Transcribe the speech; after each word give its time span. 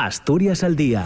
Asturias 0.00 0.62
al 0.62 0.76
día 0.76 1.04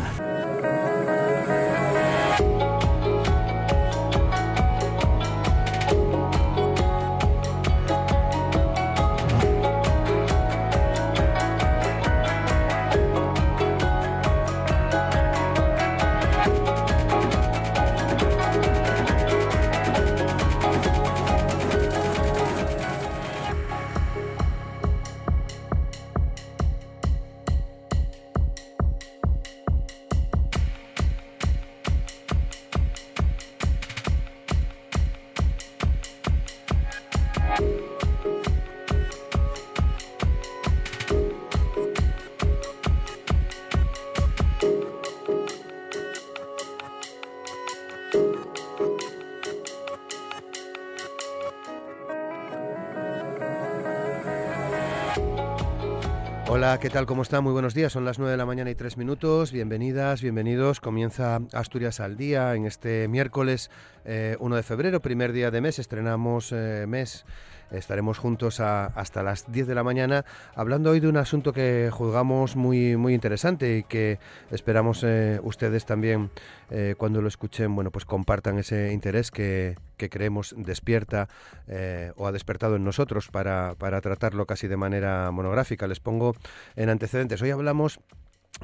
¿qué 56.81 56.89
tal? 56.89 57.07
¿Cómo 57.07 57.23
están? 57.23 57.45
Muy 57.45 57.53
buenos 57.53 57.75
días. 57.75 57.93
Son 57.93 58.05
las 58.05 58.19
9 58.19 58.31
de 58.31 58.37
la 58.39 58.47
mañana 58.47 58.71
y 58.71 58.75
3 58.75 58.97
minutos. 58.97 59.53
Bienvenidas, 59.53 60.23
bienvenidos. 60.23 60.81
Comienza 60.81 61.41
Asturias 61.53 62.01
al 62.01 62.17
día 62.17 62.55
en 62.55 62.65
este 62.65 63.09
miércoles 63.09 63.71
1 64.05 64.11
eh, 64.11 64.37
de 64.39 64.63
febrero, 64.63 65.03
primer 65.03 65.33
día 65.33 65.51
de 65.51 65.61
mes. 65.61 65.79
Estrenamos 65.79 66.51
eh, 66.53 66.87
mes 66.89 67.27
Estaremos 67.73 68.19
juntos 68.19 68.61
hasta 68.61 69.23
las 69.23 69.51
10 69.51 69.67
de 69.67 69.75
la 69.75 69.83
mañana 69.83 70.25
hablando 70.55 70.91
hoy 70.91 71.01
de 71.01 71.09
un 71.09 71.17
asunto 71.17 71.53
que 71.53 71.89
juzgamos 71.91 72.55
muy, 72.55 72.97
muy 72.97 73.15
interesante 73.15 73.79
y 73.79 73.83
que 73.83 74.19
esperamos 74.51 75.03
eh, 75.05 75.41
ustedes 75.43 75.87
también 75.87 76.31
eh, 76.71 76.95
cuando 76.99 77.23
lo 77.23 77.29
escuchen, 77.29 77.75
bueno, 77.75 77.91
pues 77.91 78.05
compartan 78.05 78.59
ese 78.59 78.93
interés 78.93 79.31
que, 79.31 79.77
creemos 79.97 80.53
despierta 80.59 81.29
eh, 81.69 82.11
o 82.17 82.27
ha 82.27 82.33
despertado 82.33 82.75
en 82.75 82.83
nosotros 82.83 83.29
para, 83.29 83.77
para 83.79 84.01
tratarlo 84.01 84.47
casi 84.47 84.67
de 84.67 84.77
manera 84.77 85.31
monográfica. 85.31 85.87
Les 85.87 86.01
pongo 86.01 86.35
en 86.75 86.89
antecedentes. 86.89 87.41
Hoy 87.41 87.51
hablamos 87.51 88.01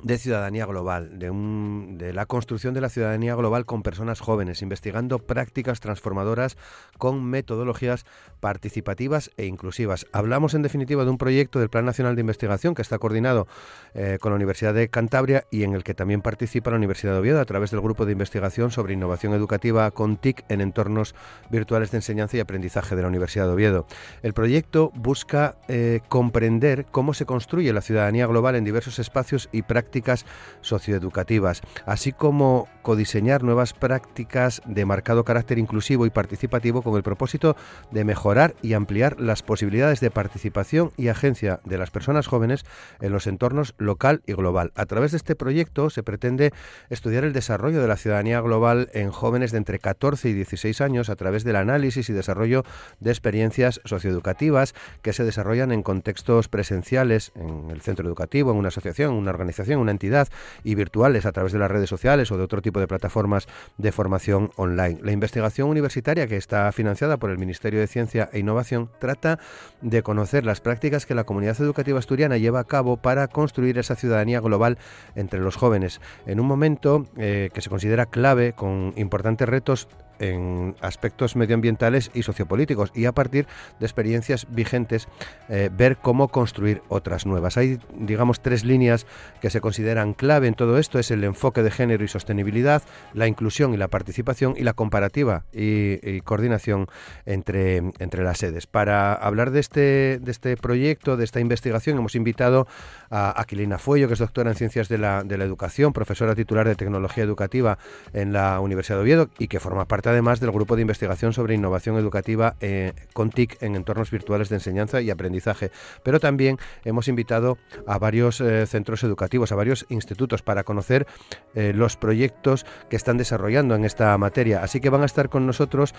de 0.02 0.18
ciudadanía 0.18 0.66
global, 0.66 1.18
de, 1.18 1.30
un, 1.30 1.96
de, 1.98 2.12
la 2.12 2.26
construcción 2.26 2.74
de 2.74 2.80
la 2.80 2.88
ciudadanía 2.88 3.34
global 3.34 3.66
con 3.66 3.82
personas 3.82 4.20
jóvenes, 4.20 4.62
investigando 4.62 5.18
prácticas 5.18 5.80
transformadoras 5.80 6.56
con 6.98 7.24
metodologías 7.24 8.04
participativas 8.40 9.30
e 9.36 9.46
inclusivas. 9.46 10.06
Hablamos 10.12 10.54
en 10.54 10.62
definitiva 10.62 11.04
de 11.04 11.10
un 11.10 11.18
proyecto 11.18 11.58
del 11.58 11.70
Plan 11.70 11.84
Nacional 11.84 12.14
de 12.14 12.20
Investigación 12.20 12.74
que 12.74 12.82
está 12.82 12.98
coordinado 12.98 13.48
eh, 13.94 14.18
con 14.20 14.30
la 14.30 14.36
Universidad 14.36 14.74
de 14.74 14.88
Cantabria 14.88 15.44
y 15.50 15.64
en 15.64 15.74
el 15.74 15.82
que 15.82 15.94
también 15.94 16.22
participa 16.22 16.70
la 16.70 16.76
Universidad 16.76 17.14
de 17.14 17.20
Oviedo 17.20 17.40
a 17.40 17.44
través 17.44 17.70
del 17.70 17.80
Grupo 17.80 18.06
de 18.06 18.12
Investigación 18.12 18.70
sobre 18.70 18.94
Innovación 18.94 19.32
Educativa 19.32 19.90
con 19.90 20.16
TIC 20.16 20.44
en 20.48 20.60
entornos 20.60 21.14
virtuales 21.50 21.90
de 21.90 21.98
enseñanza 21.98 22.36
y 22.36 22.40
aprendizaje 22.40 22.94
de 22.94 23.02
la 23.02 23.08
Universidad 23.08 23.46
de 23.46 23.52
Oviedo. 23.52 23.86
El 24.22 24.34
proyecto 24.34 24.92
busca 24.94 25.56
eh, 25.66 26.00
comprender 26.08 26.86
cómo 26.90 27.14
se 27.14 27.26
construye 27.26 27.72
la 27.72 27.80
ciudadanía 27.80 28.26
global 28.26 28.54
en 28.54 28.64
diversos 28.64 28.98
espacios 28.98 29.48
y 29.50 29.62
prácticas 29.62 29.77
prácticas 29.78 30.26
socioeducativas, 30.60 31.62
así 31.86 32.10
como 32.10 32.66
codiseñar 32.82 33.44
nuevas 33.44 33.74
prácticas 33.74 34.60
de 34.66 34.84
marcado 34.84 35.24
carácter 35.24 35.56
inclusivo 35.58 36.04
y 36.04 36.10
participativo 36.10 36.82
con 36.82 36.96
el 36.96 37.04
propósito 37.04 37.54
de 37.92 38.02
mejorar 38.02 38.56
y 38.60 38.72
ampliar 38.72 39.20
las 39.20 39.44
posibilidades 39.44 40.00
de 40.00 40.10
participación 40.10 40.90
y 40.96 41.08
agencia 41.08 41.60
de 41.64 41.78
las 41.78 41.92
personas 41.92 42.26
jóvenes 42.26 42.64
en 43.00 43.12
los 43.12 43.28
entornos 43.28 43.74
local 43.78 44.22
y 44.26 44.32
global. 44.32 44.72
A 44.74 44.86
través 44.86 45.12
de 45.12 45.18
este 45.18 45.36
proyecto 45.36 45.90
se 45.90 46.02
pretende 46.02 46.52
estudiar 46.90 47.22
el 47.22 47.32
desarrollo 47.32 47.80
de 47.80 47.86
la 47.86 47.96
ciudadanía 47.96 48.40
global 48.40 48.90
en 48.94 49.12
jóvenes 49.12 49.52
de 49.52 49.58
entre 49.58 49.78
14 49.78 50.30
y 50.30 50.32
16 50.32 50.80
años 50.80 51.08
a 51.08 51.14
través 51.14 51.44
del 51.44 51.54
análisis 51.54 52.10
y 52.10 52.12
desarrollo 52.12 52.64
de 52.98 53.10
experiencias 53.10 53.80
socioeducativas 53.84 54.74
que 55.02 55.12
se 55.12 55.22
desarrollan 55.22 55.70
en 55.70 55.84
contextos 55.84 56.48
presenciales, 56.48 57.30
en 57.36 57.70
el 57.70 57.80
centro 57.80 58.08
educativo, 58.08 58.50
en 58.50 58.56
una 58.56 58.68
asociación, 58.68 59.12
en 59.12 59.18
una 59.18 59.30
organización 59.30 59.67
una 59.76 59.90
entidad, 59.90 60.28
y 60.64 60.74
virtuales 60.74 61.26
a 61.26 61.32
través 61.32 61.52
de 61.52 61.58
las 61.58 61.70
redes 61.70 61.88
sociales 61.88 62.30
o 62.32 62.38
de 62.38 62.44
otro 62.44 62.62
tipo 62.62 62.80
de 62.80 62.86
plataformas 62.86 63.46
de 63.76 63.92
formación 63.92 64.50
online. 64.56 64.98
La 65.02 65.12
investigación 65.12 65.68
universitaria, 65.68 66.26
que 66.26 66.36
está 66.36 66.70
financiada 66.72 67.16
por 67.16 67.30
el 67.30 67.38
Ministerio 67.38 67.80
de 67.80 67.86
Ciencia 67.86 68.30
e 68.32 68.38
Innovación, 68.38 68.90
trata 68.98 69.38
de 69.82 70.02
conocer 70.02 70.44
las 70.44 70.60
prácticas 70.60 71.06
que 71.06 71.14
la 71.14 71.24
comunidad 71.24 71.60
educativa 71.60 71.98
asturiana 71.98 72.38
lleva 72.38 72.60
a 72.60 72.64
cabo 72.64 72.96
para 72.96 73.28
construir 73.28 73.78
esa 73.78 73.96
ciudadanía 73.96 74.40
global 74.40 74.78
entre 75.14 75.40
los 75.40 75.56
jóvenes, 75.56 76.00
en 76.26 76.40
un 76.40 76.46
momento 76.46 77.06
eh, 77.16 77.50
que 77.52 77.60
se 77.60 77.70
considera 77.70 78.06
clave, 78.06 78.52
con 78.52 78.92
importantes 78.96 79.48
retos 79.48 79.88
en 80.18 80.76
aspectos 80.80 81.36
medioambientales 81.36 82.10
y 82.14 82.22
sociopolíticos 82.22 82.90
y 82.94 83.06
a 83.06 83.12
partir 83.12 83.46
de 83.78 83.86
experiencias 83.86 84.46
vigentes 84.50 85.08
eh, 85.48 85.70
ver 85.72 85.96
cómo 85.96 86.28
construir 86.28 86.82
otras 86.88 87.26
nuevas. 87.26 87.56
Hay, 87.56 87.78
digamos, 87.98 88.40
tres 88.40 88.64
líneas 88.64 89.06
que 89.40 89.50
se 89.50 89.60
consideran 89.60 90.14
clave 90.14 90.48
en 90.48 90.54
todo 90.54 90.78
esto. 90.78 90.98
Es 90.98 91.10
el 91.10 91.24
enfoque 91.24 91.62
de 91.62 91.70
género 91.70 92.04
y 92.04 92.08
sostenibilidad, 92.08 92.82
la 93.14 93.26
inclusión 93.26 93.74
y 93.74 93.76
la 93.76 93.88
participación 93.88 94.54
y 94.56 94.62
la 94.62 94.72
comparativa 94.72 95.44
y, 95.52 96.20
coordinación 96.22 96.86
entre, 97.26 97.76
entre 97.76 98.24
las 98.24 98.38
sedes. 98.38 98.66
Para 98.66 99.14
hablar 99.14 99.50
de 99.50 99.60
este, 99.60 100.18
de 100.18 100.30
este 100.30 100.56
proyecto, 100.56 101.16
de 101.16 101.24
esta 101.24 101.40
investigación, 101.40 101.98
hemos 101.98 102.14
invitado 102.14 102.66
a 103.10 103.40
Aquilina 103.40 103.78
Fuello, 103.78 104.08
que 104.08 104.14
es 104.14 104.20
doctora 104.20 104.50
en 104.50 104.56
Ciencias 104.56 104.88
de 104.88 104.98
la, 104.98 105.22
de 105.22 105.38
la 105.38 105.44
Educación, 105.44 105.92
profesora 105.92 106.34
titular 106.34 106.66
de 106.66 106.74
Tecnología 106.74 107.24
Educativa 107.24 107.78
en 108.12 108.32
la 108.32 108.60
Universidad 108.60 108.98
de 108.98 109.02
Oviedo 109.02 109.30
y 109.38 109.48
que 109.48 109.60
forma 109.60 109.86
parte 109.86 110.07
además 110.08 110.40
del 110.40 110.50
grupo 110.50 110.76
de 110.76 110.82
investigación 110.82 111.32
sobre 111.32 111.54
innovación 111.54 111.96
educativa 111.96 112.56
eh, 112.60 112.92
con 113.12 113.30
TIC 113.30 113.62
en 113.62 113.76
entornos 113.76 114.10
virtuales 114.10 114.48
de 114.48 114.56
enseñanza 114.56 115.00
y 115.00 115.10
aprendizaje. 115.10 115.70
Pero 116.02 116.20
también 116.20 116.58
hemos 116.84 117.08
invitado 117.08 117.58
a 117.86 117.98
varios 117.98 118.40
eh, 118.40 118.66
centros 118.66 119.04
educativos, 119.04 119.52
a 119.52 119.56
varios 119.56 119.86
institutos 119.88 120.42
para 120.42 120.64
conocer 120.64 121.06
eh, 121.54 121.72
los 121.74 121.96
proyectos 121.96 122.66
que 122.88 122.96
están 122.96 123.18
desarrollando 123.18 123.74
en 123.74 123.84
esta 123.84 124.16
materia. 124.18 124.62
Así 124.62 124.80
que 124.80 124.90
van 124.90 125.02
a 125.02 125.06
estar 125.06 125.28
con 125.28 125.46
nosotros 125.46 125.94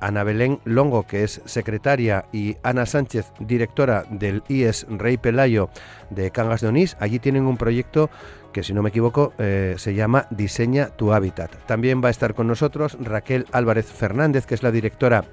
Ana 0.00 0.24
Belén 0.24 0.60
Longo, 0.64 1.06
que 1.06 1.24
es 1.24 1.40
secretaria, 1.44 2.26
y 2.32 2.56
Ana 2.62 2.86
Sánchez, 2.86 3.32
directora 3.40 4.04
del 4.10 4.42
IES 4.48 4.86
Rey 4.88 5.16
Pelayo 5.16 5.70
de 6.10 6.30
Cangas 6.30 6.60
de 6.60 6.68
Onís. 6.68 6.96
Allí 7.00 7.18
tienen 7.18 7.46
un 7.46 7.56
proyecto 7.56 8.10
que 8.52 8.62
si 8.62 8.72
no 8.72 8.82
me 8.82 8.90
equivoco 8.90 9.32
eh, 9.38 9.74
se 9.78 9.94
llama 9.94 10.26
Diseña 10.30 10.88
tu 10.88 11.12
hábitat. 11.12 11.54
También 11.66 12.02
va 12.02 12.08
a 12.08 12.10
estar 12.10 12.34
con 12.34 12.46
nosotros 12.46 12.96
Raquel 13.00 13.46
Álvarez 13.52 13.86
Fernández, 13.86 14.46
que 14.46 14.54
es 14.54 14.62
la 14.62 14.70
directora 14.70 15.24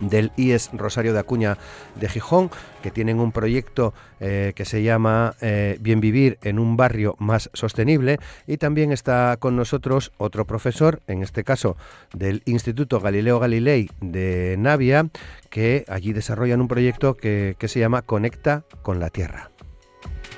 del 0.00 0.32
IES 0.36 0.70
Rosario 0.72 1.12
de 1.12 1.18
Acuña 1.18 1.58
de 1.94 2.08
Gijón, 2.08 2.50
que 2.82 2.90
tienen 2.90 3.20
un 3.20 3.32
proyecto 3.32 3.94
eh, 4.18 4.52
que 4.56 4.64
se 4.64 4.82
llama 4.82 5.34
eh, 5.40 5.76
Bien 5.80 6.00
Vivir 6.00 6.38
en 6.42 6.58
un 6.58 6.76
barrio 6.76 7.16
más 7.18 7.50
sostenible. 7.52 8.18
Y 8.46 8.56
también 8.56 8.92
está 8.92 9.36
con 9.38 9.56
nosotros 9.56 10.12
otro 10.16 10.46
profesor, 10.46 11.02
en 11.06 11.22
este 11.22 11.44
caso 11.44 11.76
del 12.14 12.42
Instituto 12.46 13.00
Galileo 13.00 13.38
Galilei 13.38 13.90
de 14.00 14.56
Navia, 14.58 15.08
que 15.50 15.84
allí 15.88 16.12
desarrollan 16.12 16.60
un 16.60 16.68
proyecto 16.68 17.16
que, 17.16 17.56
que 17.58 17.68
se 17.68 17.80
llama 17.80 18.02
Conecta 18.02 18.64
con 18.82 19.00
la 19.00 19.10
Tierra. 19.10 19.49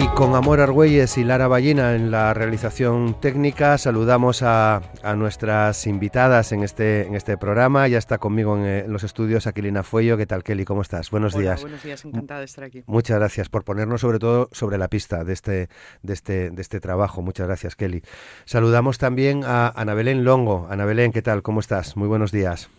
Y 0.00 0.06
con 0.10 0.36
Amor 0.36 0.60
Argüelles 0.60 1.18
y 1.18 1.24
Lara 1.24 1.48
Ballina 1.48 1.96
en 1.96 2.12
la 2.12 2.32
realización 2.32 3.20
técnica, 3.20 3.76
saludamos 3.78 4.44
a, 4.44 4.80
nuestras 5.16 5.88
invitadas 5.88 6.52
en 6.52 6.62
este, 6.62 7.04
en 7.08 7.16
este 7.16 7.36
programa. 7.36 7.88
Ya 7.88 7.98
está 7.98 8.18
conmigo 8.18 8.56
en, 8.56 8.92
los 8.92 9.02
estudios 9.02 9.48
Aquilina 9.48 9.82
Fuello. 9.82 10.16
¿Qué 10.16 10.24
tal, 10.24 10.44
Kelly? 10.44 10.64
¿Cómo 10.64 10.82
estás? 10.82 11.10
Buenos 11.10 11.36
días. 11.36 11.62
Buenos 11.62 11.82
días, 11.82 12.04
encantada 12.04 12.38
de 12.38 12.46
estar 12.46 12.62
aquí. 12.62 12.84
Muchas 12.86 13.18
gracias 13.18 13.48
por 13.48 13.64
ponernos 13.64 14.02
sobre 14.02 14.20
todo 14.20 14.48
sobre 14.52 14.78
la 14.78 14.86
pista 14.86 15.24
de 15.24 15.32
este, 15.32 15.68
de 16.04 16.12
este, 16.12 16.50
de 16.50 16.62
este 16.62 16.78
trabajo. 16.78 17.20
Muchas 17.20 17.48
gracias, 17.48 17.74
Kelly. 17.74 18.02
Saludamos 18.44 18.98
también 18.98 19.42
a 19.44 19.72
Ana 19.74 19.94
Belén 19.94 20.22
Longo. 20.22 20.68
Ana 20.70 20.84
Belén, 20.84 21.10
¿qué 21.10 21.22
tal? 21.22 21.42
¿Cómo 21.42 21.58
estás? 21.58 21.96
Muy 21.96 22.06
buenos 22.06 22.30
días. 22.30 22.70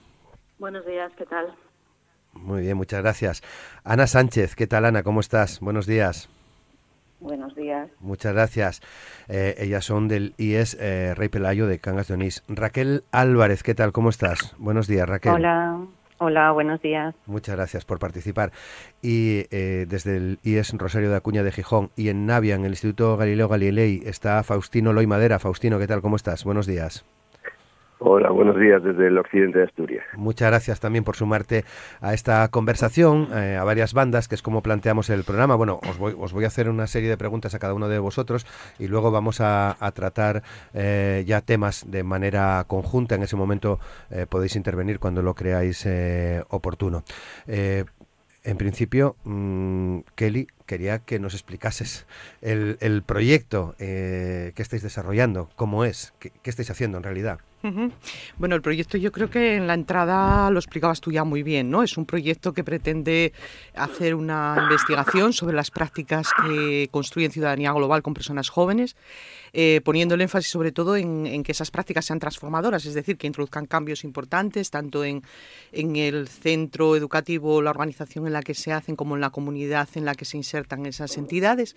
Buenos 0.58 0.86
días, 0.86 1.12
¿qué 1.18 1.26
tal? 1.26 1.54
Muy 2.32 2.62
bien, 2.62 2.78
muchas 2.78 3.02
gracias. 3.02 3.44
Ana 3.84 4.08
Sánchez, 4.08 4.56
¿qué 4.56 4.68
tal, 4.68 4.86
Ana? 4.86 5.04
¿Cómo 5.04 5.20
estás? 5.20 5.60
Buenos 5.60 5.86
días. 5.86 6.30
Buenos 7.20 7.56
días. 7.56 7.90
Muchas 8.00 8.34
gracias. 8.34 8.82
Eh, 9.28 9.56
ellas 9.58 9.86
son 9.86 10.08
del 10.08 10.34
IES 10.38 10.78
eh, 10.80 11.14
Rey 11.16 11.30
Pelayo 11.30 11.68
de 11.68 11.80
Cangas 11.80 12.08
de 12.08 12.14
Onís. 12.14 12.44
Raquel 12.48 13.04
Álvarez, 13.12 13.64
¿qué 13.64 13.76
tal? 13.76 13.92
¿Cómo 13.92 14.10
estás? 14.10 14.56
Buenos 14.58 14.88
días, 14.88 15.08
Raquel. 15.08 15.34
Hola, 15.34 15.80
hola, 16.20 16.52
buenos 16.52 16.82
días. 16.82 17.14
Muchas 17.26 17.56
gracias 17.56 17.84
por 17.84 18.00
participar. 18.00 18.52
Y 19.02 19.46
eh, 19.52 19.86
desde 19.90 20.16
el 20.18 20.40
IES 20.44 20.74
Rosario 20.78 21.10
de 21.10 21.18
Acuña 21.18 21.44
de 21.44 21.52
Gijón 21.52 21.92
y 21.96 22.10
en 22.10 22.26
Navia, 22.26 22.56
en 22.56 22.64
el 22.64 22.72
Instituto 22.72 23.18
Galileo 23.18 23.50
Galilei, 23.50 24.02
está 24.06 24.42
Faustino 24.44 24.94
Loy 24.94 25.08
Madera. 25.08 25.40
Faustino, 25.40 25.78
¿qué 25.78 25.88
tal? 25.88 26.02
¿Cómo 26.02 26.16
estás? 26.16 26.46
Buenos 26.46 26.68
días. 26.68 27.04
Hola, 28.02 28.30
buenos 28.30 28.58
días 28.58 28.82
desde 28.82 29.08
el 29.08 29.18
occidente 29.18 29.60
de 29.60 29.66
Asturias. 29.66 30.06
Muchas 30.16 30.48
gracias 30.48 30.80
también 30.80 31.04
por 31.04 31.18
sumarte 31.18 31.66
a 32.00 32.14
esta 32.14 32.48
conversación, 32.48 33.28
eh, 33.34 33.58
a 33.60 33.66
varias 33.66 33.94
bandas, 33.94 34.30
que 34.30 34.36
es 34.36 34.42
como 34.42 34.62
planteamos 34.62 35.10
el 35.10 35.26
programa. 35.26 35.56
Bueno, 35.56 35.82
os 35.86 35.98
voy, 35.98 36.16
os 36.18 36.32
voy 36.32 36.46
a 36.46 36.48
hacer 36.48 36.70
una 36.70 36.88
serie 36.88 37.10
de 37.10 37.18
preguntas 37.18 37.56
a 37.56 37.60
cada 37.60 37.74
uno 37.74 37.90
de 37.90 38.00
vosotros 38.00 38.48
y 38.80 38.88
luego 38.88 39.12
vamos 39.12 39.42
a, 39.42 39.76
tratar 39.94 40.44
eh, 40.74 41.26
ya 41.28 41.42
temas 41.42 41.92
de 41.92 42.04
manera 42.04 42.64
conjunta. 42.68 43.16
En 43.16 43.24
ese 43.24 43.36
momento 43.36 43.80
eh, 44.12 44.26
podéis 44.30 44.56
intervenir 44.56 45.00
cuando 45.00 45.22
lo 45.22 45.34
creáis 45.34 45.86
oportuno. 46.48 47.04
en 47.48 48.58
principio, 48.58 49.18
mm, 49.26 50.00
Kelly, 50.16 50.48
quería 50.66 51.00
que 51.00 51.20
nos 51.20 51.34
explicases 51.34 52.08
el, 52.42 52.78
el 52.80 53.04
proyecto 53.04 53.76
que 53.78 54.54
estáis 54.56 54.84
desarrollando, 54.84 55.50
cómo 55.58 55.84
es, 55.84 56.14
qué 56.20 56.50
estáis 56.50 56.70
haciendo 56.70 56.98
en 56.98 57.04
realidad. 57.04 57.40
Bueno, 58.38 58.56
el 58.56 58.62
proyecto 58.62 58.98
yo 58.98 59.12
creo 59.12 59.30
que 59.30 59.56
en 59.56 59.68
la 59.68 59.74
entrada 59.74 60.50
lo 60.50 60.60
explicabas 60.60 61.02
tú 61.02 61.12
ya 61.12 61.26
muy 61.26 61.44
bien, 61.44 61.70
¿no? 61.70 61.84
Es 61.84 61.98
un 61.98 62.06
proyecto 62.06 62.54
que 62.54 62.64
pretende 62.64 63.34
hacer 63.76 64.16
una 64.16 64.56
investigación 64.64 65.34
sobre 65.34 65.56
las 65.56 65.70
prácticas 65.70 66.30
que 66.46 66.88
construyen 66.90 67.32
ciudadanía 67.32 67.74
global 67.74 68.02
con 68.02 68.14
personas 68.14 68.48
jóvenes, 68.50 68.96
eh, 69.52 69.82
poniendo 69.84 70.16
el 70.16 70.22
énfasis 70.22 70.50
sobre 70.50 70.72
todo 70.72 70.96
en, 70.96 71.44
que 71.44 71.52
esas 71.52 71.70
prácticas 71.70 72.06
sean 72.06 72.20
transformadoras, 72.20 72.86
es 72.86 72.94
decir, 72.94 73.18
que 73.18 73.28
introduzcan 73.28 73.66
cambios 73.66 74.06
importantes 74.06 74.70
tanto 74.70 75.04
en, 75.04 75.24
en 75.74 75.96
el 75.98 76.30
centro 76.30 76.96
educativo, 76.96 77.62
la 77.62 77.72
organización 77.72 78.26
en 78.26 78.34
la 78.34 78.42
que 78.42 78.54
se 78.54 78.72
hacen, 78.72 78.96
como 78.96 79.16
en 79.16 79.22
la 79.22 79.32
comunidad 79.32 79.90
en 79.96 80.06
la 80.06 80.16
que 80.16 80.26
se 80.26 80.38
insertan 80.38 80.86
esas 80.86 81.18
entidades. 81.18 81.76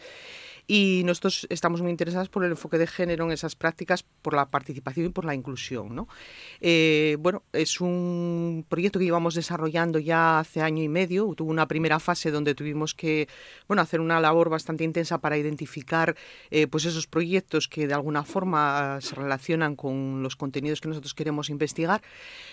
Y 0.66 1.02
nosotros 1.04 1.46
estamos 1.50 1.82
muy 1.82 1.90
interesados 1.90 2.28
por 2.28 2.44
el 2.44 2.52
enfoque 2.52 2.78
de 2.78 2.86
género 2.86 3.24
en 3.24 3.32
esas 3.32 3.56
prácticas, 3.56 4.04
por 4.22 4.34
la 4.34 4.46
participación 4.46 5.06
y 5.06 5.08
por 5.08 5.24
la 5.24 5.34
inclusión. 5.34 5.94
¿no? 5.94 6.08
Eh, 6.60 7.16
bueno, 7.20 7.42
es 7.52 7.80
un 7.80 8.64
proyecto 8.68 8.98
que 8.98 9.04
llevamos 9.04 9.34
desarrollando 9.34 9.98
ya 9.98 10.38
hace 10.38 10.60
año 10.60 10.82
y 10.82 10.88
medio. 10.88 11.32
Tuvo 11.34 11.50
una 11.50 11.66
primera 11.66 11.98
fase 11.98 12.30
donde 12.30 12.54
tuvimos 12.54 12.94
que 12.94 13.28
bueno, 13.68 13.82
hacer 13.82 14.00
una 14.00 14.20
labor 14.20 14.48
bastante 14.48 14.84
intensa 14.84 15.18
para 15.18 15.36
identificar 15.36 16.16
eh, 16.50 16.66
pues 16.66 16.84
esos 16.84 17.06
proyectos 17.06 17.68
que 17.68 17.86
de 17.86 17.94
alguna 17.94 18.24
forma 18.24 19.00
se 19.00 19.14
relacionan 19.14 19.76
con 19.76 20.22
los 20.22 20.36
contenidos 20.36 20.80
que 20.80 20.88
nosotros 20.88 21.14
queremos 21.14 21.50
investigar. 21.50 22.02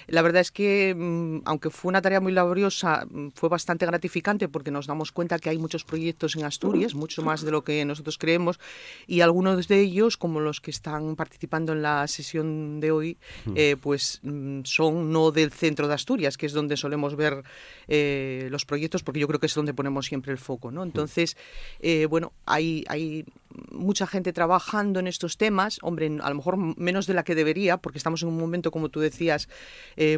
La 0.08 0.22
verdad 0.22 0.42
es 0.42 0.52
que, 0.52 0.96
mm, 0.96 1.42
aunque 1.46 1.70
fue 1.70 1.90
una 1.90 2.02
tarea 2.02 2.20
muy 2.20 2.32
laboriosa, 2.32 3.06
mm, 3.10 3.30
fue 3.36 3.50
bastante 3.50 3.86
gratificante 3.86 4.48
porque 4.48 4.72
nos 4.72 4.88
damos 4.88 5.12
cuenta 5.12 5.40
que 5.40 5.50
hay 5.50 5.58
muchos 5.58 5.84
proyectos 5.84 6.36
en 6.36 6.46
Asturias, 6.46 6.96
mucho 6.96 7.22
más 7.22 7.42
de 7.42 7.52
lo 7.52 7.64
que 7.64 7.86
nosotros 7.86 8.09
nosotros 8.10 8.18
creemos 8.18 8.60
y 9.08 9.22
algunos 9.22 9.68
de 9.68 9.82
ellos, 9.82 10.18
como 10.18 10.40
los 10.40 10.62
que 10.62 10.72
están 10.72 11.16
participando 11.16 11.74
en 11.74 11.82
la 11.82 12.08
sesión 12.08 12.80
de 12.80 12.92
hoy, 12.92 13.18
hmm. 13.46 13.54
eh, 13.56 13.76
pues 13.80 14.20
mm, 14.24 14.62
son 14.64 15.12
no 15.12 15.32
del 15.32 15.52
centro 15.52 15.88
de 15.88 15.94
Asturias, 15.94 16.38
que 16.38 16.46
es 16.46 16.54
donde 16.54 16.78
solemos 16.78 17.16
ver 17.16 17.44
eh, 17.88 18.48
los 18.52 18.66
proyectos, 18.66 19.04
porque 19.04 19.20
yo 19.20 19.28
creo 19.28 19.40
que 19.40 19.46
es 19.46 19.54
donde 19.54 19.74
ponemos 19.74 20.08
siempre 20.08 20.32
el 20.32 20.38
foco, 20.38 20.72
¿no? 20.72 20.82
Hmm. 20.82 20.88
Entonces, 20.88 21.38
eh, 21.80 22.08
bueno, 22.08 22.34
hay, 22.46 22.84
hay 22.88 23.26
mucha 23.72 24.08
gente 24.08 24.34
trabajando 24.34 25.00
en 25.00 25.08
estos 25.08 25.38
temas, 25.38 25.80
hombre, 25.82 26.06
a 26.22 26.30
lo 26.30 26.36
mejor 26.36 26.58
menos 26.58 27.08
de 27.08 27.14
la 27.14 27.24
que 27.24 27.36
debería, 27.36 27.78
porque 27.78 27.98
estamos 27.98 28.24
en 28.24 28.30
un 28.30 28.38
momento, 28.38 28.72
como 28.72 28.90
tú 28.90 29.00
decías, 29.00 29.50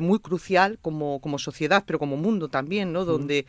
muy 0.01 0.19
crucial 0.19 0.77
como, 0.81 1.19
como 1.21 1.39
sociedad, 1.39 1.83
pero 1.85 1.97
como 1.97 2.17
mundo 2.17 2.49
también, 2.49 2.91
¿no? 2.91 3.05
Donde 3.05 3.45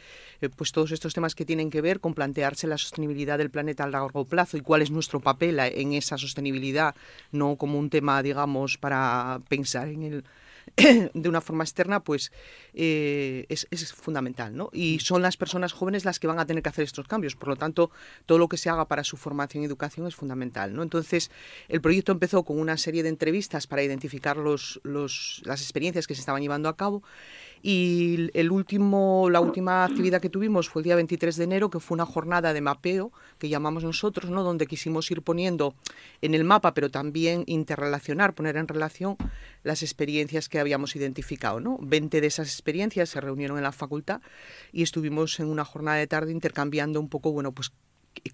pues 0.57 0.73
todos 0.73 0.93
estos 0.93 1.15
temas 1.15 1.35
que 1.35 1.45
tienen 1.45 1.69
que 1.69 1.81
ver 1.81 2.01
con 2.01 2.15
plantearse 2.15 2.67
la 2.67 2.79
sostenibilidad 2.79 3.39
del 3.39 3.51
planeta 3.51 3.85
a 3.85 3.89
largo 3.89 4.22
plazo 4.27 4.57
y 4.57 4.61
cuál 4.61 4.83
es 4.83 4.91
nuestro 4.91 5.21
papel 5.21 5.59
en 5.59 5.93
esa 5.93 6.19
sostenibilidad, 6.19 6.95
no 7.31 7.57
como 7.57 7.79
un 7.79 7.91
tema, 7.91 8.23
digamos, 8.23 8.79
para 8.79 9.41
pensar 9.49 9.89
en 9.89 10.03
el 10.03 10.25
de 11.15 11.29
una 11.29 11.41
forma 11.41 11.65
externa, 11.65 12.01
pues 12.01 12.33
eh, 12.75 13.47
es, 13.49 13.67
es, 13.71 13.93
fundamental, 13.93 14.57
¿no? 14.57 14.71
Y 14.73 15.01
son 15.01 15.23
las 15.23 15.37
personas 15.37 15.73
jóvenes 15.73 16.05
las 16.05 16.19
que 16.19 16.27
van 16.27 16.39
a 16.39 16.47
tener 16.47 16.63
que 16.63 16.69
hacer 16.69 16.85
estos 16.85 17.07
cambios, 17.07 17.37
por 17.37 17.49
lo 17.49 17.57
tanto, 17.57 17.91
todo 18.27 18.39
lo 18.39 18.49
que 18.49 18.57
se 18.57 18.71
haga 18.71 18.87
para 18.87 19.05
su 19.05 19.17
formación 19.17 19.63
y 19.63 19.67
educación 19.67 20.07
es 20.07 20.15
fundamental, 20.15 20.75
¿no? 20.75 20.83
Entonces, 20.83 21.31
el 21.69 21.81
proyecto 21.81 22.13
empezó 22.13 22.45
con 22.45 22.59
una 22.59 22.77
serie 22.77 23.03
de 23.03 23.09
entrevistas 23.09 23.67
para 23.67 23.83
identificar 23.83 24.37
los, 24.37 24.81
los, 24.85 25.43
las 25.45 25.61
experiencias 25.63 26.07
que 26.07 26.15
se 26.15 26.21
estaban 26.21 26.43
llevando 26.43 26.69
a 26.69 26.77
cabo 26.77 27.03
y 27.63 28.29
el 28.35 28.51
último, 28.51 29.31
la 29.31 29.41
última 29.41 29.85
actividad 29.85 30.21
que 30.21 30.29
tuvimos 30.29 30.69
fue 30.69 30.81
el 30.81 30.85
día 30.85 30.97
23 30.97 31.37
de 31.37 31.45
enero, 31.45 31.71
que 31.71 31.79
fue 31.79 31.95
una 31.95 32.05
jornada 32.05 32.53
de 32.53 32.61
mapeo, 32.61 33.13
que 33.39 33.49
llamamos 33.49 33.85
nosotros, 33.85 34.31
¿no? 34.31 34.43
donde 34.43 34.67
quisimos 34.67 35.09
ir 35.13 35.23
poniendo 35.23 35.77
en 36.23 36.35
el 36.35 36.43
mapa, 36.43 36.75
pero 36.75 36.91
también 36.91 37.45
interrelacionar, 37.47 38.35
poner 38.35 38.57
en 38.57 38.67
relación 38.67 39.17
las 39.63 39.85
experiencias 39.85 40.49
que 40.49 40.59
habíamos 40.59 40.97
identificado. 40.97 41.61
¿no? 41.61 41.79
20 41.81 42.21
de 42.21 42.27
esas 42.27 42.49
experiencias 42.49 43.11
se 43.11 43.21
reunieron 43.21 43.57
en 43.59 43.63
la 43.63 43.73
facultad 43.73 44.21
y 44.73 44.83
estuvimos 44.83 45.39
en 45.39 45.47
una 45.47 45.65
jornada 45.65 45.99
de 45.99 46.09
tarde 46.09 46.33
intercambiando 46.33 46.99
un 46.99 47.09
poco, 47.09 47.31
bueno, 47.31 47.53
pues 47.53 47.73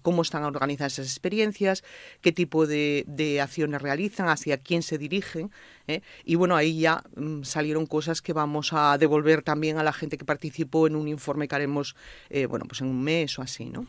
cómo 0.01 0.21
están 0.21 0.43
organizadas 0.43 0.93
esas 0.93 1.07
experiencias, 1.07 1.83
qué 2.21 2.31
tipo 2.31 2.67
de, 2.67 3.05
de 3.07 3.41
acciones 3.41 3.81
realizan, 3.81 4.27
hacia 4.27 4.57
quién 4.57 4.81
se 4.81 4.97
dirigen 4.97 5.51
¿eh? 5.89 6.01
Y 6.23 6.35
bueno, 6.35 6.55
ahí 6.55 6.79
ya 6.79 7.03
mm, 7.15 7.43
salieron 7.43 7.85
cosas 7.85 8.21
que 8.21 8.33
vamos 8.33 8.71
a 8.73 8.97
devolver 8.97 9.41
también 9.41 9.77
a 9.77 9.83
la 9.83 9.91
gente 9.91 10.17
que 10.17 10.25
participó 10.25 10.87
en 10.87 10.95
un 10.95 11.07
informe 11.07 11.47
que 11.47 11.55
haremos, 11.55 11.95
eh, 12.29 12.45
bueno, 12.45 12.65
pues 12.67 12.81
en 12.81 12.87
un 12.87 13.03
mes 13.03 13.37
o 13.39 13.41
así, 13.41 13.65
¿no? 13.65 13.85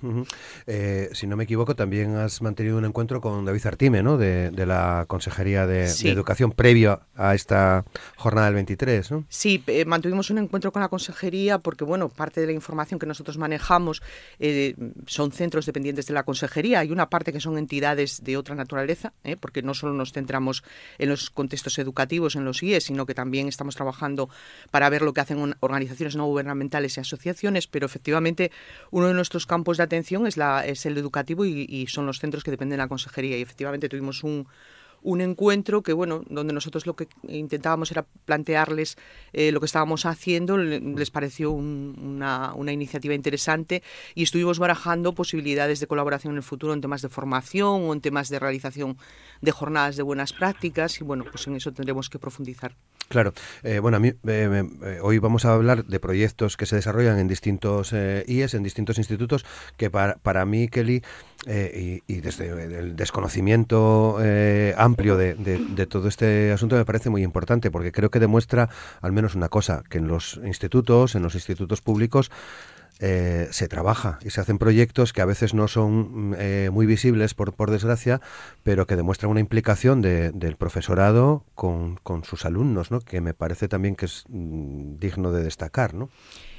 Eh, 0.66 1.10
si 1.12 1.26
no 1.26 1.36
me 1.36 1.44
equivoco, 1.44 1.76
también 1.76 2.16
has 2.16 2.40
mantenido 2.42 2.78
un 2.78 2.84
encuentro 2.84 3.20
con 3.20 3.44
David 3.44 3.66
Artime, 3.66 4.02
¿no? 4.02 4.16
De, 4.16 4.50
la 4.60 5.04
Consejería 5.08 5.66
de, 5.66 5.90
Educación 6.04 6.52
previo 6.52 7.00
a 7.16 7.34
esta 7.34 7.84
jornada 8.16 8.46
del 8.46 8.54
23, 8.56 9.10
¿no? 9.10 9.24
Sí, 9.28 9.64
mantuvimos 9.86 10.30
un 10.30 10.38
encuentro 10.38 10.70
con 10.70 10.82
la 10.82 10.88
Consejería 10.88 11.58
porque, 11.58 11.84
bueno, 11.84 12.08
parte 12.08 12.40
de 12.40 12.46
la 12.46 12.52
información 12.52 13.00
que 13.00 13.06
nosotros 13.06 13.38
manejamos 13.38 14.02
son 15.06 15.32
centros 15.32 15.66
dependientes 15.66 16.06
de 16.06 16.14
la 16.14 16.24
Consejería. 16.24 16.80
Hay 16.80 16.90
una 16.90 17.08
parte 17.08 17.32
que 17.32 17.40
son 17.40 17.58
entidades 17.58 18.22
de 18.22 18.36
otra 18.36 18.54
naturaleza, 18.54 19.12
porque 19.40 19.62
no 19.62 19.74
solo 19.74 19.94
nos 19.94 20.12
centramos 20.12 20.62
en 20.98 21.08
los 21.08 21.30
contextos 21.30 21.78
educativos, 21.78 21.89
educativos 21.90 22.36
en 22.36 22.44
los 22.44 22.62
IES, 22.62 22.84
sino 22.84 23.04
que 23.06 23.14
también 23.14 23.48
estamos 23.48 23.74
trabajando 23.74 24.28
para 24.70 24.88
ver 24.88 25.02
lo 25.02 25.12
que 25.12 25.20
hacen 25.20 25.56
organizaciones 25.60 26.16
no 26.16 26.26
gubernamentales 26.26 26.96
y 26.96 27.00
asociaciones, 27.00 27.66
pero 27.66 27.86
efectivamente 27.86 28.52
uno 28.90 29.08
de 29.08 29.14
nuestros 29.14 29.46
campos 29.46 29.76
de 29.76 29.82
atención 29.82 30.26
es, 30.26 30.36
la, 30.36 30.64
es 30.64 30.86
el 30.86 30.96
educativo 30.96 31.44
y, 31.44 31.66
y 31.68 31.86
son 31.88 32.06
los 32.06 32.20
centros 32.20 32.44
que 32.44 32.50
dependen 32.50 32.76
de 32.78 32.84
la 32.84 32.88
consejería. 32.88 33.36
Y 33.36 33.42
efectivamente 33.42 33.88
tuvimos 33.88 34.22
un 34.22 34.46
un 35.02 35.20
encuentro 35.20 35.82
que, 35.82 35.92
bueno, 35.92 36.22
donde 36.28 36.52
nosotros 36.52 36.86
lo 36.86 36.94
que 36.94 37.08
intentábamos 37.28 37.90
era 37.90 38.04
plantearles 38.24 38.96
eh, 39.32 39.52
lo 39.52 39.60
que 39.60 39.66
estábamos 39.66 40.06
haciendo, 40.06 40.58
les 40.58 41.10
pareció 41.10 41.50
una, 41.50 42.52
una, 42.54 42.72
iniciativa 42.72 43.14
interesante 43.14 43.82
y 44.14 44.22
estuvimos 44.22 44.58
barajando 44.58 45.14
posibilidades 45.14 45.80
de 45.80 45.86
colaboración 45.86 46.34
en 46.34 46.38
el 46.38 46.42
futuro 46.42 46.72
en 46.72 46.80
temas 46.80 47.02
de 47.02 47.08
formación 47.08 47.82
o 47.88 47.92
en 47.92 48.00
temas 48.00 48.28
de 48.28 48.38
realización 48.38 48.96
de 49.40 49.52
jornadas 49.52 49.96
de 49.96 50.02
buenas 50.02 50.32
prácticas 50.32 51.00
y, 51.00 51.04
bueno, 51.04 51.24
pues 51.30 51.46
en 51.46 51.56
eso 51.56 51.72
tendremos 51.72 52.10
que 52.10 52.18
profundizar. 52.18 52.76
Claro, 53.10 53.32
eh, 53.64 53.80
bueno, 53.80 53.96
a 53.96 54.00
mí 54.00 54.12
eh, 54.28 55.00
hoy 55.02 55.18
vamos 55.18 55.44
a 55.44 55.52
hablar 55.52 55.84
de 55.84 55.98
proyectos 55.98 56.56
que 56.56 56.64
se 56.64 56.76
desarrollan 56.76 57.18
en 57.18 57.26
distintos 57.26 57.92
IES, 57.92 58.54
en 58.54 58.62
distintos 58.62 58.98
institutos, 58.98 59.44
que 59.76 59.90
para, 59.90 60.18
para 60.18 60.44
mí, 60.44 60.68
Kelly, 60.68 61.02
y, 61.44 62.02
y, 62.06 62.20
desde 62.20 62.50
el 62.50 62.94
desconocimiento 62.94 64.18
amplio 64.76 65.16
de, 65.16 65.34
de, 65.34 65.86
todo 65.86 66.06
este 66.06 66.52
asunto 66.52 66.76
me 66.76 66.84
parece 66.84 67.10
muy 67.10 67.24
importante 67.24 67.72
porque 67.72 67.90
creo 67.90 68.10
que 68.10 68.20
demuestra 68.20 68.68
al 69.00 69.10
menos 69.10 69.34
una 69.34 69.48
cosa, 69.48 69.82
que 69.88 69.98
en 69.98 70.06
los 70.06 70.38
institutos, 70.44 71.16
en 71.16 71.22
los 71.24 71.34
institutos 71.34 71.80
públicos, 71.80 72.30
eh, 72.98 73.48
se 73.50 73.68
trabaja 73.68 74.18
y 74.22 74.30
se 74.30 74.40
hacen 74.40 74.58
proyectos 74.58 75.12
que 75.12 75.22
a 75.22 75.24
veces 75.24 75.54
no 75.54 75.68
son 75.68 76.34
eh, 76.38 76.70
muy 76.72 76.86
visibles, 76.86 77.34
por, 77.34 77.54
por, 77.54 77.70
desgracia, 77.70 78.20
pero 78.62 78.86
que 78.86 78.96
demuestran 78.96 79.30
una 79.30 79.40
implicación 79.40 80.02
de, 80.02 80.32
del 80.32 80.56
profesorado 80.56 81.44
con, 81.54 81.96
con, 81.96 82.24
sus 82.24 82.44
alumnos, 82.44 82.90
¿no? 82.90 83.00
que 83.00 83.20
me 83.20 83.34
parece 83.34 83.68
también 83.68 83.96
que 83.96 84.06
es 84.06 84.24
mm, 84.28 84.96
digno 84.98 85.32
de 85.32 85.42
destacar. 85.42 85.94
¿no? 85.94 86.10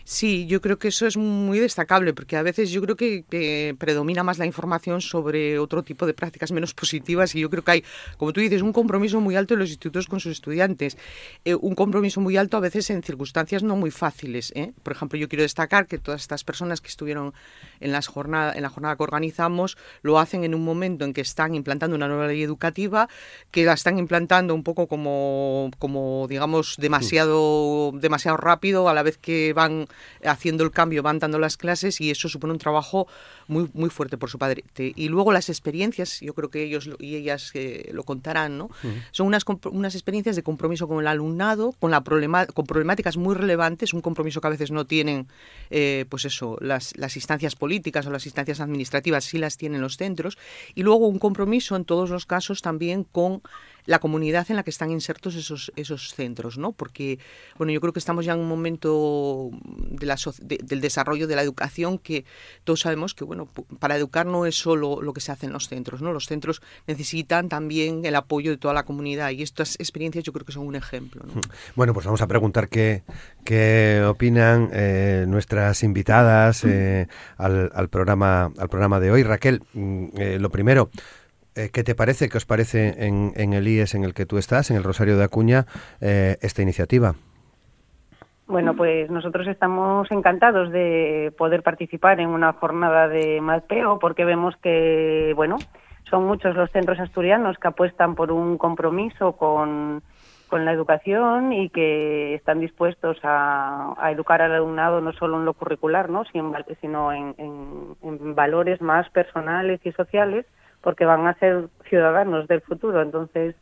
Sí, 0.04 0.46
yo 0.48 0.62
creo 0.62 0.80
que 0.80 0.88
eso 0.88 1.06
es 1.06 1.18
muy 1.18 1.60
destacable, 1.60 2.14
porque 2.14 2.36
a 2.38 2.44
veces 2.44 2.72
yo 2.72 2.82
creo 2.82 2.96
que, 2.96 3.76
predomina 3.78 4.24
más 4.24 4.38
la 4.38 4.46
información 4.46 5.02
sobre 5.02 5.60
otro 5.60 5.84
tipo 5.84 6.06
de 6.06 6.14
prácticas 6.14 6.52
menos 6.52 6.74
positivas 6.74 7.36
y 7.36 7.40
yo 7.40 7.50
creo 7.50 7.64
que 7.64 7.72
hay, 7.72 7.84
como 8.18 8.34
tú 8.34 8.42
dices, 8.42 8.62
un 8.62 8.74
compromiso 8.74 9.20
muy 9.22 9.36
alto 9.36 9.54
en 9.54 9.60
los 9.60 9.70
institutos 9.70 10.08
con 10.08 10.20
sus 10.20 10.34
estudiantes, 10.34 10.98
eh, 11.46 11.56
un 11.56 11.76
compromiso 11.76 12.22
muy 12.22 12.38
alto 12.38 12.58
a 12.58 12.60
veces 12.60 12.90
en 12.90 13.04
circunstancias 13.04 13.64
no 13.64 13.76
muy 13.76 13.92
fáciles. 13.92 14.52
¿eh? 14.56 14.74
Por 14.84 14.94
ejemplo, 14.94 15.18
yo 15.18 15.30
quiero 15.30 15.44
destacar 15.44 15.88
que 15.88 15.98
todas 15.98 16.22
estas 16.22 16.44
personas 16.44 16.82
que 16.82 16.88
estuvieron 16.88 17.34
en, 17.80 17.92
las 17.92 18.08
jornada, 18.08 18.54
en 18.54 18.62
la 18.62 18.70
jornada 18.70 18.96
que 18.96 19.04
organizamos 19.04 19.78
lo 20.02 20.20
hacen 20.20 20.44
en 20.44 20.56
un 20.56 20.64
momento 20.64 21.06
en 21.06 21.14
que 21.14 21.22
están 21.22 21.56
implantando 21.56 21.96
una 21.96 22.08
nueva 22.08 22.28
ley 22.28 22.42
educativa, 22.42 23.08
que 23.52 23.66
la 23.66 23.74
están 23.74 24.00
implantando 24.00 24.54
un 24.56 24.64
poco 24.64 24.88
como, 24.88 25.72
como 25.80 26.26
digamos, 26.28 26.76
demasiado, 26.78 27.92
demasiado 27.94 28.38
rápido 28.38 28.90
a 28.90 28.94
la 28.94 29.04
vez 29.04 29.18
que 29.18 29.54
van 29.54 29.88
haciendo 30.24 30.64
el 30.64 30.72
cambio, 30.72 31.04
van 31.04 31.20
dando 31.20 31.40
las 31.40 31.58
clases 31.58 32.02
y 32.02 32.12
eso 32.12 32.30
supone 32.30 32.54
un 32.54 32.60
trabajo 32.60 33.08
muy, 33.48 33.70
muy 33.74 33.90
fuerte 33.90 34.18
por 34.18 34.30
su 34.30 34.38
padre. 34.38 34.64
Y 34.78 35.10
luego 35.10 35.32
las 35.32 35.50
experiencias, 35.50 36.20
yo 36.22 36.34
creo 36.34 36.50
que 36.50 36.64
ellos 36.64 36.90
y 37.00 37.16
ellas 37.16 37.52
eh, 37.54 37.90
lo 37.94 38.04
contarán, 38.04 38.58
¿no? 38.58 38.70
Son 39.12 39.28
unas, 39.28 39.44
unas 39.72 39.96
experiencias 39.96 40.36
de 40.36 40.44
compromiso 40.44 40.88
con 40.88 41.00
el 41.00 41.08
alumnado, 41.08 41.74
con, 41.80 41.92
la 41.92 42.04
problema, 42.04 42.46
con 42.46 42.66
problemáticas 42.66 43.18
muy 43.18 43.36
relevantes, 43.36 43.94
un 43.94 44.02
compromiso 44.02 44.42
que 44.42 44.48
a 44.48 44.52
veces 44.52 44.72
no 44.72 44.86
tienen, 44.86 45.28
eh, 45.70 46.06
pues 46.10 46.26
eso, 46.26 46.58
las, 46.62 46.96
las 46.98 47.16
instancias 47.16 47.56
políticas 47.56 48.06
o 48.08 48.12
las 48.12 48.26
instancias 48.26 48.60
administrativas, 48.60 49.26
sí 49.26 49.38
las 49.38 49.58
tienen 49.58 49.82
los 49.82 49.98
centros, 49.98 50.38
y 50.76 50.84
luego 50.84 51.08
un 51.08 51.20
compromiso 51.20 51.76
en 51.76 51.86
todos 51.86 52.10
los 52.10 52.26
casos 52.26 52.62
también 52.62 53.04
con 53.04 53.42
la 53.86 54.00
comunidad 54.00 54.50
en 54.50 54.56
la 54.56 54.64
que 54.64 54.70
están 54.70 54.92
insertos 54.92 55.36
esos, 55.36 55.72
esos 55.76 56.14
centros, 56.14 56.58
¿no? 56.58 56.72
Porque, 56.72 57.20
bueno, 57.58 57.74
yo 57.74 57.82
creo 57.82 57.94
que 57.94 58.00
estamos 58.00 58.26
ya 58.26 58.34
en 58.34 58.40
un 58.40 58.48
momento 58.48 59.50
de 59.76 60.06
la, 60.06 60.18
del 60.42 60.82
desarrollo 60.82 61.28
de 61.28 61.36
la 61.36 61.42
educación 61.42 61.98
que 61.98 62.26
todos 62.64 62.82
sabemos 62.82 63.14
que, 63.14 63.24
bueno, 63.24 63.48
para 63.80 63.96
educar 63.96 64.26
no 64.26 64.46
es 64.46 64.56
solo 64.56 65.02
lo 65.02 65.14
que 65.14 65.22
se 65.22 65.32
hace 65.32 65.46
en 65.46 65.54
los 65.54 65.68
centros, 65.68 66.02
¿no? 66.02 66.14
Los 66.14 66.26
centros 66.26 66.62
necesitan 66.88 67.50
también 67.50 68.06
el 68.06 68.16
apoyo 68.16 68.52
de 68.52 68.58
toda 68.58 68.74
la 68.74 68.84
comunidad 68.84 69.32
y 69.32 69.42
estas 69.42 69.76
experiencias 69.76 70.24
yo 70.24 70.34
creo 70.34 70.46
que 70.46 70.52
son 70.52 70.68
un 70.68 70.76
ejemplo, 70.76 71.24
hmm. 71.24 71.42
Bueno, 71.76 71.94
pues 71.94 72.06
vamos 72.06 72.22
a 72.22 72.28
preguntar 72.28 72.70
qué, 72.70 73.04
qué 73.44 74.04
opinan 74.08 74.70
eh, 74.74 75.26
nuestras 75.28 75.84
invitadas 75.84 76.64
eh, 76.64 77.08
al, 77.38 77.72
al, 77.74 77.90
programa, 77.90 78.52
al 78.58 78.70
programa 78.70 79.00
de 79.00 79.12
hoy. 79.12 79.24
Raquel, 79.24 79.62
mm, 79.74 80.06
eh, 80.18 80.38
lo 80.40 80.50
primero, 80.50 80.90
eh, 81.56 81.70
¿Qué 81.74 81.84
te 81.84 81.96
parece, 81.96 82.30
qué 82.30 82.38
os 82.38 82.46
parece 82.46 83.06
en, 83.06 83.54
el 83.54 83.68
IES 83.68 83.96
en 83.96 84.06
el 84.06 84.14
que 84.14 84.26
tú 84.26 84.38
estás, 84.38 84.72
en 84.72 84.78
el 84.78 84.84
Rosario 84.84 85.18
de 85.18 85.26
Acuña, 85.26 85.66
eh, 86.00 86.38
esta 86.42 86.62
iniciativa? 86.62 87.16
Bueno, 88.48 88.76
pues 88.76 89.10
nosotros 89.10 89.48
estamos 89.48 90.10
encantados 90.12 90.72
de 90.72 91.34
poder 91.38 91.64
participar 91.64 92.20
en 92.20 92.30
una 92.30 92.54
jornada 92.54 93.08
de 93.08 93.40
Malpeo 93.42 94.00
porque 94.00 94.26
vemos 94.26 94.56
que, 94.58 95.34
bueno, 95.36 95.58
son 96.10 96.26
muchos 96.26 96.56
los 96.56 96.72
centros 96.72 97.00
asturianos 97.00 97.58
que 97.58 97.68
apuestan 97.68 98.16
por 98.16 98.32
un 98.32 98.58
compromiso 98.58 99.34
con, 99.34 100.04
la 100.52 100.74
educación 100.74 101.54
y 101.54 101.70
que 101.70 102.36
están 102.36 102.60
dispuestos 102.60 103.18
a, 103.24 103.96
educar 104.12 104.42
al 104.42 104.52
alumnado 104.52 105.00
no 105.00 105.14
solo 105.14 105.38
en 105.38 105.46
lo 105.46 105.54
curricular, 105.54 106.10
¿no? 106.10 106.26
sino 106.26 107.14
en 107.14 108.36
valores 108.36 108.82
más 108.82 109.10
personales 109.12 109.80
y 109.86 109.94
sociales 109.94 110.46
porque 110.82 111.06
van 111.06 111.28
a 111.28 111.34
ser 111.36 111.68
ciudadanos 111.90 112.48
del 112.48 112.62
futuro. 112.62 113.02
Entonces, 113.02 113.56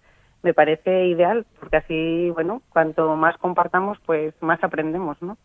me 0.43 0.53
parece 0.53 1.07
ideal, 1.07 1.45
porque 1.59 1.77
así, 1.77 2.29
bueno, 2.31 2.61
cuanto 2.69 3.15
más 3.15 3.37
compartamos, 3.37 3.97
pues 4.05 4.33
más 4.41 4.63
aprendemos, 4.63 5.21
¿no? 5.21 5.37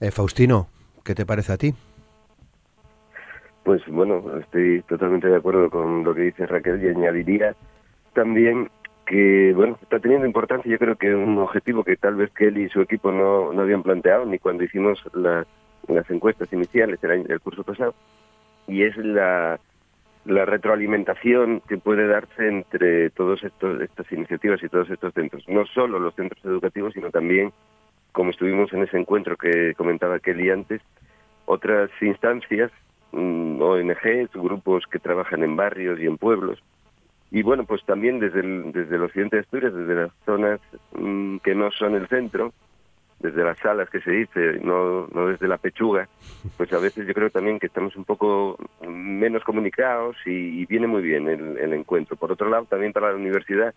Eh, 0.00 0.10
Faustino, 0.10 0.68
¿qué 1.04 1.14
te 1.14 1.24
parece 1.24 1.52
a 1.52 1.56
ti? 1.56 1.74
Pues 3.62 3.82
bueno, 3.86 4.22
estoy 4.38 4.82
totalmente 4.82 5.28
de 5.28 5.36
acuerdo 5.36 5.70
con 5.70 6.04
lo 6.04 6.14
que 6.14 6.22
dice 6.22 6.46
Raquel 6.46 6.84
y 6.84 6.88
añadiría 6.88 7.54
también 8.12 8.70
que, 9.06 9.52
bueno, 9.54 9.78
está 9.82 9.98
teniendo 10.00 10.26
importancia, 10.26 10.70
yo 10.70 10.78
creo 10.78 10.96
que 10.96 11.14
un 11.14 11.38
objetivo 11.38 11.84
que 11.84 11.96
tal 11.96 12.16
vez 12.16 12.30
Kelly 12.32 12.64
y 12.64 12.68
su 12.68 12.80
equipo 12.80 13.12
no, 13.12 13.52
no 13.52 13.62
habían 13.62 13.82
planteado 13.82 14.24
ni 14.24 14.38
cuando 14.38 14.64
hicimos 14.64 15.02
las 15.14 16.10
encuestas 16.10 16.52
iniciales 16.52 17.02
el, 17.02 17.10
año, 17.10 17.24
el 17.28 17.40
curso 17.40 17.64
pasado, 17.64 17.94
y 18.66 18.82
es 18.82 18.96
la 18.96 19.60
la 20.24 20.44
retroalimentación 20.44 21.60
que 21.68 21.76
puede 21.76 22.06
darse 22.06 22.48
entre 22.48 23.10
todas 23.10 23.40
estas 23.42 24.10
iniciativas 24.10 24.62
y 24.62 24.68
todos 24.68 24.88
estos 24.90 25.12
centros. 25.12 25.44
No 25.48 25.66
solo 25.66 25.98
los 25.98 26.14
centros 26.14 26.42
educativos, 26.44 26.94
sino 26.94 27.10
también, 27.10 27.52
como 28.12 28.30
estuvimos 28.30 28.72
en 28.72 28.82
ese 28.82 28.98
encuentro 28.98 29.36
que 29.36 29.74
comentaba 29.74 30.18
Kelly 30.18 30.50
antes, 30.50 30.80
otras 31.44 31.90
instancias, 32.00 32.72
mm, 33.12 33.60
ONGs, 33.60 34.32
grupos 34.32 34.84
que 34.90 34.98
trabajan 34.98 35.42
en 35.42 35.56
barrios 35.56 36.00
y 36.00 36.06
en 36.06 36.16
pueblos. 36.16 36.62
Y 37.30 37.42
bueno, 37.42 37.64
pues 37.64 37.84
también 37.84 38.20
desde 38.20 38.40
el, 38.40 38.72
desde 38.72 38.96
el 38.96 39.02
occidente 39.02 39.36
de 39.36 39.42
Asturias, 39.42 39.74
desde 39.74 39.94
las 39.94 40.12
zonas 40.24 40.60
mm, 40.92 41.38
que 41.38 41.54
no 41.54 41.70
son 41.72 41.96
el 41.96 42.08
centro, 42.08 42.52
desde 43.24 43.42
las 43.42 43.56
salas 43.58 43.88
que 43.88 44.02
se 44.02 44.10
dice, 44.10 44.60
no, 44.62 45.08
no 45.14 45.28
desde 45.28 45.48
la 45.48 45.56
pechuga, 45.56 46.06
pues 46.58 46.70
a 46.74 46.78
veces 46.78 47.06
yo 47.06 47.14
creo 47.14 47.30
también 47.30 47.58
que 47.58 47.68
estamos 47.68 47.96
un 47.96 48.04
poco 48.04 48.58
menos 48.86 49.42
comunicados 49.44 50.14
y, 50.26 50.66
viene 50.66 50.86
muy 50.86 51.00
bien 51.00 51.26
el, 51.28 51.56
el, 51.56 51.72
encuentro. 51.72 52.16
Por 52.16 52.32
otro 52.32 52.50
lado, 52.50 52.66
también 52.66 52.92
para 52.92 53.08
la 53.08 53.16
universidad 53.16 53.74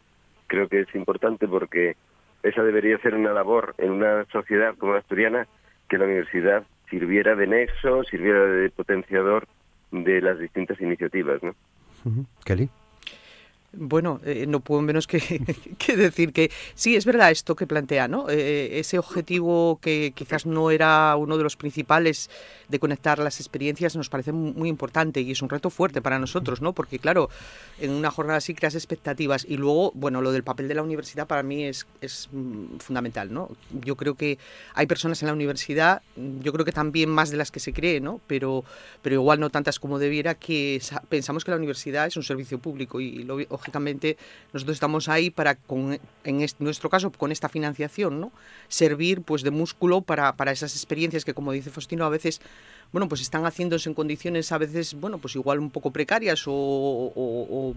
creo 0.48 0.68
que 0.68 0.82
es 0.82 0.96
importante 0.96 1.48
porque 1.48 1.96
esa 2.44 2.62
debería 2.62 2.98
ser 2.98 3.16
una 3.16 3.32
labor 3.32 3.74
en 3.78 3.92
una 3.92 4.26
sociedad 4.26 4.76
como 4.78 4.94
la 4.94 5.00
asturiana, 5.00 5.48
que 5.88 5.98
la 5.98 6.06
universidad 6.06 6.64
sirviera 6.90 7.34
de 7.38 7.48
nexo, 7.48 8.04
sirviera 8.04 8.44
de 8.44 8.70
potenciador 8.70 9.48
de 9.92 10.20
las 10.20 10.40
distintas 10.40 10.82
iniciativas. 10.82 11.42
¿no? 11.42 11.56
Kelly. 12.44 12.70
Bueno, 13.80 14.20
eh, 14.26 14.46
no 14.48 14.60
puedo 14.60 14.82
menos 14.82 15.06
que, 15.78 15.96
decir 15.96 16.34
que 16.34 16.52
sí, 16.74 16.96
es 16.96 17.06
verdad 17.06 17.30
esto 17.30 17.56
que 17.56 17.68
plantea, 17.68 18.08
¿no? 18.08 18.28
Eh, 18.30 18.80
ese 18.80 18.98
objetivo 18.98 19.80
que 19.82 20.14
quizás 20.16 20.48
no 20.48 20.72
era 20.72 21.16
uno 21.16 21.38
de 21.38 21.44
los 21.44 21.58
principales 21.58 22.30
de 22.70 22.80
conectar 22.80 23.20
las 23.20 23.40
experiencias 23.40 23.96
nos 23.96 24.10
parece 24.10 24.32
muy 24.32 24.68
importante 24.68 25.22
y 25.22 25.32
es 25.32 25.42
un 25.42 25.50
reto 25.50 25.70
fuerte 25.70 26.02
para 26.02 26.20
nosotros, 26.20 26.62
¿no? 26.62 26.74
Porque 26.74 26.98
claro, 27.00 27.30
en 27.80 27.92
una 27.92 28.10
jornada 28.10 28.38
así 28.38 28.56
creas 28.56 28.76
expectativas 28.76 29.46
y 29.48 29.58
luego, 29.58 29.92
bueno, 29.94 30.22
lo 30.22 30.32
del 30.32 30.44
papel 30.44 30.68
de 30.68 30.74
la 30.74 30.82
universidad 30.82 31.28
para 31.28 31.44
mí 31.44 31.64
es, 31.64 31.86
es 32.02 32.30
mm, 32.32 32.78
fundamental, 32.80 33.32
¿no? 33.32 33.50
Yo 33.72 33.96
creo 33.96 34.16
que 34.16 34.40
hay 34.74 34.88
personas 34.88 35.22
en 35.22 35.28
la 35.28 35.34
universidad, 35.34 36.02
yo 36.42 36.52
creo 36.52 36.66
que 36.66 36.72
también 36.72 37.10
más 37.10 37.30
de 37.30 37.38
las 37.38 37.52
que 37.52 37.60
se 37.60 37.74
cree, 37.74 38.02
¿no? 38.02 38.20
Pero, 38.28 38.66
pero 39.04 39.16
igual 39.16 39.40
no 39.40 39.50
tantas 39.50 39.80
como 39.80 40.00
debiera, 40.00 40.34
que 40.34 40.82
pensamos 41.10 41.46
que 41.46 41.52
la 41.52 41.58
universidad 41.58 42.08
es 42.08 42.18
un 42.18 42.24
servicio 42.24 42.58
público 42.58 43.00
y 43.00 43.24
lo, 43.24 43.38
lógicamente 43.68 44.18
nosotros 44.54 44.76
estamos 44.76 45.10
ahí 45.10 45.30
para, 45.30 45.56
con, 45.56 46.00
en 46.24 46.46
nuestro 46.60 46.90
caso, 46.90 47.12
con 47.12 47.32
esta 47.32 47.50
financiación, 47.50 48.20
¿no? 48.20 48.32
servir 48.70 49.22
pues 49.22 49.44
de 49.44 49.52
músculo 49.52 50.02
para, 50.02 50.36
para 50.36 50.52
esas 50.52 50.74
experiencias 50.76 51.26
que, 51.26 51.34
como 51.34 51.52
dice 51.52 51.70
Faustino, 51.70 52.06
a 52.06 52.10
veces 52.10 52.40
bueno, 52.94 53.10
pues 53.10 53.20
están 53.20 53.44
haciéndose 53.44 53.90
en 53.90 53.96
condiciones 53.96 54.54
a 54.54 54.58
veces, 54.58 54.94
bueno, 54.94 55.18
pues 55.18 55.36
igual 55.36 55.60
un 55.60 55.70
poco 55.70 55.92
precarias 55.92 56.44
o, 56.48 57.74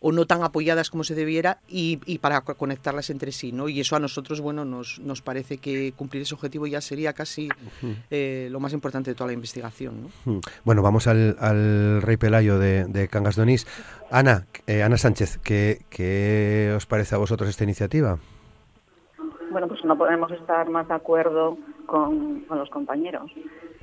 no 0.00 0.26
tan 0.26 0.42
apoyadas 0.42 0.90
como 0.90 1.04
se 1.04 1.14
debiera 1.14 1.58
y, 1.68 1.96
para 2.18 2.40
conectarlas 2.40 3.10
entre 3.10 3.32
sí, 3.32 3.52
¿no? 3.52 3.68
Y 3.68 3.80
eso 3.80 3.96
a 3.96 4.00
nosotros, 4.00 4.40
bueno, 4.40 4.64
nos, 4.64 4.98
nos 5.00 5.22
parece 5.22 5.58
que 5.58 5.92
cumplir 5.96 6.22
ese 6.22 6.34
objetivo 6.34 6.66
ya 6.66 6.80
sería 6.80 7.12
casi 7.12 7.48
eh, 8.10 8.48
lo 8.50 8.60
más 8.60 8.72
importante 8.72 9.10
de 9.10 9.14
toda 9.14 9.28
la 9.28 9.34
investigación, 9.34 10.10
¿no? 10.24 10.40
Bueno, 10.64 10.82
vamos 10.82 11.06
al, 11.06 12.02
Rey 12.02 12.16
Pelayo 12.16 12.58
de, 12.58 13.08
Cangas 13.10 13.36
Donís. 13.36 13.66
Ana, 14.10 14.46
eh, 14.66 14.82
Ana 14.82 14.96
Sánchez, 14.96 15.38
¿qué, 15.38 15.84
¿qué 15.90 16.72
os 16.76 16.86
parece 16.86 17.14
a 17.14 17.18
vosotros 17.18 17.48
esta 17.48 17.64
iniciativa? 17.64 18.18
Bueno, 19.50 19.68
pues 19.68 19.84
no 19.84 19.96
podemos 19.96 20.30
estar 20.32 20.68
más 20.68 20.88
de 20.88 20.94
acuerdo 20.94 21.56
con, 21.86 22.40
con 22.40 22.58
los 22.58 22.68
compañeros 22.70 23.30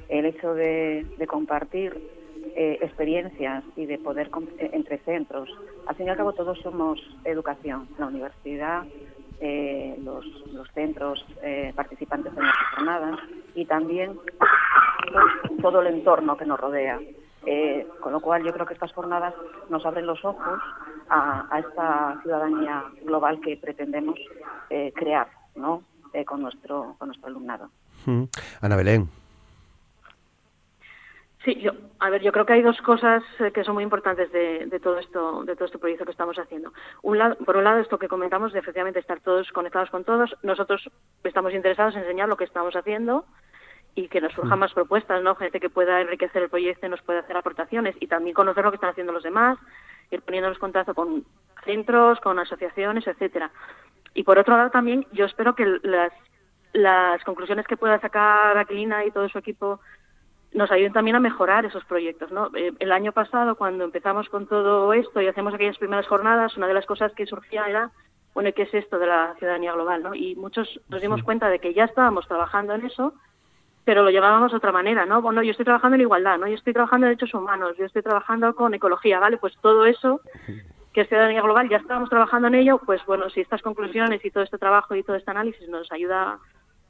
el 0.10 0.26
hecho 0.26 0.54
de, 0.54 1.06
compartir 1.28 2.23
eh, 2.56 2.78
experiencias 2.82 3.64
y 3.76 3.86
de 3.86 3.98
poder 3.98 4.30
eh, 4.60 4.70
entre 4.74 5.00
centros. 5.00 5.50
Al 5.88 5.96
fin 5.96 6.08
y 6.08 6.10
al 6.10 6.18
cabo 6.18 6.34
todos 6.34 6.60
somos 6.60 7.00
educación, 7.24 7.88
la 7.98 8.08
universidad, 8.08 8.84
eh, 9.40 9.96
los, 10.04 10.26
centros 10.74 11.26
participantes 11.76 12.32
en 12.36 12.44
las 12.44 12.56
jornadas 12.76 13.20
y 13.54 13.66
también 13.66 14.18
todo 15.62 15.82
el 15.82 15.88
entorno 15.88 16.38
que 16.38 16.46
nos 16.46 16.60
rodea. 16.60 17.00
con 18.00 18.12
lo 18.12 18.22
cual 18.22 18.44
yo 18.44 18.54
creo 18.54 18.66
que 18.66 18.74
estas 18.74 18.94
jornadas 18.94 19.34
nos 19.70 19.86
abren 19.86 20.06
los 20.06 20.24
ojos 20.24 20.60
a, 21.10 21.60
esta 21.60 22.20
ciudadanía 22.24 22.86
global 23.04 23.40
que 23.42 23.58
pretendemos 23.58 24.20
crear 24.96 25.28
¿no? 25.56 25.84
con, 26.26 26.42
nuestro, 26.42 26.96
con 26.98 27.10
nuestro 27.10 27.28
alumnado. 27.28 27.70
Ana 28.62 28.76
Belén. 28.76 29.23
Sí, 31.44 31.60
yo, 31.60 31.72
a 32.00 32.10
ver, 32.10 32.22
yo 32.22 32.32
creo 32.32 32.46
que 32.46 32.54
hay 32.54 32.62
dos 32.62 32.82
cosas 32.82 33.22
eh, 33.40 33.52
que 33.52 33.66
son 33.66 33.74
muy 33.74 33.84
importantes 33.84 34.32
de, 34.32 34.80
todo 34.82 34.98
esto, 34.98 35.44
de 35.44 35.56
todo 35.56 35.66
este 35.66 35.78
proyecto 35.78 36.06
que 36.06 36.12
estamos 36.12 36.38
haciendo. 36.40 36.72
Un 37.02 37.18
lado, 37.18 37.36
por 37.44 37.58
un 37.58 37.66
lado, 37.66 37.80
esto 37.80 38.00
que 38.00 38.08
comentamos 38.08 38.54
de 38.54 38.60
efectivamente 38.60 39.00
estar 39.00 39.20
todos 39.20 39.52
conectados 39.52 39.90
con 39.90 40.06
todos. 40.06 40.34
Nosotros 40.42 40.90
estamos 41.24 41.54
interesados 41.54 41.96
en 41.96 42.04
enseñar 42.04 42.30
lo 42.30 42.38
que 42.38 42.46
estamos 42.46 42.74
haciendo 42.78 43.26
y 43.94 44.08
que 44.08 44.22
nos 44.22 44.32
surjan 44.32 44.58
más 44.58 44.74
propuestas, 44.74 45.22
¿no? 45.22 45.36
Gente 45.36 45.60
que 45.60 45.70
pueda 45.70 46.00
enriquecer 46.00 46.44
el 46.44 46.50
proyecto 46.50 46.86
y 46.86 46.90
nos 46.90 47.02
pueda 47.02 47.20
hacer 47.20 47.36
aportaciones 47.36 47.96
y 48.00 48.08
también 48.08 48.34
conocer 48.34 48.64
lo 48.64 48.72
que 48.72 48.76
están 48.76 48.92
haciendo 48.92 49.12
los 49.12 49.24
demás, 49.24 49.60
ir 50.12 50.22
poniéndonos 50.22 50.58
en 50.58 50.62
contacto 50.62 50.94
con 50.96 51.26
centros, 51.66 52.22
con 52.22 52.40
asociaciones, 52.40 53.06
etcétera. 53.06 53.52
Y 54.14 54.24
por 54.24 54.40
otro 54.40 54.56
lado 54.56 54.70
también 54.70 55.06
yo 55.12 55.26
espero 55.26 55.56
que 55.56 55.80
las, 55.84 56.14
las 56.72 57.22
conclusiones 57.26 57.68
que 57.68 57.78
pueda 57.78 58.00
sacar 58.00 58.58
Aquilina 58.58 59.04
y 59.06 59.12
todo 59.12 59.28
su 59.28 59.38
equipo 59.38 59.82
nos 60.54 60.72
ayuden 60.72 60.94
también 60.94 61.16
a 61.16 61.20
mejorar 61.20 61.66
esos 61.66 61.84
proyectos. 61.86 62.32
¿no? 62.32 62.50
Eh, 62.56 62.74
el 62.80 62.92
año 62.92 63.12
pasado, 63.12 63.56
cuando 63.56 63.84
empezamos 63.84 64.30
con 64.30 64.48
todo 64.48 64.94
esto 64.94 65.22
y 65.22 65.28
hacemos 65.28 65.54
aquellas 65.54 65.78
primeras 65.78 66.08
jornadas, 66.08 66.56
una 66.58 66.68
de 66.68 66.74
las 66.74 66.86
cosas 66.86 67.12
que 67.14 67.26
surgía 67.26 67.66
era, 67.68 67.92
bueno, 68.34 68.50
¿qué 68.56 68.64
es 68.64 68.74
esto 68.74 69.00
de 69.00 69.08
la 69.08 69.36
ciudadanía 69.38 69.74
global? 69.74 70.04
¿no? 70.04 70.16
Y 70.16 70.36
muchos 70.36 70.80
nos 70.90 71.02
dimos 71.02 71.24
cuenta 71.24 71.50
de 71.50 71.60
que 71.60 71.74
ya 71.74 71.86
estábamos 71.86 72.28
trabajando 72.28 72.74
en 72.74 72.86
eso, 72.86 73.14
pero 73.86 74.04
lo 74.04 74.12
llevábamos 74.12 74.52
de 74.52 74.58
otra 74.58 74.72
manera, 74.72 75.06
¿no? 75.06 75.22
Bueno, 75.22 75.44
yo 75.44 75.52
estoy 75.52 75.66
trabajando 75.66 75.96
en 75.96 76.02
igualdad, 76.02 76.38
¿no? 76.38 76.48
Yo 76.48 76.56
estoy 76.56 76.72
trabajando 76.72 77.06
en 77.06 77.12
derechos 77.12 77.34
humanos, 77.34 77.76
yo 77.78 77.86
estoy 77.86 78.02
trabajando 78.02 78.56
con 78.56 78.74
ecología, 78.74 79.20
¿vale? 79.20 79.38
Pues 79.38 79.58
todo 79.62 79.86
eso 79.86 80.22
que 80.94 81.02
es 81.02 81.10
ciudadanía 81.10 81.42
global, 81.42 81.68
ya 81.70 81.78
estábamos 81.78 82.10
trabajando 82.10 82.48
en 82.48 82.56
ello, 82.56 82.80
pues 82.86 83.04
bueno, 83.06 83.30
si 83.32 83.42
estas 83.42 83.62
conclusiones 83.62 84.24
y 84.24 84.32
todo 84.32 84.44
este 84.44 84.60
trabajo 84.60 84.96
y 84.96 85.04
todo 85.04 85.16
este 85.16 85.32
análisis 85.32 85.68
nos 85.68 85.92
ayuda 85.92 86.38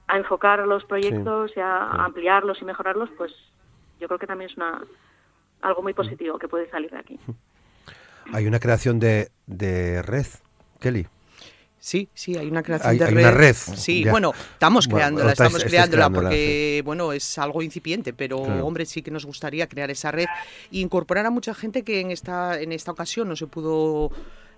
a 0.07 0.17
enfocar 0.17 0.59
los 0.59 0.83
proyectos 0.85 1.51
y 1.55 1.59
a 1.59 1.87
ampliarlos 2.05 2.61
y 2.61 2.65
mejorarlos, 2.65 3.09
pues 3.17 3.31
yo 3.99 4.07
creo 4.07 4.19
que 4.19 4.27
también 4.27 4.49
es 4.49 4.57
una 4.57 4.81
algo 5.61 5.81
muy 5.81 5.93
positivo 5.93 6.37
que 6.37 6.47
puede 6.47 6.69
salir 6.69 6.91
de 6.91 6.99
aquí. 6.99 7.19
Hay 8.33 8.47
una 8.47 8.59
creación 8.59 8.99
de, 8.99 9.31
de 9.47 10.01
red, 10.01 10.27
Kelly. 10.79 11.07
Sí, 11.77 12.07
sí, 12.13 12.37
hay 12.37 12.47
una 12.47 12.63
creación 12.63 12.97
de 12.97 13.03
hay 13.03 13.11
red. 13.11 13.23
Una 13.23 13.31
red. 13.31 13.53
Sí, 13.53 14.05
bueno, 14.09 14.31
estamos 14.53 14.87
creándola, 14.87 15.33
estamos 15.33 15.65
creándola 15.65 16.09
porque, 16.09 16.81
bueno, 16.85 17.11
es 17.11 17.37
algo 17.37 17.61
incipiente, 17.61 18.13
pero 18.13 18.37
hombre, 18.37 18.85
sí 18.85 19.01
que 19.01 19.11
nos 19.11 19.25
gustaría 19.25 19.67
crear 19.67 19.91
esa 19.91 20.09
red 20.09 20.27
e 20.71 20.77
incorporar 20.77 21.25
a 21.25 21.29
mucha 21.29 21.53
gente 21.53 21.83
que 21.83 21.99
en 21.99 22.11
esta, 22.11 22.61
en 22.61 22.71
esta 22.71 22.93
ocasión 22.93 23.27
no 23.27 23.35
se 23.35 23.47
pudo 23.47 24.11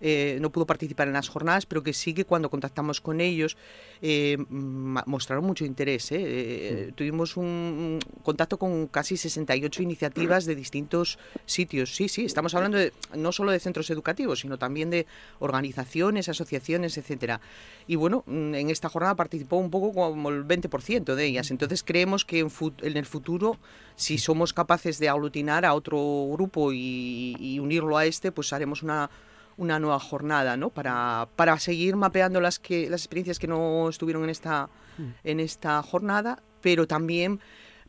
eh, 0.08 0.38
no 0.40 0.52
pudo 0.52 0.68
participar 0.68 1.08
en 1.08 1.16
las 1.16 1.30
jornadas, 1.30 1.66
pero 1.66 1.82
que 1.82 1.92
sí 1.92 2.14
que 2.14 2.26
cuando 2.26 2.52
contactamos 2.52 3.02
con 3.02 3.22
ellos 3.22 3.58
eh, 4.04 4.38
mostraron 4.50 5.44
mucho 5.44 5.66
interés. 5.66 6.12
¿eh? 6.12 6.92
tuvimos 6.94 7.38
un, 7.38 7.98
contacto 8.22 8.60
con 8.60 8.86
casi 8.86 9.18
68 9.18 9.82
iniciativas 9.82 10.46
de 10.46 10.54
distintos 10.54 11.18
sitios. 11.48 11.96
Sí, 11.96 12.08
sí, 12.08 12.24
estamos 12.24 12.54
hablando 12.54 12.78
de, 12.78 12.94
no 13.16 13.32
solo 13.32 13.52
de 13.52 13.60
centros 13.60 13.90
educativos, 13.90 14.42
sino 14.42 14.60
también 14.60 14.92
de 14.92 15.08
organizaciones, 15.40 16.30
asociaciones, 16.30 17.00
etcétera. 17.00 17.42
Y 17.88 17.96
bueno, 17.96 18.24
mm, 18.28 18.54
en 18.54 18.70
esta 18.70 18.90
jornada 18.90 19.16
participó 19.16 19.56
un 19.56 19.72
poco 19.72 19.92
como 19.92 20.30
el 20.30 20.46
20% 20.46 21.16
de 21.16 21.26
ellas. 21.26 21.50
Entonces 21.50 21.82
creemos 21.82 22.26
que 22.26 22.42
en, 22.42 22.98
el 22.98 23.06
futuro, 23.08 23.58
si 23.96 24.20
somos 24.20 24.54
capaces 24.54 25.00
de 25.00 25.10
aglutinar 25.10 25.66
a 25.66 25.74
otro 25.74 26.28
grupo 26.32 26.72
y 26.72 27.58
unirlo 27.60 27.98
a 27.98 28.06
este, 28.06 28.32
pues 28.32 28.54
haremos 28.54 28.84
una 28.84 29.10
una 29.58 29.80
nueva 29.80 30.00
jornada, 30.00 30.58
¿no? 30.58 30.70
Para, 30.70 31.28
para 31.36 31.58
seguir 31.60 31.96
mapeando 31.96 32.42
las 32.42 32.60
que 32.60 32.90
las 32.90 33.02
experiencias 33.02 33.40
que 33.40 33.48
no 33.48 33.90
estuvieron 33.90 34.24
en 34.24 34.30
esta 34.30 34.70
mm. 34.98 35.04
en 35.24 35.40
esta 35.40 35.82
jornada, 35.82 36.42
pero 36.62 36.88
también 36.88 37.40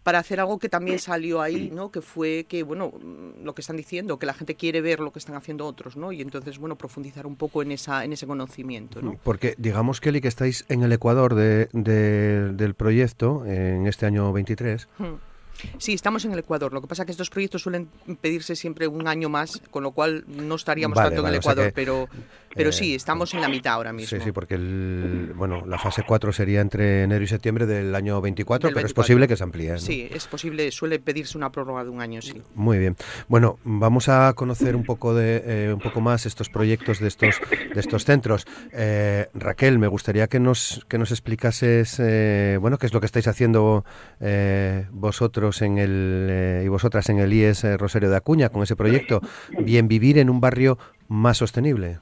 para 0.06 0.20
hacer 0.20 0.38
algo 0.38 0.61
que 0.61 0.68
también 0.68 1.00
salió 1.00 1.42
ahí, 1.42 1.68
¿no? 1.75 1.90
Que 1.90 2.00
fue 2.00 2.46
que, 2.49 2.62
bueno, 2.62 2.92
lo 3.42 3.56
que 3.56 3.61
están 3.61 3.76
diciendo, 3.76 4.20
que 4.20 4.26
la 4.26 4.35
gente 4.35 4.54
quiere 4.54 4.80
ver 4.80 5.00
lo 5.00 5.12
que 5.12 5.18
están 5.18 5.35
haciendo 5.35 5.66
otros, 5.66 5.96
¿no? 5.96 6.12
Y 6.12 6.20
entonces, 6.20 6.58
bueno, 6.58 6.76
profundizar 6.78 7.26
un 7.26 7.35
poco 7.35 7.61
en 7.61 7.73
esa 7.73 8.04
en 8.04 8.12
ese 8.12 8.25
conocimiento, 8.25 9.02
¿no? 9.02 9.18
Porque 9.25 9.56
digamos, 9.58 10.00
Kelly, 10.00 10.20
que 10.20 10.28
estáis 10.28 10.64
en 10.68 10.85
el 10.85 10.92
Ecuador 10.92 11.35
de, 11.35 11.66
del 11.73 12.75
proyecto 12.75 13.44
en 13.46 13.88
este 13.88 14.06
año 14.06 14.32
23. 14.32 14.87
Sí, 15.78 15.94
estamos 15.94 16.25
en 16.25 16.32
el 16.32 16.38
Ecuador. 16.38 16.72
Lo 16.72 16.80
que 16.80 16.86
pasa 16.86 17.02
es 17.02 17.06
que 17.06 17.12
estos 17.12 17.30
proyectos 17.30 17.62
suelen 17.62 17.88
pedirse 18.20 18.56
siempre 18.56 18.86
un 18.86 19.08
año 19.08 19.28
más, 19.28 19.60
con 19.70 19.82
lo 19.82 19.92
cual 19.92 20.25
no 20.26 20.54
estaríamos 20.54 20.96
tanto 20.96 21.22
en 21.22 21.28
el 21.28 21.34
Ecuador, 21.36 21.72
pero, 21.75 22.08
pero 22.56 22.72
sí, 22.72 22.92
eh, 22.92 22.96
estamos 22.96 23.32
en 23.34 23.40
la 23.40 23.48
mitad 23.48 23.75
ahora 23.75 23.92
mismo. 23.92 24.16
Sí, 24.18 24.25
sí, 24.25 24.32
porque 24.32 24.54
el, 24.54 25.32
bueno, 25.34 25.64
la 25.66 25.78
fase 25.78 26.02
4 26.06 26.32
sería 26.32 26.60
entre 26.60 27.02
enero 27.02 27.25
y 27.25 27.26
septiembre 27.26 27.66
del 27.66 27.94
año 27.94 28.20
24, 28.20 28.70
pero 28.72 28.86
es 28.86 28.94
posible 28.94 29.28
que 29.28 29.36
se 29.36 29.44
amplíe. 29.44 29.78
Sí, 29.78 30.08
es 30.10 30.26
posible, 30.26 30.70
suele 30.70 30.98
pedirse 30.98 31.36
una 31.36 31.50
prórroga 31.50 31.84
de 31.84 31.90
un 31.90 32.00
año, 32.00 32.22
sí. 32.22 32.42
Muy 32.54 32.78
bien. 32.78 32.96
Bueno, 33.28 33.58
vamos 33.64 34.08
a 34.08 34.32
conocer 34.34 34.76
un 34.76 34.84
poco 34.84 35.14
de 35.14 35.42
eh, 35.44 35.72
un 35.72 35.80
poco 35.80 36.00
más 36.00 36.26
estos 36.26 36.48
proyectos 36.48 37.00
de 37.00 37.08
estos 37.08 37.36
de 37.75 37.80
estos 37.80 38.04
centros. 38.04 38.46
Eh, 38.72 39.28
Raquel, 39.34 39.78
me 39.78 39.86
gustaría 39.86 40.26
que 40.26 40.40
nos 40.40 40.84
que 40.88 40.98
nos 40.98 41.10
explicases 41.10 42.00
bueno, 42.60 42.78
qué 42.78 42.86
es 42.86 42.94
lo 42.94 43.00
que 43.00 43.06
estáis 43.06 43.28
haciendo 43.28 43.84
vosotros 44.92 45.62
en 45.62 45.78
el, 45.78 46.26
eh, 46.30 46.62
y 46.64 46.69
vosotras 46.69 47.08
en 47.08 47.19
el 47.19 47.32
IES 47.32 47.64
eh, 47.64 47.76
Rosario 47.76 48.10
de 48.10 48.16
Acuña 48.16 48.49
con 48.49 48.62
ese 48.62 48.76
proyecto, 48.76 49.21
Bien 49.58 49.88
Vivir 49.88 50.19
en 50.19 50.30
un 50.30 50.40
barrio 50.40 50.78
más 51.08 51.38
sostenible. 51.38 52.00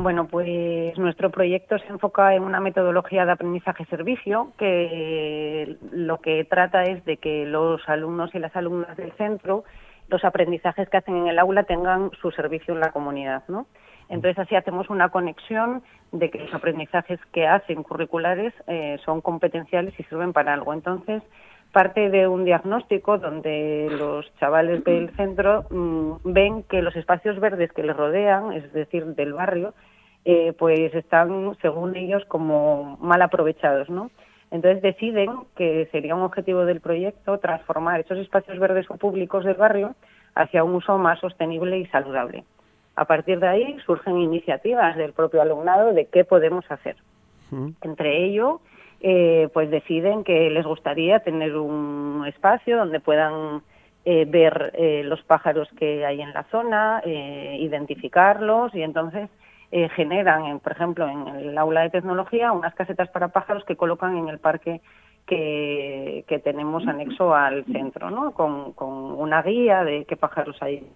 Bueno, 0.00 0.28
pues 0.28 0.96
nuestro 0.96 1.28
proyecto 1.30 1.76
se 1.80 1.88
enfoca 1.88 2.32
en 2.32 2.44
una 2.44 2.60
metodología 2.60 3.26
de 3.26 3.32
aprendizaje-servicio 3.32 4.52
que 4.56 5.76
lo 5.90 6.20
que 6.20 6.44
trata 6.44 6.84
es 6.84 7.04
de 7.04 7.16
que 7.16 7.44
los 7.44 7.80
alumnos 7.88 8.32
y 8.32 8.38
las 8.38 8.54
alumnas 8.54 8.96
del 8.96 9.10
centro, 9.14 9.64
los 10.06 10.24
aprendizajes 10.24 10.88
que 10.88 10.98
hacen 10.98 11.16
en 11.16 11.26
el 11.26 11.40
aula 11.40 11.64
tengan 11.64 12.12
su 12.22 12.30
servicio 12.30 12.74
en 12.74 12.80
la 12.80 12.92
comunidad, 12.92 13.42
¿no? 13.48 13.66
Entonces 14.08 14.38
así 14.38 14.54
hacemos 14.54 14.88
una 14.88 15.08
conexión 15.08 15.82
de 16.12 16.30
que 16.30 16.38
los 16.38 16.54
aprendizajes 16.54 17.18
que 17.32 17.48
hacen 17.48 17.82
curriculares 17.82 18.54
eh, 18.68 18.98
son 19.04 19.20
competenciales 19.20 19.98
y 19.98 20.04
sirven 20.04 20.32
para 20.32 20.54
algo. 20.54 20.74
Entonces 20.74 21.24
parte 21.72 22.08
de 22.08 22.28
un 22.28 22.44
diagnóstico 22.44 23.18
donde 23.18 23.88
los 23.90 24.32
chavales 24.38 24.84
del 24.84 25.10
centro 25.16 25.64
mm, 25.70 26.12
ven 26.24 26.62
que 26.62 26.82
los 26.82 26.94
espacios 26.94 27.40
verdes 27.40 27.72
que 27.72 27.82
les 27.82 27.96
rodean, 27.96 28.52
es 28.52 28.72
decir, 28.72 29.04
del 29.04 29.34
barrio, 29.34 29.74
eh, 30.30 30.52
pues 30.52 30.94
están, 30.94 31.56
según 31.62 31.96
ellos, 31.96 32.22
como 32.26 32.98
mal 33.00 33.22
aprovechados, 33.22 33.88
¿no? 33.88 34.10
Entonces 34.50 34.82
deciden 34.82 35.30
que 35.56 35.88
sería 35.90 36.14
un 36.14 36.20
objetivo 36.20 36.66
del 36.66 36.82
proyecto 36.82 37.38
transformar 37.38 38.00
esos 38.00 38.18
espacios 38.18 38.58
verdes 38.58 38.84
o 38.90 38.98
públicos 38.98 39.46
del 39.46 39.54
barrio 39.54 39.94
hacia 40.34 40.64
un 40.64 40.74
uso 40.74 40.98
más 40.98 41.18
sostenible 41.20 41.78
y 41.78 41.86
saludable. 41.86 42.44
A 42.94 43.06
partir 43.06 43.40
de 43.40 43.48
ahí 43.48 43.78
surgen 43.86 44.18
iniciativas 44.18 44.98
del 44.98 45.14
propio 45.14 45.40
alumnado 45.40 45.94
de 45.94 46.04
qué 46.08 46.26
podemos 46.26 46.70
hacer. 46.70 46.96
Entre 47.80 48.26
ello, 48.26 48.60
eh, 49.00 49.48
pues 49.54 49.70
deciden 49.70 50.24
que 50.24 50.50
les 50.50 50.66
gustaría 50.66 51.20
tener 51.20 51.56
un 51.56 52.26
espacio 52.28 52.76
donde 52.76 53.00
puedan 53.00 53.62
eh, 54.04 54.26
ver 54.28 54.72
eh, 54.74 55.04
los 55.06 55.22
pájaros 55.22 55.70
que 55.78 56.04
hay 56.04 56.20
en 56.20 56.34
la 56.34 56.42
zona, 56.50 57.00
identificarlos 57.06 58.74
y 58.74 58.82
entonces 58.82 59.30
generan, 59.70 60.60
por 60.60 60.72
ejemplo, 60.72 61.08
en 61.08 61.28
el 61.28 61.58
aula 61.58 61.82
de 61.82 61.90
tecnología, 61.90 62.52
unas 62.52 62.74
casetas 62.74 63.08
para 63.10 63.28
pájaros 63.28 63.64
que 63.64 63.76
colocan 63.76 64.16
en 64.16 64.28
el 64.28 64.38
parque 64.38 64.80
que, 65.26 66.40
tenemos 66.42 66.86
anexo 66.86 67.34
al 67.34 67.64
centro, 67.66 68.10
¿no? 68.10 68.32
Con, 68.32 68.74
una 68.78 69.42
guía 69.42 69.84
de 69.84 70.06
qué 70.06 70.16
pájaros 70.16 70.56
hay 70.62 70.90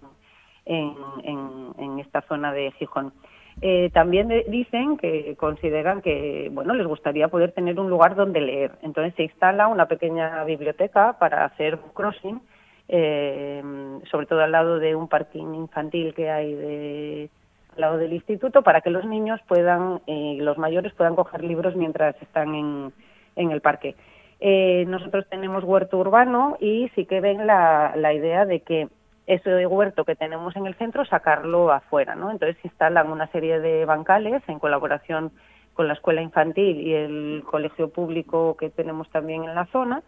en 0.65 1.99
esta 1.99 2.21
zona 2.21 2.51
de 2.51 2.71
Gijón. 2.71 3.13
Eh, 3.61 3.91
también 3.93 4.29
dicen 4.47 4.97
que 4.97 5.35
consideran 5.35 6.01
que 6.01 6.49
bueno 6.51 6.73
les 6.73 6.87
gustaría 6.87 7.27
poder 7.27 7.51
tener 7.51 7.79
un 7.79 7.89
lugar 7.89 8.15
donde 8.15 8.41
leer. 8.41 8.71
Entonces 8.81 9.13
se 9.15 9.23
instala 9.23 9.67
una 9.67 9.87
pequeña 9.87 10.43
biblioteca 10.43 11.17
para 11.19 11.45
hacer 11.45 11.79
crossing, 11.93 12.41
eh, 12.87 13.61
sobre 14.09 14.25
todo 14.25 14.41
al 14.41 14.51
lado 14.51 14.79
de 14.79 14.95
un 14.95 15.07
parking 15.07 15.53
infantil 15.53 16.13
que 16.13 16.29
hay 16.29 16.53
de, 16.53 17.29
al 17.75 17.81
lado 17.81 17.97
del 17.97 18.13
instituto, 18.13 18.61
para 18.61 18.81
que 18.81 18.89
los 18.89 19.05
niños 19.05 19.39
puedan 19.47 20.01
y 20.05 20.39
los 20.41 20.57
mayores 20.57 20.93
puedan 20.93 21.15
coger 21.15 21.43
libros 21.43 21.75
mientras 21.75 22.19
están 22.21 22.55
en, 22.55 22.93
en 23.35 23.51
el 23.51 23.61
parque. 23.61 23.95
Eh, 24.39 24.85
nosotros 24.87 25.25
tenemos 25.29 25.63
huerto 25.63 25.97
urbano 25.97 26.57
y 26.59 26.89
sí 26.95 27.05
que 27.05 27.21
ven 27.21 27.47
la, 27.47 27.93
la 27.95 28.13
idea 28.13 28.45
de 28.45 28.59
que 28.61 28.89
ese 29.25 29.65
huerto 29.65 30.03
que 30.03 30.15
tenemos 30.15 30.55
en 30.55 30.67
el 30.67 30.75
centro 30.75 31.05
sacarlo 31.05 31.71
afuera, 31.71 32.15
¿no? 32.15 32.29
Entonces 32.29 32.57
instalan 32.63 33.09
una 33.09 33.27
serie 33.27 33.59
de 33.59 33.85
bancales 33.85 34.43
en 34.47 34.59
colaboración 34.59 35.31
con 35.73 35.87
la 35.87 35.93
escuela 35.93 36.21
infantil 36.21 36.81
y 36.81 36.93
el 36.93 37.43
colegio 37.49 37.89
público 37.89 38.57
que 38.57 38.69
tenemos 38.69 39.09
también 39.09 39.45
en 39.45 39.55
la 39.55 39.65
zona 39.67 40.03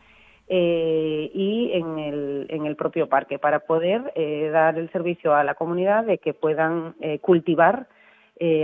eh, 0.47 1.31
y 1.33 1.71
en 1.73 1.99
el, 1.99 2.45
en 2.49 2.65
el 2.65 2.75
propio 2.75 3.07
parque 3.07 3.39
para 3.39 3.59
poder 3.59 4.11
eh, 4.15 4.49
dar 4.51 4.77
el 4.77 4.91
servicio 4.91 5.33
a 5.33 5.43
la 5.43 5.55
comunidad 5.55 6.03
de 6.05 6.17
que 6.17 6.33
puedan 6.33 6.95
eh, 7.01 7.19
cultivar 7.19 7.87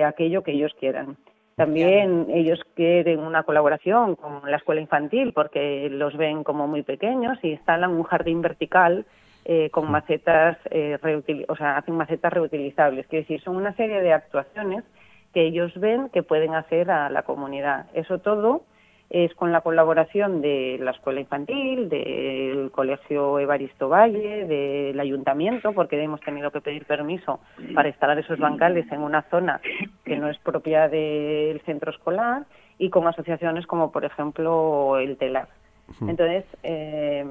aquello 0.05 0.43
que 0.43 0.51
ellos 0.51 0.73
quieran. 0.77 1.15
También 1.55 2.27
ellos 2.29 2.59
quieren 2.75 3.19
una 3.19 3.43
colaboración 3.43 4.15
con 4.15 4.41
la 4.49 4.57
escuela 4.57 4.81
infantil 4.81 5.31
porque 5.31 5.89
los 5.89 6.17
ven 6.17 6.43
como 6.43 6.67
muy 6.67 6.83
pequeños 6.83 7.39
y 7.41 7.51
instalan 7.51 7.91
un 7.91 8.03
jardín 8.03 8.41
vertical 8.41 9.05
eh, 9.43 9.71
con 9.71 9.89
macetas, 9.89 10.57
eh, 10.69 10.99
o 11.47 11.55
sea, 11.55 11.77
hacen 11.77 11.95
macetas 11.95 12.31
reutilizables. 12.31 13.07
Quiere 13.07 13.23
decir, 13.23 13.41
son 13.41 13.55
una 13.55 13.73
serie 13.73 13.99
de 14.01 14.13
actuaciones 14.13 14.83
que 15.33 15.41
ellos 15.47 15.71
ven 15.79 16.09
que 16.09 16.21
pueden 16.21 16.53
hacer 16.53 16.91
a 16.91 17.09
la 17.09 17.23
comunidad. 17.23 17.87
Eso 17.93 18.19
todo 18.19 18.63
es 19.11 19.35
con 19.35 19.51
la 19.51 19.59
colaboración 19.59 20.41
de 20.41 20.77
la 20.79 20.91
Escuela 20.91 21.19
Infantil, 21.19 21.89
del 21.89 22.71
Colegio 22.71 23.39
Evaristo 23.39 23.89
Valle, 23.89 24.45
del 24.45 24.97
Ayuntamiento, 24.99 25.73
porque 25.73 26.01
hemos 26.01 26.21
tenido 26.21 26.49
que 26.49 26.61
pedir 26.61 26.85
permiso 26.85 27.41
para 27.75 27.89
instalar 27.89 28.17
esos 28.19 28.39
bancales 28.39 28.89
en 28.89 29.01
una 29.01 29.23
zona 29.23 29.59
que 30.05 30.15
no 30.15 30.29
es 30.29 30.37
propia 30.39 30.87
del 30.87 31.59
centro 31.61 31.91
escolar, 31.91 32.45
y 32.77 32.89
con 32.89 33.05
asociaciones 33.05 33.67
como, 33.67 33.91
por 33.91 34.05
ejemplo, 34.05 34.97
el 34.97 35.17
TELAR. 35.17 35.49
Entonces, 36.07 36.45
eh, 36.63 37.25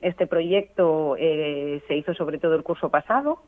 este 0.00 0.28
proyecto 0.28 1.16
eh, 1.18 1.82
se 1.88 1.96
hizo 1.96 2.14
sobre 2.14 2.38
todo 2.38 2.54
el 2.54 2.62
curso 2.62 2.88
pasado 2.88 3.42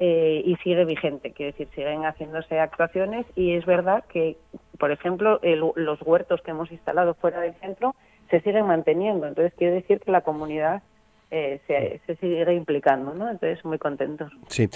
eh, 0.00 0.42
y 0.44 0.56
sigue 0.56 0.84
vigente, 0.84 1.32
quiere 1.32 1.52
decir, 1.52 1.68
siguen 1.74 2.02
haciéndose 2.04 2.58
actuaciones 2.58 3.26
y 3.36 3.52
es 3.52 3.64
verdad 3.64 4.04
que, 4.12 4.36
por 4.78 4.90
ejemplo, 4.90 5.40
los 5.76 6.02
huertos 6.02 6.40
que 6.42 6.50
hemos 6.50 6.70
instalado 6.72 7.14
fuera 7.14 7.40
del 7.40 7.54
centro 7.54 7.94
se 8.30 8.40
siguen 8.40 8.66
manteniendo, 8.66 9.26
entonces 9.26 9.52
quiere 9.56 9.74
decir 9.74 10.00
que 10.00 10.10
la 10.10 10.22
comunidad 10.22 10.82
se, 11.30 12.00
se, 12.06 12.16
sigue 12.16 12.54
implicando, 12.54 13.12
¿no? 13.12 13.28
Entonces, 13.28 13.64
muy 13.64 13.78
contentos. 13.78 14.32
Sí. 14.48 14.68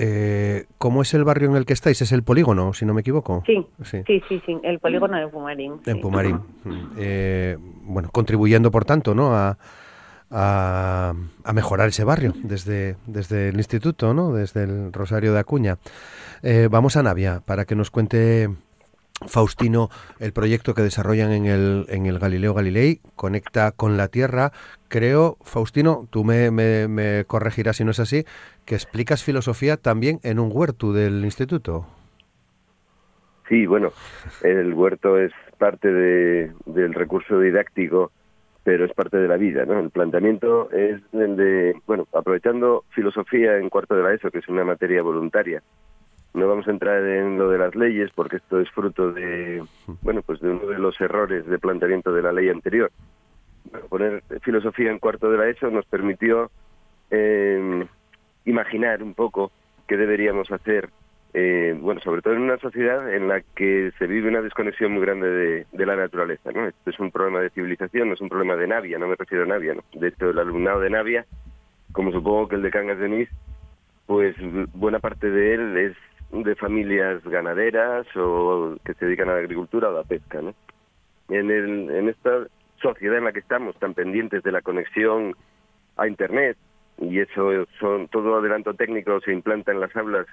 Eh, 0.00 0.66
¿Cómo 0.78 1.02
es 1.02 1.12
el 1.12 1.24
barrio 1.24 1.50
en 1.50 1.56
el 1.56 1.66
que 1.66 1.72
estáis? 1.72 2.00
¿Es 2.00 2.12
el 2.12 2.22
polígono, 2.22 2.72
si 2.72 2.86
no 2.86 2.94
me 2.94 3.00
equivoco? 3.00 3.42
Sí, 3.44 3.66
sí, 3.82 4.02
sí, 4.06 4.40
sí, 4.46 4.56
el 4.62 4.78
polígono 4.78 5.18
de 5.18 5.26
Pumarín. 5.26 5.80
En 5.86 6.00
Pumarín. 6.00 6.36
Mm, 6.62 6.92
eh, 6.96 7.56
bueno, 7.82 8.08
contribuyendo, 8.12 8.70
por 8.70 8.84
tanto, 8.84 9.12
¿no? 9.12 9.34
A, 9.34 9.58
a, 10.30 11.14
mejorar 11.54 11.88
ese 11.88 12.04
barrio 12.04 12.34
desde, 12.42 12.96
desde 13.06 13.48
el 13.48 13.56
instituto, 13.56 14.14
¿no? 14.14 14.32
Desde 14.32 14.64
el 14.64 14.92
Rosario 14.92 15.32
de 15.32 15.40
Acuña. 15.40 15.78
Eh, 16.42 16.68
vamos 16.70 16.96
a 16.96 17.02
Navia 17.02 17.40
para 17.44 17.64
que 17.64 17.74
nos 17.74 17.90
cuente 17.90 18.48
Faustino, 19.26 19.88
el 20.20 20.32
proyecto 20.32 20.74
que 20.74 20.82
desarrollan 20.82 21.32
en 21.32 21.46
el, 21.46 21.86
en 21.88 22.06
el 22.06 22.18
Galileo 22.18 22.54
Galilei, 22.54 23.00
conecta 23.16 23.72
con 23.72 23.96
la 23.96 24.08
Tierra. 24.08 24.52
Creo, 24.88 25.36
Faustino, 25.42 26.06
tú 26.10 26.22
me, 26.24 26.50
me, 26.50 27.24
corregirás 27.26 27.78
si 27.78 27.84
no 27.84 27.90
es 27.90 27.98
así, 27.98 28.24
que 28.64 28.74
explicas 28.76 29.24
filosofía 29.24 29.76
también 29.76 30.20
en 30.22 30.38
un 30.38 30.50
huerto 30.52 30.92
del 30.92 31.24
instituto. 31.24 31.86
Sí, 33.48 33.66
bueno, 33.66 33.92
el 34.42 34.72
huerto 34.74 35.18
es 35.18 35.32
parte 35.58 35.90
de, 35.90 36.52
del 36.66 36.94
recurso 36.94 37.40
didáctico, 37.40 38.12
pero 38.68 38.84
es 38.84 38.92
parte 38.92 39.16
de 39.16 39.26
la 39.26 39.38
vida, 39.38 39.64
¿no? 39.64 39.80
El 39.80 39.88
planteamiento 39.88 40.70
es 40.72 41.00
el 41.14 41.36
de, 41.36 41.80
bueno, 41.86 42.06
aprovechando 42.12 42.84
filosofía 42.90 43.56
en 43.56 43.70
cuarto 43.70 43.96
de 43.96 44.02
la 44.02 44.12
ESO, 44.12 44.30
que 44.30 44.40
es 44.40 44.48
una 44.48 44.62
materia 44.62 45.00
voluntaria, 45.00 45.62
no 46.34 46.46
vamos 46.46 46.68
a 46.68 46.72
entrar 46.72 47.02
en 47.02 47.38
lo 47.38 47.48
de 47.48 47.56
las 47.56 47.74
leyes 47.74 48.10
porque 48.14 48.36
esto 48.36 48.60
es 48.60 48.68
fruto 48.72 49.10
de, 49.10 49.64
bueno, 50.02 50.20
pues 50.20 50.40
de 50.40 50.50
uno 50.50 50.66
de 50.66 50.78
los 50.78 51.00
errores 51.00 51.46
de 51.46 51.58
planteamiento 51.58 52.12
de 52.12 52.20
la 52.20 52.30
ley 52.30 52.50
anterior. 52.50 52.92
poner 53.88 54.22
filosofía 54.42 54.90
en 54.90 54.98
cuarto 54.98 55.30
de 55.30 55.38
la 55.38 55.48
ESO 55.48 55.70
nos 55.70 55.86
permitió 55.86 56.50
eh, 57.10 57.86
imaginar 58.44 59.02
un 59.02 59.14
poco 59.14 59.50
qué 59.86 59.96
deberíamos 59.96 60.52
hacer, 60.52 60.90
eh, 61.34 61.76
bueno, 61.78 62.00
sobre 62.00 62.22
todo 62.22 62.34
en 62.34 62.42
una 62.42 62.58
sociedad 62.58 63.12
en 63.14 63.28
la 63.28 63.42
que 63.54 63.92
se 63.98 64.06
vive 64.06 64.28
una 64.28 64.40
desconexión 64.40 64.92
muy 64.92 65.02
grande 65.02 65.66
de, 65.70 65.86
la 65.86 65.96
naturaleza, 65.96 66.50
¿no? 66.52 66.66
Es 66.66 66.98
un 66.98 67.10
problema 67.10 67.40
de 67.40 67.50
civilización, 67.50 68.08
no 68.08 68.14
es 68.14 68.20
un 68.20 68.30
problema 68.30 68.56
de 68.56 68.66
Navia, 68.66 68.98
no 68.98 69.08
me 69.08 69.16
refiero 69.16 69.44
a 69.44 69.46
Navia, 69.46 69.74
¿no? 69.74 69.82
De 69.92 70.08
hecho, 70.08 70.30
el 70.30 70.38
alumnado 70.38 70.80
de 70.80 70.90
Navia, 70.90 71.26
como 71.92 72.12
supongo 72.12 72.48
que 72.48 72.56
el 72.56 72.62
de 72.62 72.70
Cangas 72.70 72.98
de 72.98 73.08
Nis, 73.08 73.28
pues 74.06 74.34
buena 74.72 75.00
parte 75.00 75.30
de 75.30 75.54
él 75.54 75.76
es 75.76 75.96
de 76.32 76.54
familias 76.54 77.22
ganaderas 77.24 78.06
o 78.16 78.76
que 78.84 78.94
se 78.94 79.04
dedican 79.04 79.28
a 79.28 79.32
la 79.34 79.40
agricultura 79.40 79.88
o 79.88 79.92
a 79.92 80.00
la 80.00 80.04
pesca. 80.04 80.40
¿no? 80.40 80.54
En, 81.28 81.50
el, 81.50 81.90
en 81.90 82.08
esta 82.08 82.46
sociedad 82.80 83.18
en 83.18 83.24
la 83.24 83.32
que 83.32 83.40
estamos, 83.40 83.78
tan 83.78 83.92
pendientes 83.92 84.42
de 84.42 84.52
la 84.52 84.62
conexión 84.62 85.34
a 85.96 86.08
Internet, 86.08 86.56
y 87.00 87.20
eso 87.20 87.66
son 87.78 88.08
todo 88.08 88.36
adelanto 88.36 88.74
técnico 88.74 89.20
se 89.20 89.32
implanta 89.32 89.72
en 89.72 89.80
las 89.80 89.94
aulas 89.94 90.26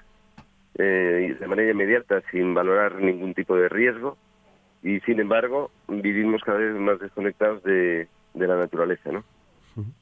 eh, 0.78 1.36
de 1.40 1.48
manera 1.48 1.72
inmediata 1.72 2.22
sin 2.32 2.54
valorar 2.54 2.96
ningún 2.96 3.34
tipo 3.34 3.56
de 3.56 3.70
riesgo, 3.70 4.18
y 4.84 5.00
sin 5.02 5.20
embargo 5.20 5.72
vivimos 5.88 6.44
cada 6.44 6.60
vez 6.60 6.76
más 6.76 7.00
desconectados 7.00 7.64
de, 7.64 8.08
de 8.34 8.48
la 8.48 8.56
naturaleza. 8.56 9.12
¿no? 9.12 9.24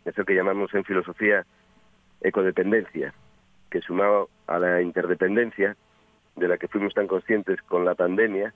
Eso 0.06 0.26
que 0.26 0.36
llamamos 0.36 0.74
en 0.74 0.84
filosofía 0.84 1.46
ecodependencia 2.22 3.14
que 3.70 3.82
sumado 3.82 4.30
a 4.46 4.60
la 4.60 4.82
interdependencia 4.82 5.76
de 6.36 6.48
la 6.48 6.58
que 6.58 6.68
fuimos 6.68 6.94
tan 6.94 7.08
conscientes 7.08 7.62
con 7.64 7.86
la 7.86 7.96
pandemia, 7.96 8.54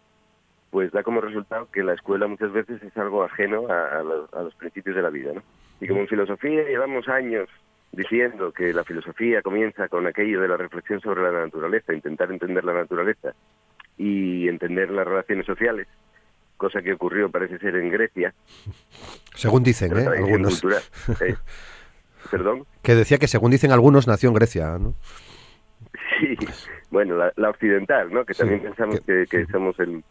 pues 0.70 0.92
da 0.92 1.02
como 1.02 1.22
resultado 1.22 1.70
que 1.72 1.84
la 1.84 1.94
escuela 1.94 2.28
muchas 2.28 2.52
veces 2.52 2.82
es 2.84 2.96
algo 2.98 3.24
ajeno 3.24 3.68
a, 3.68 4.04
los, 4.04 4.56
principios 4.56 4.96
de 4.96 5.02
la 5.02 5.10
vida. 5.10 5.34
¿no? 5.34 5.42
Y 5.82 5.88
como 5.88 6.02
en 6.02 6.08
filosofía 6.08 6.64
llevamos 6.64 7.08
años 7.08 7.50
diciendo 7.98 8.52
que 8.52 8.72
la 8.74 8.84
filosofía 8.84 9.42
comienza 9.42 9.90
con 9.90 10.06
aquello 10.06 10.40
de 10.40 10.48
la 10.48 10.56
reflexión 10.56 11.02
sobre 11.02 11.24
la 11.24 11.32
naturaleza, 11.32 11.94
intentar 11.94 12.32
entender 12.32 12.64
la 12.64 12.74
naturaleza 12.74 13.34
y 13.98 14.48
entender 14.48 14.92
las 14.92 15.08
relaciones 15.08 15.48
sociales, 15.48 15.88
cosa 16.58 16.82
que 16.84 16.94
ocurrió 16.94 17.30
parece 17.32 17.58
ser 17.58 17.76
en 17.76 17.90
Grecia. 17.90 18.36
Según 19.34 19.64
dicen, 19.64 19.98
¿eh? 19.98 20.06
Algunos. 20.06 20.64
¿eh? 20.64 21.36
¿Perdón? 22.32 22.66
Que 22.84 22.94
decía 22.94 23.18
que 23.18 23.28
según 23.28 23.50
dicen 23.50 23.72
algunos 23.72 24.08
nació 24.08 24.30
en 24.30 24.36
Grecia, 24.36 24.78
¿no? 24.78 24.94
Sí, 26.20 26.36
bueno, 26.92 27.16
la, 27.36 27.50
occidental, 27.50 28.14
¿no? 28.14 28.26
Que 28.26 28.34
también 28.36 28.62
pensamos 28.62 29.00
que, 29.02 29.46
somos 29.52 29.80
el, 29.80 30.04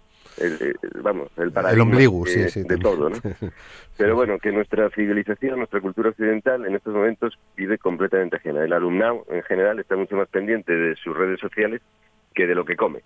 vamos, 1.02 1.30
el 1.36 1.52
paradigma 1.52 1.96
de, 1.96 2.78
todo, 2.78 3.10
¿no? 3.10 3.16
Pero 3.96 4.14
bueno, 4.14 4.38
que 4.38 4.52
nuestra 4.52 4.90
civilización, 4.90 5.58
nuestra 5.58 5.80
cultura 5.80 6.10
occidental 6.10 6.66
en 6.66 6.76
estos 6.76 6.94
momentos 6.94 7.38
vive 7.56 7.78
completamente 7.78 8.36
ajena. 8.36 8.62
El 8.64 8.72
alumnado 8.72 9.24
en 9.30 9.42
general 9.42 9.78
está 9.78 9.96
mucho 9.96 10.16
más 10.16 10.28
pendiente 10.28 10.72
de 10.72 10.96
sus 10.96 11.16
redes 11.16 11.40
sociales 11.40 11.80
que 12.34 12.46
de 12.46 12.54
lo 12.54 12.64
que 12.64 12.76
come. 12.76 13.00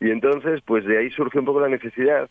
Y 0.00 0.10
entonces, 0.10 0.62
pues 0.64 0.84
de 0.86 0.98
ahí 0.98 1.10
surge 1.10 1.38
un 1.38 1.44
poco 1.44 1.60
la 1.60 1.68
necesidad 1.68 2.28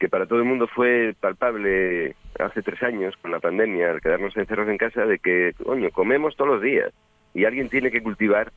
que 0.00 0.08
para 0.08 0.26
todo 0.26 0.38
el 0.38 0.46
mundo 0.46 0.66
fue 0.66 1.14
palpable 1.20 2.16
hace 2.38 2.62
tres 2.62 2.82
años 2.82 3.14
con 3.20 3.30
la 3.30 3.38
pandemia, 3.38 3.90
al 3.90 4.00
quedarnos 4.00 4.34
encerrados 4.36 4.70
en 4.70 4.78
casa, 4.78 5.04
de 5.04 5.18
que, 5.18 5.52
coño, 5.62 5.90
comemos 5.90 6.34
todos 6.36 6.52
los 6.52 6.62
días 6.62 6.90
y 7.34 7.44
alguien 7.44 7.68
tiene 7.68 7.90
que 7.90 8.02
cultivar 8.02 8.50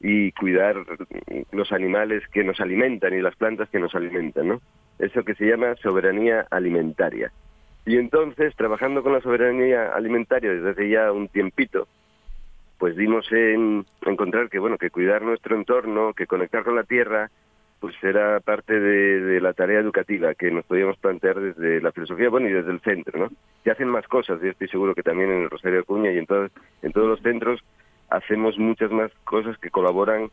y 0.00 0.32
cuidar 0.32 0.76
los 1.52 1.72
animales 1.72 2.26
que 2.32 2.42
nos 2.42 2.58
alimentan 2.60 3.12
y 3.12 3.20
las 3.20 3.36
plantas 3.36 3.68
que 3.68 3.78
nos 3.78 3.94
alimentan, 3.94 4.48
¿no? 4.48 4.60
Eso 4.98 5.22
que 5.24 5.34
se 5.34 5.46
llama 5.46 5.76
soberanía 5.76 6.46
alimentaria. 6.50 7.30
Y 7.84 7.96
entonces, 7.96 8.54
trabajando 8.56 9.02
con 9.02 9.12
la 9.12 9.20
soberanía 9.20 9.92
alimentaria 9.92 10.52
desde 10.52 10.70
hace 10.70 10.88
ya 10.88 11.12
un 11.12 11.28
tiempito, 11.28 11.86
pues 12.78 12.96
dimos 12.96 13.30
en 13.30 13.84
encontrar 14.06 14.48
que, 14.48 14.58
bueno, 14.58 14.78
que 14.78 14.90
cuidar 14.90 15.22
nuestro 15.22 15.54
entorno, 15.54 16.14
que 16.14 16.26
conectar 16.26 16.64
con 16.64 16.76
la 16.76 16.84
tierra, 16.84 17.30
pues 17.78 17.94
era 18.02 18.40
parte 18.40 18.78
de, 18.78 19.40
la 19.40 19.52
tarea 19.52 19.80
educativa 19.80 20.34
que 20.34 20.50
nos 20.50 20.64
podíamos 20.64 20.96
plantear 20.98 21.40
desde 21.40 21.80
la 21.80 21.92
filosofía, 21.92 22.28
bueno, 22.28 22.48
y 22.48 22.52
desde 22.52 22.70
el 22.70 22.80
centro, 22.80 23.18
¿no? 23.18 23.30
Se 23.64 23.70
hacen 23.70 23.88
más 23.88 24.06
cosas, 24.06 24.40
yo 24.40 24.48
estoy 24.48 24.68
seguro 24.68 24.94
que 24.94 25.02
también 25.02 25.30
en 25.30 25.42
el 25.42 25.50
Rosario 25.50 25.80
Acuña 25.80 26.10
y 26.12 26.18
en, 26.18 26.26
todos, 26.26 26.50
en 26.82 26.92
todos 26.92 27.08
los 27.08 27.20
centros 27.22 27.60
hacemos 28.30 28.56
muchas 28.58 28.92
más 28.92 29.10
cosas 29.24 29.58
que 29.58 29.70
colaboran 29.70 30.30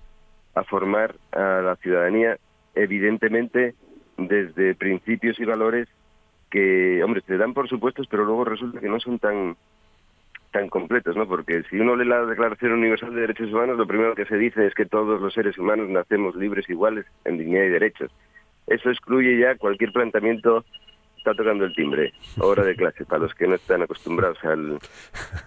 a 0.53 0.63
formar 0.63 1.15
a 1.31 1.61
la 1.63 1.75
ciudadanía, 1.77 2.37
evidentemente 2.75 3.73
desde 4.17 4.75
principios 4.75 5.39
y 5.39 5.45
valores 5.45 5.87
que, 6.51 7.03
hombre, 7.03 7.21
se 7.25 7.37
dan 7.37 7.55
por 7.55 7.67
supuestos, 7.67 8.05
pero 8.07 8.23
luego 8.23 8.45
resulta 8.45 8.79
que 8.79 8.87
no 8.87 8.99
son 8.99 9.17
tan 9.17 9.55
tan 10.51 10.69
completos, 10.69 11.15
¿no? 11.15 11.27
Porque 11.27 11.63
si 11.71 11.79
uno 11.79 11.95
lee 11.95 12.05
la 12.05 12.23
Declaración 12.25 12.73
Universal 12.73 13.15
de 13.15 13.21
Derechos 13.21 13.51
Humanos, 13.51 13.79
lo 13.79 13.87
primero 13.87 14.13
que 14.13 14.25
se 14.25 14.37
dice 14.37 14.67
es 14.67 14.75
que 14.75 14.85
todos 14.85 15.19
los 15.19 15.33
seres 15.33 15.57
humanos 15.57 15.89
nacemos 15.89 16.35
libres, 16.35 16.69
iguales, 16.69 17.05
en 17.25 17.39
dignidad 17.39 17.65
y 17.65 17.69
derechos. 17.69 18.11
Eso 18.67 18.91
excluye 18.91 19.39
ya 19.39 19.55
cualquier 19.55 19.91
planteamiento 19.91 20.63
está 21.17 21.33
tocando 21.33 21.65
el 21.65 21.73
timbre, 21.73 22.13
hora 22.39 22.63
de 22.63 22.75
clase, 22.75 23.05
para 23.05 23.23
los 23.23 23.33
que 23.33 23.47
no 23.47 23.55
están 23.55 23.81
acostumbrados 23.81 24.37
al, 24.43 24.79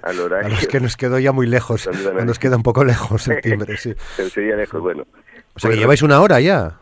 al 0.03 0.21
horario. 0.21 0.47
A 0.49 0.51
los 0.51 0.67
que 0.67 0.81
nos 0.81 0.97
quedó 0.97 1.19
ya 1.19 1.33
muy 1.33 1.47
lejos, 1.47 1.89
nos 2.25 2.39
queda 2.39 2.57
un 2.57 2.63
poco 2.63 2.85
lejos 2.85 3.29
el 3.29 3.41
timbre, 3.41 3.77
sí. 3.77 3.95
Sería 4.31 4.57
lejos, 4.57 4.81
bueno. 4.81 5.07
O 5.55 5.59
sea, 5.59 5.71
que 5.71 5.77
lleváis 5.77 6.03
una 6.03 6.21
hora 6.21 6.41
ya. 6.41 6.79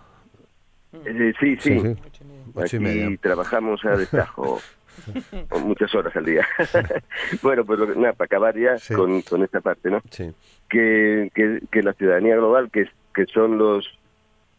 Eh, 1.05 1.33
sí, 1.39 1.57
sí. 1.57 1.97
Aquí 2.57 3.17
trabajamos 3.19 3.85
a 3.85 3.97
destajo. 3.97 4.61
muchas 5.65 5.95
horas 5.95 6.15
al 6.17 6.25
día. 6.25 6.47
bueno, 7.43 7.65
pues 7.65 7.79
nada, 7.97 8.13
para 8.15 8.27
acabar 8.27 8.59
ya 8.59 8.75
con, 8.95 9.23
con, 9.23 9.45
esta 9.45 9.61
parte, 9.61 9.91
¿no? 9.91 10.03
Sí. 10.11 10.33
Que, 10.69 11.31
que, 11.35 11.61
que, 11.71 11.83
la 11.83 11.93
ciudadanía 11.93 12.37
global, 12.37 12.69
que, 12.71 12.91
que 13.15 13.27
son 13.27 13.59
los 13.59 13.87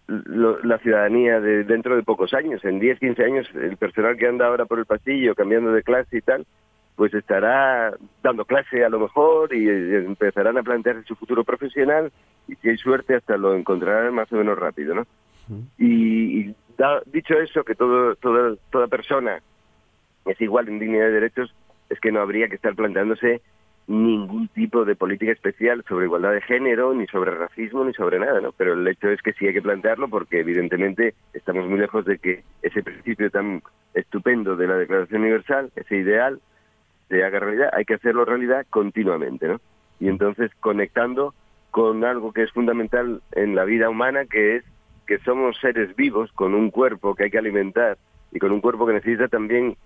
la 0.10 0.78
ciudadanía 0.80 1.39
de 1.39 1.63
dentro 1.63 1.95
de 1.95 2.04
pocos 2.04 2.34
años, 2.34 2.63
en 2.65 2.80
10, 2.80 3.00
15 3.00 3.24
años, 3.24 3.48
el 3.54 3.78
personal 3.78 4.17
que 4.17 4.28
anda 4.28 4.48
ahora 4.48 4.65
por 4.65 4.80
el 4.80 4.86
pasillo 4.86 5.36
cambiando 5.36 5.72
de 5.72 5.84
clase 5.84 6.17
y 6.17 6.22
tal, 6.22 6.45
pues 6.95 7.13
estará 7.13 7.93
dando 8.24 8.43
clase 8.45 8.84
a 8.84 8.89
lo 8.89 9.00
mejor 9.00 9.54
y 9.54 9.69
empezarán 9.69 10.58
a 10.58 10.63
plantearse 10.63 11.04
su 11.04 11.15
futuro 11.15 11.43
profesional 11.43 12.12
y 12.48 12.56
si 12.56 12.69
hay 12.69 12.78
suerte 12.78 13.15
hasta 13.15 13.38
lo 13.38 13.56
encontrarán 13.56 14.13
más 14.13 14.32
o 14.34 14.36
menos 14.36 14.58
rápido, 14.58 14.95
¿no? 14.95 15.06
Y, 15.78 16.54
dicho 17.06 17.34
eso, 17.36 17.63
que 17.63 17.76
todo, 17.76 18.15
toda, 18.15 18.56
toda 18.72 18.88
persona 18.88 19.41
es 20.26 20.39
igual 20.41 20.67
en 20.67 20.80
dignidad 20.80 21.06
de 21.06 21.12
derechos, 21.12 21.54
es 21.89 22.00
que 22.00 22.12
no 22.12 22.22
habría 22.22 22.48
que 22.48 22.56
estar 22.56 22.76
planteándose 22.76 23.41
ningún 23.89 24.47
tipo 24.49 24.86
de 24.86 24.95
política 24.95 25.32
especial 25.32 25.84
sobre 25.89 26.06
igualdad 26.06 26.32
de 26.32 26.41
género, 26.41 26.93
ni 26.93 27.08
sobre 27.08 27.32
racismo, 27.32 27.84
ni 27.84 27.93
sobre 27.93 28.19
nada, 28.19 28.39
¿no? 28.39 28.52
Pero 28.52 28.73
el 28.73 28.88
hecho 28.88 29.10
es 29.10 29.19
que 29.23 29.34
sí 29.34 29.47
hay 29.47 29.54
que 29.54 29.63
plantearlo 29.63 30.08
porque 30.08 30.39
evidentemente 30.39 31.15
estamos 31.34 31.67
muy 31.67 31.80
lejos 31.80 32.06
de 32.06 32.19
que 32.19 32.43
ese 32.62 32.84
principio 32.84 33.32
tan 33.32 33.63
estupendo 33.95 34.56
de 34.56 34.67
la 34.67 34.75
Declaración 34.75 35.21
Universal, 35.21 35.71
ese 35.75 35.97
ideal, 35.97 36.39
se 37.08 37.23
haga 37.23 37.39
realidad, 37.39 37.71
hay 37.73 37.84
que 37.84 37.95
hacerlo 37.95 38.25
realidad 38.25 38.67
continuamente, 38.69 39.47
¿no? 39.47 39.60
Y 39.99 40.08
entonces 40.08 40.52
conectando 40.60 41.34
con 41.71 42.06
algo 42.06 42.32
que 42.32 42.43
es 42.43 42.52
fundamental 42.52 43.23
en 43.32 43.56
la 43.56 43.65
vida 43.65 43.89
humana, 43.89 44.25
que 44.25 44.58
es 44.58 44.63
que 45.08 45.17
somos 45.19 45.58
seres 45.60 45.95
vivos 45.95 46.32
con 46.34 46.54
un 46.54 46.69
cuerpo 46.69 47.15
que 47.15 47.23
hay 47.23 47.32
que 47.32 47.39
alimentar 47.39 47.97
y 48.32 48.38
con 48.38 48.52
un 48.52 48.62
cuerpo 48.62 48.86
que 48.86 48.93
necesita 48.93 49.28
también 49.30 49.78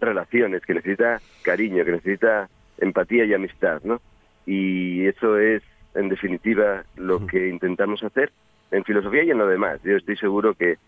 relaciones, 0.00 0.62
que 0.62 0.72
necesita 0.72 1.20
cariño, 1.42 1.84
que 1.84 1.92
necesita 1.92 2.48
empatía 2.82 3.24
y 3.24 3.34
amistad, 3.34 3.80
¿no? 3.84 4.00
Y 4.44 5.06
eso 5.06 5.38
es, 5.38 5.62
en 5.94 6.08
definitiva, 6.08 6.84
lo 6.96 7.26
que 7.26 7.48
intentamos 7.48 8.02
hacer 8.02 8.32
en 8.70 8.84
filosofía 8.84 9.24
y 9.24 9.30
en 9.30 9.38
lo 9.38 9.46
demás. 9.46 9.80
Yo 9.84 9.96
estoy 9.96 10.16
seguro 10.16 10.54
que, 10.54 10.78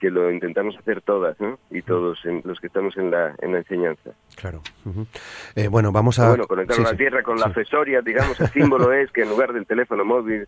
que 0.00 0.10
lo 0.10 0.30
intentamos 0.30 0.76
hacer 0.78 1.02
todas, 1.02 1.38
¿no? 1.40 1.58
Y 1.70 1.82
todos 1.82 2.18
los 2.44 2.60
que 2.60 2.66
estamos 2.66 2.96
en 2.96 3.10
la, 3.10 3.34
en 3.40 3.52
la 3.52 3.58
enseñanza. 3.58 4.10
Claro. 4.36 4.62
eh, 5.54 5.68
bueno, 5.68 5.92
vamos 5.92 6.18
a... 6.18 6.28
Bueno, 6.28 6.46
conectar 6.46 6.78
la 6.78 6.96
tierra 6.96 7.22
con 7.22 7.38
la 7.38 7.50
fesoria, 7.50 8.00
digamos, 8.00 8.40
el 8.40 8.48
símbolo 8.48 8.92
es 8.94 9.10
que 9.12 9.22
en 9.22 9.28
lugar 9.28 9.52
del 9.52 9.66
teléfono 9.66 10.04
móvil, 10.04 10.46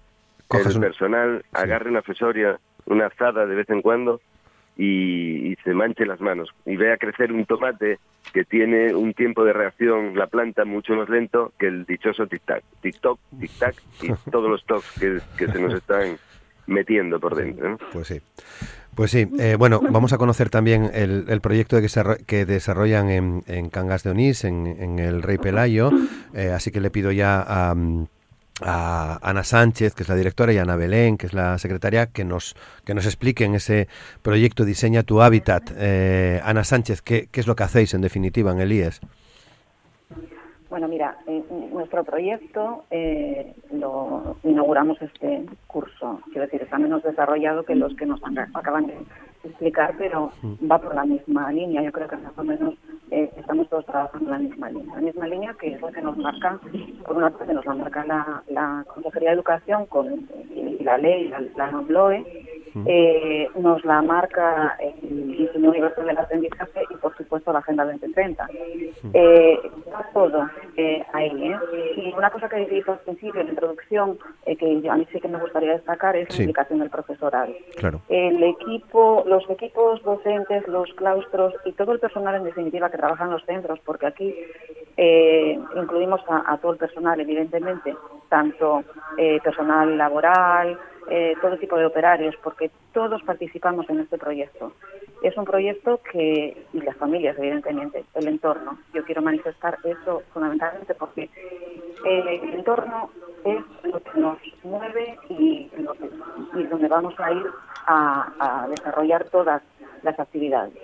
el 0.50 0.80
personal 0.80 1.44
agarre 1.52 1.90
una 1.90 2.02
fesoria, 2.02 2.58
una 2.86 3.06
azada 3.06 3.46
de 3.46 3.54
vez 3.54 3.68
en 3.70 3.82
cuando 3.82 4.20
y, 4.76 5.56
se 5.64 5.72
manche 5.72 6.04
las 6.04 6.20
manos 6.20 6.50
y 6.66 6.76
vea 6.76 6.98
crecer 6.98 7.32
un 7.32 7.46
tomate 7.46 7.98
que 8.32 8.44
tiene 8.44 8.94
un 8.94 9.14
tiempo 9.14 9.44
de 9.44 9.52
reacción 9.52 10.16
la 10.16 10.26
planta 10.26 10.64
mucho 10.64 10.94
más 10.94 11.08
lento 11.08 11.52
que 11.58 11.68
el 11.68 11.86
dichoso 11.86 12.26
tic-tac. 12.26 12.62
Tic-toc, 12.82 13.18
tic-tac 13.38 13.74
y 14.02 14.12
todos 14.30 14.50
los 14.50 14.64
tocs 14.66 14.90
que, 14.98 15.46
se 15.46 15.60
nos 15.60 15.74
están 15.74 16.18
metiendo 16.66 17.20
por 17.20 17.34
dentro. 17.34 17.78
Pues 17.92 18.08
sí. 18.08 18.20
Pues 18.94 19.10
sí, 19.10 19.26
eh, 19.40 19.56
bueno, 19.58 19.80
vamos 19.80 20.12
a 20.12 20.18
conocer 20.18 20.50
también 20.50 20.88
el, 20.94 21.40
proyecto 21.40 21.78
que, 22.26 22.46
desarrollan 22.46 23.10
en, 23.10 23.70
Cangas 23.70 24.04
de 24.04 24.10
Onís, 24.10 24.44
en, 24.44 24.98
el 25.00 25.22
Rey 25.22 25.38
Pelayo, 25.38 25.90
eh, 26.32 26.50
así 26.50 26.70
que 26.70 26.80
le 26.80 26.90
pido 26.90 27.10
ya 27.10 27.44
a, 27.44 27.74
a 28.62 29.18
Ana 29.22 29.42
Sánchez, 29.42 29.94
que 29.94 30.02
es 30.02 30.08
la 30.08 30.14
directora, 30.14 30.52
y 30.52 30.58
Ana 30.58 30.76
Belén, 30.76 31.16
que 31.16 31.26
es 31.26 31.34
la 31.34 31.58
secretaria, 31.58 32.06
que 32.06 32.24
nos, 32.24 32.54
que 32.84 32.94
nos 32.94 33.06
expliquen 33.06 33.54
ese 33.54 33.88
proyecto 34.22 34.64
Diseña 34.64 35.02
tu 35.02 35.22
hábitat. 35.22 35.70
Eh, 35.76 36.40
Ana 36.44 36.64
Sánchez, 36.64 37.02
¿qué, 37.02 37.28
¿qué, 37.30 37.40
es 37.40 37.46
lo 37.46 37.56
que 37.56 37.64
hacéis 37.64 37.94
en 37.94 38.00
definitiva 38.00 38.52
en 38.52 38.60
el 38.60 38.72
IES? 38.72 39.00
Bueno, 40.74 40.88
mira, 40.88 41.16
nuestro 41.72 42.02
proyecto 42.02 42.84
eh, 42.90 43.54
lo 43.72 44.36
inauguramos 44.42 45.00
este 45.00 45.44
curso. 45.68 46.20
Quiero 46.32 46.46
decir, 46.46 46.62
está 46.62 46.78
menos 46.78 47.02
desarrollado 47.04 47.64
que 47.64 47.76
los 47.76 47.94
que 47.94 48.06
nos 48.06 48.20
acaban 48.54 48.88
de 48.88 48.96
explicar, 49.44 49.94
pero 49.98 50.30
mm. 50.42 50.70
va 50.70 50.78
por 50.78 50.94
la 50.94 51.04
misma 51.04 51.52
línea. 51.52 51.82
Yo 51.82 51.92
creo 51.92 52.08
que 52.08 52.16
más 52.16 52.36
o 52.36 52.44
menos 52.44 52.74
eh, 53.10 53.30
estamos 53.36 53.68
todos 53.68 53.86
trabajando 53.86 54.26
en 54.26 54.32
la 54.32 54.48
misma 54.48 54.70
línea. 54.70 54.94
La 54.94 55.00
misma 55.00 55.26
línea 55.26 55.54
que 55.54 55.74
es 55.74 55.80
lo 55.80 55.88
que 55.88 56.02
nos 56.02 56.16
marca, 56.16 56.58
por 57.06 57.16
una 57.16 57.30
parte 57.30 57.52
nos 57.52 57.66
la 57.66 57.74
marca 57.74 58.04
la, 58.48 58.84
Consejería 58.86 59.30
de 59.30 59.34
Educación 59.36 59.86
con 59.86 60.28
la 60.80 60.98
ley, 60.98 61.28
la, 61.28 61.40
la 61.56 61.70
NOBLOE, 61.70 62.24
eh, 62.86 63.48
nos 63.56 63.84
la 63.84 64.02
marca 64.02 64.76
el 64.80 65.36
Diseño 65.36 65.70
Universal 65.70 66.06
del 66.06 66.18
Aprendizaje 66.18 66.82
y, 66.90 66.94
por 66.96 67.16
supuesto, 67.16 67.52
la 67.52 67.60
Agenda 67.60 67.84
2030. 67.84 68.48
Eh, 69.12 69.58
todo 70.12 70.48
eh, 70.76 71.04
ahí. 71.12 71.30
¿eh? 71.30 71.58
Y 71.96 72.12
una 72.16 72.30
cosa 72.30 72.48
que 72.48 72.56
he 72.56 72.82
al 72.90 72.98
principio, 73.00 73.40
en 73.40 73.46
la 73.46 73.52
introducción, 73.52 74.18
eh, 74.46 74.56
que 74.56 74.88
a 74.88 74.96
mí 74.96 75.06
sí 75.12 75.20
que 75.20 75.28
me 75.28 75.38
gustaría 75.38 75.72
destacar, 75.72 76.16
es 76.16 76.28
la 76.30 76.44
implicación 76.44 76.78
del 76.80 76.90
profesorado. 76.90 77.52
Claro. 77.76 78.00
El 78.08 78.42
equipo, 78.42 79.24
los 79.34 79.50
equipos 79.50 80.02
docentes, 80.02 80.66
los 80.68 80.92
claustros 80.94 81.54
y 81.64 81.72
todo 81.72 81.92
el 81.92 82.00
personal, 82.00 82.36
en 82.36 82.44
definitiva, 82.44 82.90
que 82.90 82.98
trabaja 82.98 83.24
en 83.24 83.30
los 83.30 83.44
centros, 83.44 83.78
porque 83.84 84.06
aquí 84.06 84.34
eh, 84.96 85.58
incluimos 85.76 86.20
a, 86.28 86.52
a, 86.52 86.58
todo 86.58 86.72
el 86.72 86.78
personal, 86.78 87.20
evidentemente, 87.20 87.96
tanto 88.28 88.84
personal 89.42 89.96
laboral, 89.96 90.78
eh, 91.10 91.34
todo 91.40 91.58
tipo 91.58 91.76
de 91.76 91.86
operarios, 91.86 92.34
porque 92.42 92.70
todos 92.92 93.22
participamos 93.22 93.88
en 93.90 94.00
este 94.00 94.18
proyecto. 94.18 94.72
Es 95.22 95.36
un 95.36 95.44
proyecto 95.44 96.00
que, 96.10 96.66
y 96.72 96.80
las 96.80 96.96
familias, 96.96 97.36
evidentemente, 97.38 98.04
el 98.14 98.28
entorno. 98.28 98.78
Yo 98.92 99.04
quiero 99.04 99.22
manifestar 99.22 99.78
eso 99.84 100.22
fundamentalmente 100.32 100.94
porque 100.94 101.30
eh, 102.04 102.40
el 102.42 102.54
entorno 102.54 103.10
es 103.44 103.58
lo 103.84 104.00
que 104.00 104.20
nos 104.20 104.38
mueve 104.62 105.18
y, 105.28 105.70
donde 106.70 106.88
vamos 106.88 107.14
a 107.18 107.32
ir 107.32 107.46
a, 107.86 108.66
desarrollar 108.68 109.24
todas 109.30 109.62
las 110.02 110.18
actividades. 110.18 110.74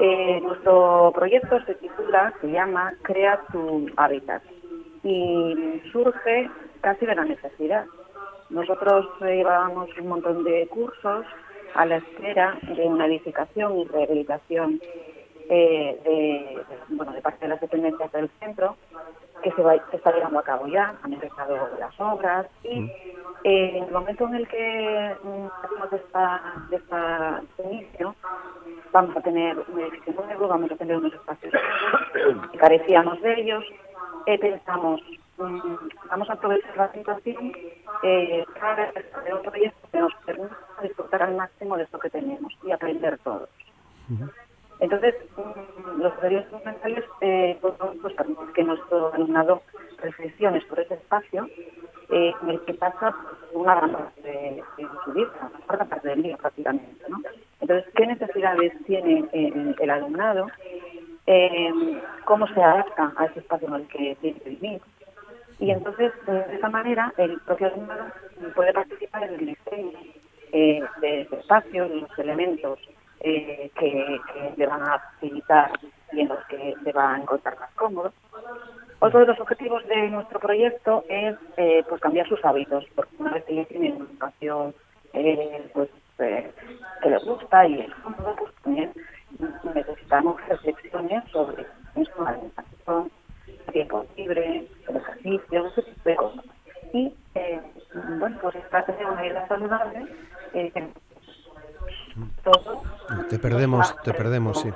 Eh, 0.00 0.40
nuestro 0.42 1.12
proyecto 1.14 1.60
se 1.64 1.74
titula, 1.74 2.32
se 2.40 2.50
llama 2.50 2.92
Crea 3.02 3.40
tu 3.52 3.86
hábitat 3.96 4.42
y 5.02 5.82
surge 5.92 6.50
casi 6.80 7.06
de 7.06 7.14
la 7.14 7.24
necesidad 7.24 7.84
nosotros 8.50 9.06
llevábamos 9.20 9.88
un 9.98 10.08
montón 10.08 10.44
de 10.44 10.66
cursos 10.68 11.26
a 11.74 11.86
la 11.86 11.96
espera 11.96 12.58
de 12.62 12.86
una 12.86 13.06
edificación 13.06 13.78
y 13.78 13.84
rehabilitación 13.84 14.80
eh, 15.50 15.98
de, 16.04 16.58
bueno, 16.88 17.12
de 17.12 17.20
parte 17.22 17.46
de 17.46 17.48
las 17.48 17.60
dependencias 17.60 18.10
del 18.12 18.28
centro 18.40 18.76
que 19.42 19.52
se, 19.52 19.62
va, 19.62 19.74
se 19.90 19.96
está 19.96 20.12
llevando 20.12 20.38
a 20.38 20.42
cabo 20.42 20.66
ya, 20.66 20.94
han 21.02 21.12
empezado 21.12 21.70
las 21.78 22.00
obras 22.00 22.46
y 22.64 22.80
mm. 22.80 22.90
eh, 23.44 23.78
en 23.78 23.84
el 23.84 23.90
momento 23.90 24.26
en 24.26 24.34
el 24.34 24.48
que 24.48 25.16
mm, 25.22 25.46
hacemos 25.64 25.92
esta, 25.92 26.42
esta 26.70 27.42
inicio 27.64 28.14
vamos 28.92 29.16
a 29.16 29.20
tener 29.20 29.56
un 29.56 29.80
edificio 29.80 30.12
nuevo, 30.14 30.48
vamos 30.48 30.70
a 30.70 30.76
tener 30.76 30.96
unos 30.96 31.12
espacios 31.12 31.54
que 32.52 32.58
carecíamos 32.58 33.20
de 33.22 33.40
ellos, 33.40 33.64
eh, 34.26 34.38
pensamos 34.38 35.00
vamos 35.38 36.30
a 36.30 36.32
aprovechar 36.32 36.76
la 36.76 36.92
situación 36.92 37.52
eh, 38.02 38.44
para 38.60 38.92
desarrollar 38.92 39.34
un 39.34 39.42
proyecto 39.42 39.88
que 39.90 39.98
nos 39.98 40.14
permita 40.26 40.56
disfrutar 40.82 41.22
al 41.22 41.36
máximo 41.36 41.76
de 41.76 41.84
esto 41.84 41.98
que 41.98 42.10
tenemos 42.10 42.52
y 42.64 42.70
aprender 42.72 43.18
todos. 43.18 43.48
Entonces, 44.80 45.14
mm, 45.36 46.00
los 46.00 46.12
periodos 46.14 46.48
fundamentales 46.48 47.04
eh, 47.20 47.58
pues, 47.60 47.74
pues, 48.00 48.14
que 48.54 48.64
nuestro 48.64 49.12
alumnado 49.12 49.62
reflexiones 49.98 50.64
por 50.64 50.80
ese 50.80 50.94
espacio 50.94 51.48
eh, 52.10 52.32
en 52.42 52.48
el 52.48 52.60
que 52.62 52.74
pasa 52.74 53.14
una 53.52 53.74
gran 53.74 53.92
parte 53.92 54.22
de, 54.22 54.62
su 55.04 55.12
vida, 55.12 55.30
una 55.68 55.84
parte 55.84 56.08
del 56.08 56.22
día 56.22 56.36
prácticamente. 56.36 57.04
¿no? 57.08 57.18
Entonces, 57.60 57.92
¿qué 57.94 58.06
necesidades 58.06 58.72
tiene 58.86 59.24
eh, 59.32 59.74
el 59.78 59.90
alumnado? 59.90 60.46
Eh, 61.26 62.00
¿Cómo 62.24 62.46
se 62.48 62.62
adapta 62.62 63.12
a 63.16 63.26
ese 63.26 63.40
espacio 63.40 63.68
en 63.68 63.74
el 63.74 63.88
que 63.88 64.16
tiene 64.20 64.40
que 64.40 64.50
vivir? 64.50 64.80
Y 65.58 65.70
entonces, 65.70 66.12
de 66.26 66.56
esa 66.56 66.68
manera, 66.68 67.12
el 67.16 67.40
propio 67.40 67.66
alumnado 67.66 68.06
puede 68.54 68.72
participar 68.72 69.24
en 69.24 69.34
el 69.34 69.46
diseño 69.46 69.98
eh, 70.52 70.82
de 71.00 71.22
ese 71.22 71.36
espacio, 71.36 71.88
los 71.88 72.18
elementos 72.18 72.78
eh, 73.20 73.70
que, 73.78 74.20
le 74.56 74.66
van 74.66 74.82
a 74.82 74.98
facilitar 74.98 75.72
y 76.12 76.20
en 76.20 76.28
los 76.28 76.38
que 76.46 76.74
se 76.82 76.92
va 76.92 77.14
a 77.14 77.18
encontrar 77.18 77.58
más 77.58 77.70
cómodo. 77.72 78.12
Otro 79.00 79.20
de 79.20 79.26
los 79.26 79.40
objetivos 79.40 79.86
de 79.88 80.10
nuestro 80.10 80.38
proyecto 80.38 81.04
es 81.08 81.36
eh, 81.56 81.84
pues 81.88 82.00
cambiar 82.00 82.28
sus 82.28 82.44
hábitos, 82.44 82.84
porque 82.94 83.14
una 83.18 83.32
vez 83.32 83.44
que 83.44 83.54
ya 83.56 83.66
una 83.76 83.88
educación 83.88 84.74
pues, 85.72 85.90
que 86.16 87.10
les 87.10 87.24
gusta 87.24 87.66
y 87.66 87.80
es 87.80 87.94
cómodo, 88.02 88.36
pues 88.36 88.52
también 88.62 88.92
necesitamos 89.74 90.40
reflexiones 90.48 91.24
sobre 91.30 91.66
nuestra 91.94 92.28
alimentación, 92.28 93.10
tiempo 93.72 94.06
libre, 94.16 94.66
ejercicio, 95.34 95.66
ese 95.66 95.82
tipo 95.82 96.08
de 96.08 96.16
cosas. 96.16 96.44
Y, 96.92 97.14
eh, 97.34 97.60
bueno, 98.18 98.38
pues 98.40 98.56
esta 98.56 98.84
tener 98.84 99.06
una 99.06 99.22
vida 99.22 99.46
saludable, 99.48 100.06
eh, 100.54 100.72
todo. 102.42 102.82
Te 103.28 103.38
perdemos, 103.38 103.94
te 104.02 104.12
perdemos, 104.12 104.60
sí. 104.60 104.70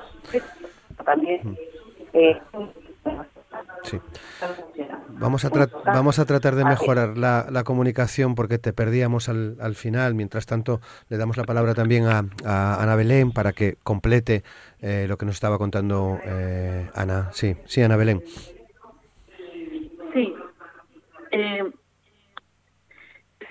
También, 1.05 1.57
eh, 2.13 2.41
Sí. 3.85 4.01
Vamos 5.09 5.45
a, 5.45 5.51
vamos 5.85 6.19
a 6.19 6.25
tratar 6.25 6.55
de 6.55 6.65
mejorar 6.65 7.19
la, 7.19 7.47
la 7.51 7.65
comunicación 7.65 8.35
porque 8.35 8.59
te 8.59 8.73
perdíamos 8.73 9.29
al, 9.29 9.57
al, 9.61 9.75
final. 9.75 10.15
Mientras 10.15 10.47
tanto, 10.47 10.81
le 11.09 11.17
damos 11.17 11.37
la 11.37 11.45
palabra 11.45 11.75
también 11.75 12.07
a, 12.07 12.25
a 12.45 12.83
Ana 12.83 12.97
Belén 12.97 13.33
para 13.33 13.53
que 13.53 13.77
complete 13.83 14.43
eh, 14.81 15.07
lo 15.09 15.17
que 15.19 15.27
nos 15.27 15.35
estaba 15.35 15.59
contando 15.59 16.19
eh, 16.25 16.89
Ana. 16.95 17.31
Sí, 17.33 17.57
sí, 17.67 17.83
Ana 17.83 17.97
Belén. 17.97 18.23
Sí. 20.15 20.35
Eh, 21.33 21.71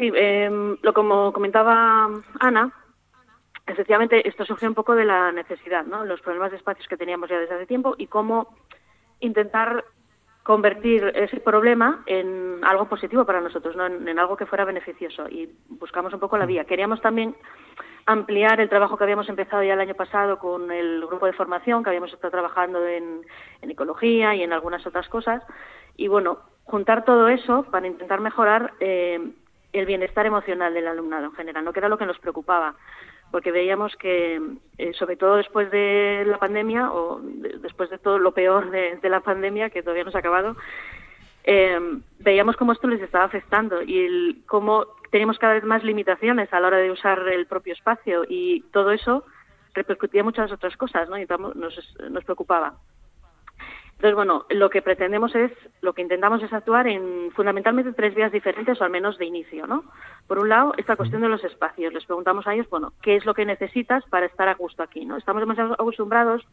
sí, 0.02 0.12
em, 0.16 0.78
lo 0.82 0.94
como 0.94 1.32
comentaba 1.32 2.10
Ana, 2.40 2.74
efectivamente 3.68 4.28
esto 4.28 4.46
surgió 4.46 4.68
un 4.68 4.74
poco 4.74 4.96
de 4.96 5.06
la 5.06 5.32
necesidad, 5.32 5.86
¿no? 5.86 6.06
Los 6.06 6.22
problemas 6.22 6.50
de 6.50 6.58
espacios 6.58 6.88
que 6.88 6.98
teníamos 6.98 7.30
ya 7.30 7.40
desde 7.40 7.54
hace 7.54 7.68
tiempo 7.68 7.94
y 7.98 8.08
cómo 8.08 8.56
intentar 9.20 9.86
convertir 10.42 11.12
ese 11.14 11.40
problema 11.40 12.02
en 12.08 12.60
algo 12.64 12.86
positivo 12.90 13.26
para 13.26 13.42
nosotros, 13.42 13.76
¿no? 13.76 13.86
en, 13.86 14.18
algo 14.18 14.36
que 14.36 14.48
fuera 14.48 14.66
beneficioso. 14.66 15.30
Y 15.30 15.48
buscamos 15.70 16.14
un 16.16 16.20
poco 16.20 16.36
la 16.36 16.48
vía. 16.48 16.66
Queríamos 16.66 17.00
también 17.00 17.36
ampliar 18.08 18.60
el 18.60 18.68
trabajo 18.68 18.98
que 18.98 19.04
habíamos 19.04 19.30
empezado 19.30 19.62
ya 19.62 19.76
el 19.76 19.80
año 19.80 19.94
pasado 19.94 20.40
con 20.40 20.72
el 20.72 21.06
grupo 21.06 21.28
de 21.28 21.34
formación, 21.34 21.84
que 21.84 21.92
habíamos 21.92 22.12
estado 22.12 22.32
trabajando 22.32 22.86
en, 22.88 23.22
ecología 23.62 24.34
y 24.34 24.42
en 24.42 24.52
algunas 24.52 24.86
otras 24.88 25.08
cosas. 25.10 25.44
Y 25.96 26.08
bueno, 26.08 26.40
juntar 26.64 27.06
todo 27.06 27.28
eso 27.28 27.64
para 27.70 27.86
intentar 27.86 28.20
mejorar 28.20 28.74
eh, 28.80 29.20
el 29.74 29.86
bienestar 29.86 30.26
emocional 30.26 30.74
del 30.74 30.88
alumnado 30.88 31.26
en 31.26 31.34
general, 31.34 31.64
¿no? 31.64 31.74
que 31.74 31.80
era 31.80 31.90
lo 31.90 31.98
que 31.98 32.06
nos 32.06 32.20
preocupaba 32.20 32.76
porque 33.32 33.52
veíamos 33.52 33.96
que, 33.96 34.42
eh, 34.78 34.94
sobre 34.94 35.16
todo 35.16 35.38
después 35.38 35.72
de 35.72 36.26
la 36.28 36.38
pandemia, 36.38 36.92
o 36.92 37.22
después 37.22 37.90
de 37.90 37.98
todo 37.98 38.20
lo 38.20 38.34
peor 38.34 38.70
de, 38.70 39.00
la 39.04 39.22
pandemia, 39.22 39.70
que 39.70 39.82
todavía 39.82 40.04
no 40.04 40.12
se 40.12 40.18
ha 40.18 40.20
acabado, 40.20 40.58
eh, 41.46 41.80
veíamos 42.20 42.58
cómo 42.58 42.74
esto 42.74 42.88
les 42.88 43.02
estaba 43.02 43.24
afectando 43.24 43.82
y 43.82 44.44
cómo 44.48 44.86
teníamos 45.12 45.40
cada 45.40 45.54
vez 45.54 45.64
más 45.64 45.84
limitaciones 45.84 46.54
a 46.54 46.60
la 46.60 46.68
hora 46.68 46.78
de 46.78 46.92
usar 46.92 47.20
el 47.30 47.48
propio 47.48 47.74
espacio 47.74 48.26
y 48.28 48.62
todo 48.74 48.92
eso 48.92 49.24
repercutía 49.74 50.24
muchas 50.24 50.52
otras 50.52 50.76
cosas, 50.76 51.10
¿no? 51.10 51.18
Y 51.18 51.26
nos, 51.26 51.98
nos 52.10 52.24
preocupaba. 52.26 52.76
Entonces, 54.02 54.16
bueno, 54.16 54.48
lo 54.50 54.72
que 54.72 54.82
pretendemos 54.82 55.36
es, 55.36 55.52
lo 55.82 55.94
que 55.94 56.02
intentamos 56.02 56.42
es 56.42 56.52
actuar 56.52 56.88
en 56.88 57.30
fundamentalmente 57.36 57.94
tres 57.94 58.16
vías 58.16 58.32
diferentes 58.32 58.82
o 58.82 58.84
al 58.84 58.90
menos 58.90 59.20
de 59.20 59.26
inicio, 59.26 59.68
¿no? 59.68 59.84
Por 60.26 60.40
un 60.40 60.50
lado, 60.50 60.74
esta 60.78 60.96
cuestión 60.96 61.22
de 61.22 61.30
los 61.30 61.44
espacios. 61.44 61.94
Les 61.94 62.06
preguntamos 62.06 62.48
a 62.48 62.56
ellos, 62.56 62.68
bueno, 62.72 62.94
¿qué 63.04 63.16
es 63.16 63.28
lo 63.28 63.36
que 63.36 63.46
necesitas 63.46 64.04
para 64.06 64.26
estar 64.26 64.48
a 64.48 64.56
gusto 64.56 64.82
aquí, 64.82 65.06
no? 65.06 65.18
Estamos 65.18 65.44
demasiado 65.44 65.74
acostumbrados 65.74 66.44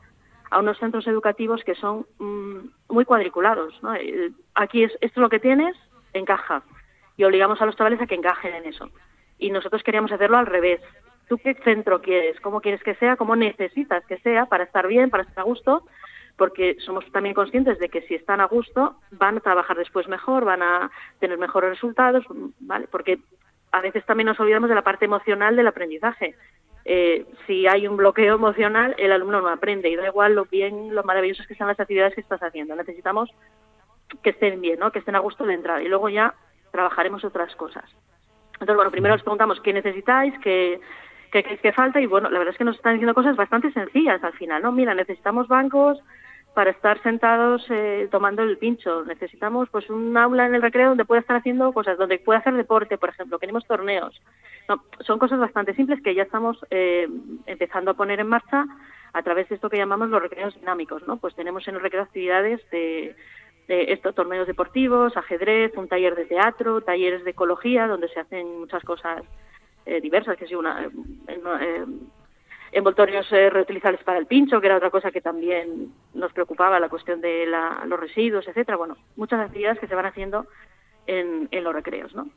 a 0.50 0.58
unos 0.58 0.76
centros 0.76 1.06
educativos 1.06 1.64
que 1.64 1.74
son 1.74 2.04
mm, 2.18 2.92
muy 2.92 3.06
cuadriculados, 3.06 3.82
¿no? 3.82 3.94
Eh, 3.94 4.30
aquí 4.54 4.84
es, 4.84 4.92
esto 5.00 5.20
es 5.20 5.22
lo 5.22 5.30
que 5.30 5.40
tienes, 5.40 5.74
encaja. 6.12 6.62
Y 7.16 7.24
obligamos 7.24 7.62
a 7.62 7.64
los 7.64 7.76
chavales 7.76 8.02
a 8.02 8.06
que 8.06 8.16
encajen 8.16 8.56
en 8.56 8.66
eso. 8.66 8.90
Y 9.38 9.52
nosotros 9.52 9.82
queríamos 9.82 10.12
hacerlo 10.12 10.37
al 10.37 10.44
revés. 10.44 10.82
¿Tú 11.30 11.38
qué 11.38 11.54
centro 11.64 12.02
quieres? 12.02 12.38
¿Cómo 12.40 12.61
quieres 12.61 12.82
que 12.82 12.94
sea? 12.96 13.16
¿Cómo 13.16 13.37
necesitas 13.37 14.04
que 14.04 14.18
sea 14.18 14.44
para 14.44 14.64
estar 14.64 14.87
bien, 14.87 15.08
para 15.08 15.22
estar 15.22 15.40
a 15.40 15.44
gusto? 15.44 15.84
Porque 16.38 16.77
somos 16.79 17.05
también 17.11 17.35
conscientes 17.35 17.79
de 17.79 17.88
que 17.88 18.03
si 18.03 18.14
están 18.14 18.40
a 18.40 18.46
gusto 18.46 18.96
van 19.11 19.37
a 19.37 19.40
trabajar 19.40 19.77
después 19.77 20.09
mejor, 20.09 20.44
van 20.44 20.62
a 20.62 20.90
tener 21.18 21.37
mejores 21.37 21.70
resultados, 21.70 22.24
¿vale? 22.61 22.87
Porque 22.90 23.18
a 23.72 23.81
veces 23.81 24.07
también 24.07 24.29
nos 24.29 24.40
olvidamos 24.40 24.68
de 24.68 24.77
la 24.77 24.83
parte 24.83 25.05
emocional 25.05 25.57
del 25.57 25.66
aprendizaje. 25.66 26.37
Eh, 26.85 27.27
si 27.46 27.66
hay 27.66 27.87
un 27.88 27.96
bloqueo 27.96 28.37
emocional, 28.37 28.94
el 28.98 29.12
alumno 29.12 29.42
no 29.42 29.48
aprende 29.48 29.90
y 29.90 29.96
da 29.96 30.07
igual 30.07 30.37
lo 30.37 30.46
bien, 30.46 30.94
lo 30.94 31.03
maravillosas 31.03 31.46
que 31.46 31.57
sean 31.57 31.68
las 31.68 31.81
actividades 31.81 32.14
que 32.14 32.20
estás 32.20 32.42
haciendo. 32.42 32.77
Necesitamos 32.77 33.31
que 34.22 34.31
estén 34.31 34.61
bien, 34.61 34.79
¿no? 34.79 34.92
que 34.92 35.01
estén 35.01 35.16
a 35.16 35.20
gusto 35.20 35.44
de 35.44 35.55
entrada 35.55 35.83
y 35.83 35.88
luego 35.88 36.09
ya 36.09 36.35
trabajaremos 36.70 37.24
otras 37.24 37.55
cosas. 37.57 37.85
Entonces, 38.55 38.77
bueno, 38.77 38.92
primero 38.92 39.14
les 39.14 39.22
preguntamos 39.22 39.61
qué 39.61 39.72
necesitáis, 39.72 40.33
qué, 40.38 40.81
qué 41.33 41.42
que 41.42 41.72
falta 41.72 42.01
y 42.01 42.07
bueno, 42.07 42.31
la 42.31 42.38
verdad 42.38 42.53
es 42.53 42.59
que 42.59 42.64
nos 42.64 42.77
están 42.77 42.94
diciendo 42.94 43.14
cosas 43.14 43.37
bastante 43.37 43.72
sencillas 43.72 44.22
al 44.22 44.33
final, 44.35 44.62
¿no? 44.62 44.72
Mira, 44.72 44.94
necesitamos 44.94 45.48
bancos, 45.48 45.98
para 46.54 46.70
estar 46.70 47.00
sentados 47.02 47.64
eh, 47.70 48.08
tomando 48.11 48.42
el 48.42 48.58
pincho. 48.58 49.04
Necesitamos 49.04 49.68
pues 49.70 49.88
un 49.90 50.16
aula 50.16 50.46
en 50.46 50.54
el 50.54 50.62
recreo 50.62 50.88
donde 50.88 51.04
pueda 51.04 51.20
estar 51.20 51.37
haciendo 51.37 51.72
cosas, 51.72 51.98
donde 51.98 52.18
pueda 52.18 52.40
hacer 52.40 52.54
deporte, 52.54 52.98
por 52.98 53.11
ejemplo. 53.11 53.38
Queremos 53.38 53.66
torneos. 53.66 54.20
No, 54.68 54.82
son 55.00 55.18
cosas 55.18 55.38
bastante 55.38 55.74
simples 55.74 56.02
que 56.02 56.14
ya 56.14 56.24
estamos 56.24 56.58
eh, 56.70 57.08
empezando 57.46 57.92
a 57.92 57.94
poner 57.94 58.20
en 58.20 58.28
marcha 58.28 58.66
a 59.12 59.22
través 59.22 59.48
de 59.48 59.54
esto 59.54 59.70
que 59.70 59.76
llamamos 59.76 60.11
los 60.11 60.20
recreos 60.20 60.54
dinámicos. 60.54 61.06
¿no? 61.06 61.16
Pues 61.18 61.34
tenemos 61.34 61.66
en 61.68 61.76
el 61.76 61.80
recreo 61.80 62.02
actividades 62.02 62.61
de, 62.70 63.14
estos 63.68 64.14
torneos 64.14 64.46
deportivos, 64.46 65.16
ajedrez, 65.16 65.76
un 65.76 65.88
taller 65.88 66.14
de 66.14 66.24
teatro, 66.24 66.80
talleres 66.80 67.22
de 67.24 67.32
ecología, 67.32 67.87
donde 67.87 68.08
se 68.08 68.18
hacen 68.18 68.61
muchas 68.61 68.82
cosas 68.82 69.22
eh, 69.84 70.00
diversas, 70.00 70.38
que 70.38 70.46
si 70.46 70.54
una 70.54 70.88
envoltorios 72.72 73.31
eh, 73.33 73.50
reutilizables 73.50 74.02
para 74.02 74.18
el 74.18 74.26
pincho, 74.26 74.61
que 74.61 74.66
era 74.66 74.76
otra 74.76 74.90
cosa 74.90 75.11
que 75.11 75.20
también 75.20 75.92
nos 76.14 76.33
preocupaba, 76.33 76.81
la 76.81 76.88
cuestión 76.88 77.20
de 77.20 77.46
los 77.46 78.00
residuos, 78.00 78.46
etcétera. 78.46 78.76
Bueno, 78.76 78.96
muchas 79.16 79.40
actividades 79.40 79.78
que 79.78 79.87
se 79.87 79.94
van 79.94 80.07
haciendo 80.07 80.46
en, 81.07 81.48
los 81.64 81.74
recreos, 81.74 82.14
¿no? 82.14 82.28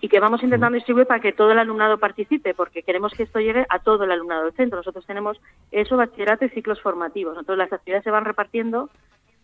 Y 0.00 0.08
que 0.08 0.18
vamos 0.18 0.42
intentando 0.42 0.74
distribuir 0.74 1.06
para 1.06 1.20
que 1.20 1.32
todo 1.32 1.52
el 1.52 1.60
alumnado 1.60 1.98
participe, 1.98 2.54
porque 2.54 2.82
queremos 2.82 3.12
que 3.12 3.22
esto 3.22 3.38
llegue 3.38 3.64
a 3.68 3.78
todo 3.78 4.02
el 4.02 4.10
alumnado 4.10 4.44
del 4.44 4.54
centro. 4.54 4.78
Nosotros 4.78 5.06
tenemos 5.06 5.40
eso, 5.70 5.96
bachillerato 5.96 6.44
y 6.44 6.48
ciclos 6.48 6.80
formativos. 6.82 7.38
Entonces 7.38 7.58
las 7.58 7.72
actividades 7.72 8.02
se 8.02 8.10
van 8.10 8.24
repartiendo, 8.24 8.90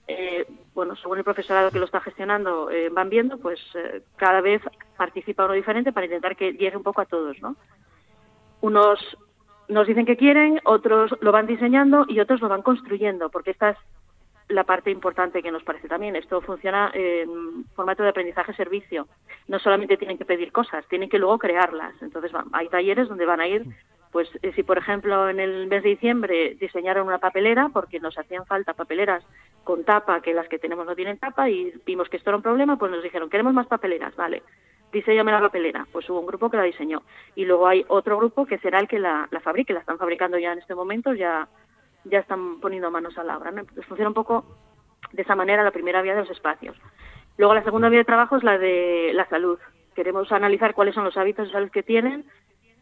eh, 0.09 0.47
bueno, 0.75 0.97
según 0.97 1.19
el 1.19 1.25
profesorado 1.25 1.71
que 1.71 1.79
lo 1.79 1.85
está 1.85 2.01
gestionando 2.01 2.73
eh, 2.73 2.89
van 2.89 3.09
viendo, 3.09 3.39
pues 3.39 3.61
cada 4.17 4.41
vez 4.41 4.61
participa 4.97 5.45
uno 5.45 5.55
diferente 5.55 5.93
para 5.93 6.07
intentar 6.07 6.35
que 6.35 6.55
llegue 6.55 6.77
un 6.77 6.83
poco 6.83 7.03
a 7.03 7.07
todos, 7.07 7.41
¿no? 7.41 7.55
Unos 8.61 8.99
nos 9.69 9.87
dicen 9.87 10.07
que 10.07 10.17
quieren, 10.17 10.61
otros 10.65 11.15
lo 11.21 11.33
van 11.33 11.47
diseñando 11.47 12.07
y 12.09 12.21
otros 12.21 12.41
lo 12.41 12.49
van 12.49 12.63
construyendo, 12.63 13.29
porque 13.31 13.51
esta 13.51 13.71
es 13.71 13.77
la 14.49 14.65
parte 14.65 14.91
importante 14.91 15.43
que 15.43 15.53
nos 15.53 15.63
parece 15.63 15.89
también. 15.89 16.17
Esto 16.17 16.41
funciona 16.41 16.91
en 16.95 17.67
formato 17.75 18.03
de 18.03 18.09
aprendizaje-servicio. 18.09 19.07
No 19.47 19.59
solamente 19.59 19.99
tienen 19.99 20.17
que 20.17 20.25
pedir 20.25 20.53
cosas, 20.53 20.87
tienen 20.89 21.11
que 21.11 21.19
luego 21.19 21.39
crearlas. 21.39 21.95
Entonces, 22.01 22.33
hay 22.53 22.69
talleres 22.69 23.09
donde 23.09 23.27
van 23.27 23.41
a 23.41 23.47
ir, 23.47 23.67
pues 24.11 24.29
eh, 24.43 24.53
si 24.55 24.63
por 24.63 24.79
ejemplo 24.79 25.29
en 25.29 25.39
el 25.39 25.67
mes 25.67 25.83
de 25.83 25.91
diciembre 25.91 26.57
diseñaron 26.59 27.07
una 27.07 27.19
papelera, 27.19 27.69
porque 27.71 28.01
nos 28.01 28.17
hacían 28.17 28.47
falta 28.47 28.73
papeleras 28.73 29.23
con 29.65 29.85
tapa, 29.85 30.23
que 30.23 30.33
las 30.33 30.49
que 30.49 30.59
tenemos 30.59 30.87
no 30.87 30.97
tienen 30.97 31.19
tapa, 31.19 31.51
y 31.51 31.75
vimos 31.85 32.09
que 32.09 32.17
esto 32.17 32.31
era 32.31 32.39
un 32.39 32.43
problema, 32.43 32.79
pues 32.79 32.91
nos 32.91 33.03
dijeron, 33.03 33.29
queremos 33.29 33.53
más 33.53 33.67
papeleras, 33.67 34.17
vale 34.17 34.43
diseñame 34.93 35.33
la 35.33 35.41
papelera. 35.41 35.87
Pues 35.93 36.09
hubo 36.11 36.21
un 36.21 36.27
grupo 36.27 36.51
que 36.51 36.57
la 36.57 36.63
diseñó. 36.65 37.03
Y 37.35 37.45
luego 37.45 37.67
hay 37.67 37.85
otro 37.89 38.17
grupo 38.19 38.47
que 38.47 38.59
será 38.59 38.81
el 38.81 38.89
que 38.89 38.99
la, 38.99 39.29
la 39.31 39.41
fabrique. 39.41 39.73
La 39.73 39.81
están 39.81 39.99
fabricando 39.99 40.39
ya 40.39 40.53
en 40.53 40.59
este 40.59 40.75
momento, 40.75 41.13
ya, 41.15 41.49
ya 42.05 42.21
están 42.21 42.61
poniendo 42.61 42.91
manos 42.91 43.17
a 43.19 43.25
la 43.25 43.37
obra. 43.37 43.51
¿no? 43.51 43.65
funciona 43.87 44.09
un 44.09 44.15
poco 44.15 44.45
de 45.13 45.23
esa 45.23 45.35
manera 45.35 45.63
la 45.63 45.71
primera 45.71 46.03
vía 46.03 46.15
de 46.15 46.21
los 46.21 46.31
espacios. 46.31 46.77
Luego 47.37 47.55
la 47.55 47.65
segunda 47.65 47.89
vía 47.89 48.01
de 48.01 48.05
trabajo 48.05 48.37
es 48.37 48.43
la 48.43 48.59
de 48.59 49.13
la 49.15 49.29
salud. 49.29 49.59
Queremos 49.95 50.31
analizar 50.33 50.75
cuáles 50.75 50.95
son 50.95 51.05
los 51.05 51.17
hábitos 51.17 51.47
de 51.47 51.53
salud 51.53 51.71
que 51.71 51.83
tienen, 51.83 52.25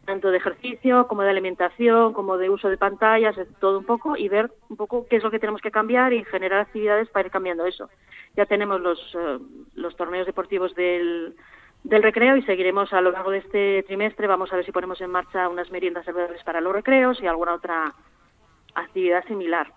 tanto 0.05 0.31
de 0.31 0.37
ejercicio 0.37 1.07
como 1.07 1.21
de 1.21 1.29
alimentación, 1.29 2.13
como 2.13 2.37
de 2.37 2.49
uso 2.49 2.69
de 2.69 2.77
pantallas, 2.77 3.35
todo 3.59 3.79
un 3.79 3.85
poco, 3.85 4.15
y 4.17 4.29
ver 4.29 4.51
un 4.69 4.77
poco 4.77 5.05
qué 5.07 5.17
es 5.17 5.23
lo 5.23 5.31
que 5.31 5.39
tenemos 5.39 5.61
que 5.61 5.71
cambiar 5.71 6.13
y 6.13 6.23
generar 6.25 6.61
actividades 6.61 7.09
para 7.09 7.27
ir 7.27 7.31
cambiando 7.31 7.65
eso. 7.65 7.89
Ya 8.35 8.45
tenemos 8.45 8.79
los, 8.81 8.99
eh, 9.15 9.39
los 9.75 9.95
torneos 9.95 10.25
deportivos 10.25 10.73
del, 10.75 11.35
del 11.83 12.03
recreo 12.03 12.35
y 12.35 12.43
seguiremos 12.43 12.91
a 12.93 13.01
lo 13.01 13.11
largo 13.11 13.31
de 13.31 13.39
este 13.39 13.83
trimestre. 13.83 14.27
Vamos 14.27 14.51
a 14.51 14.55
ver 14.57 14.65
si 14.65 14.71
ponemos 14.71 14.99
en 15.01 15.11
marcha 15.11 15.49
unas 15.49 15.71
meriendas 15.71 16.05
saludables 16.05 16.43
para 16.43 16.61
los 16.61 16.73
recreos 16.73 17.21
y 17.21 17.27
alguna 17.27 17.53
otra 17.53 17.93
actividad 18.75 19.25
similar. 19.25 19.71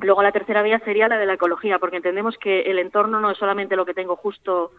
Luego 0.00 0.22
la 0.22 0.32
tercera 0.32 0.62
vía 0.62 0.78
sería 0.80 1.08
la 1.08 1.18
de 1.18 1.26
la 1.26 1.34
ecología, 1.34 1.78
porque 1.78 1.96
entendemos 1.96 2.38
que 2.38 2.62
el 2.62 2.78
entorno 2.78 3.20
no 3.20 3.30
es 3.30 3.38
solamente 3.38 3.76
lo 3.76 3.84
que 3.84 3.94
tengo 3.94 4.16
justo 4.16 4.70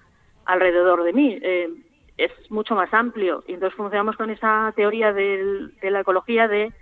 alrededor 0.46 1.04
de 1.04 1.14
mí, 1.14 1.38
eh, 1.42 1.70
es 2.18 2.32
mucho 2.50 2.76
más 2.76 2.94
amplio. 2.94 3.44
Y 3.48 3.54
entonces 3.54 3.76
funcionamos 3.76 4.16
con 4.16 4.30
esa 4.30 4.72
teoría 4.76 5.14
de 5.14 5.72
la 5.82 6.00
ecología 6.02 6.48
de 6.48 6.74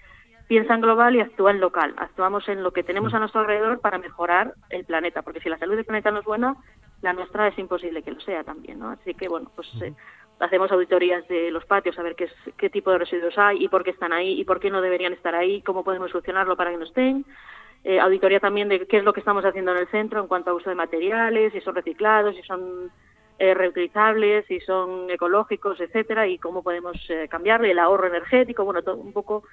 piensa 0.48 0.74
en 0.74 0.82
global 0.82 1.16
y 1.16 1.22
actúa 1.22 1.52
en 1.52 1.60
local. 1.60 1.94
Actuamos 1.98 2.48
en 2.48 2.64
lo 2.64 2.72
que 2.72 2.84
tenemos 2.84 3.14
a 3.14 3.20
nuestro 3.20 3.42
alrededor 3.42 3.80
para 3.80 3.98
mejorar 3.98 4.54
el 4.70 4.86
planeta, 4.86 5.22
porque 5.22 5.42
si 5.42 5.50
la 5.50 5.58
salud 5.58 5.76
del 5.76 5.86
planeta 5.86 6.12
no 6.12 6.20
es 6.20 6.26
buena, 6.26 6.56
la 7.02 7.14
nuestra 7.14 7.48
es 7.48 7.58
imposible 7.60 8.02
que 8.02 8.12
lo 8.12 8.20
sea 8.20 8.44
también, 8.44 8.80
¿no? 8.80 8.90
Así 8.90 9.14
que, 9.14 9.28
bueno, 9.28 9.52
pues 9.56 9.68
eh, 9.82 9.94
hacemos 10.40 10.72
auditorías 10.72 11.28
de 11.28 11.52
los 11.52 11.66
patios 11.66 11.98
a 11.98 12.04
ver 12.04 12.16
qué, 12.16 12.30
qué 12.58 12.70
tipo 12.70 12.92
de 12.92 13.00
residuos 13.00 13.38
hay 13.38 13.64
y 13.64 13.68
por 13.68 13.84
qué 13.84 13.92
están 13.92 14.14
ahí 14.14 14.40
y 14.40 14.44
por 14.44 14.60
qué 14.60 14.70
no 14.70 14.82
deberían 14.82 15.14
estar 15.14 15.36
ahí, 15.36 15.62
cómo 15.62 15.84
podemos 15.84 16.12
solucionarlo 16.12 16.56
para 16.56 16.72
que 16.72 16.78
no 16.78 16.86
estén. 16.86 17.26
Eh, 17.84 18.00
auditoría 18.00 18.40
también 18.40 18.68
de 18.68 18.86
qué 18.86 18.98
es 18.98 19.04
lo 19.04 19.14
que 19.14 19.22
estamos 19.22 19.46
haciendo 19.46 19.72
en 19.72 19.78
el 19.78 19.88
centro 19.88 20.20
en 20.20 20.28
cuanto 20.28 20.52
a 20.52 20.54
uso 20.54 20.70
de 20.70 20.76
materiales, 20.76 21.54
si 21.54 21.62
son 21.62 21.76
reciclados, 21.76 22.36
si 22.36 22.42
son 22.44 22.92
eh, 23.40 23.54
reutilizables, 23.54 24.46
si 24.48 24.60
son 24.60 25.10
ecológicos, 25.10 25.80
etcétera, 25.80 26.28
y 26.28 26.38
cómo 26.38 26.64
podemos 26.64 26.98
eh, 27.10 27.28
cambiarle 27.30 27.72
el 27.72 27.80
ahorro 27.80 28.08
energético, 28.08 28.66
bueno, 28.66 28.82
todo 28.82 28.98
un 28.98 29.14
poco 29.14 29.44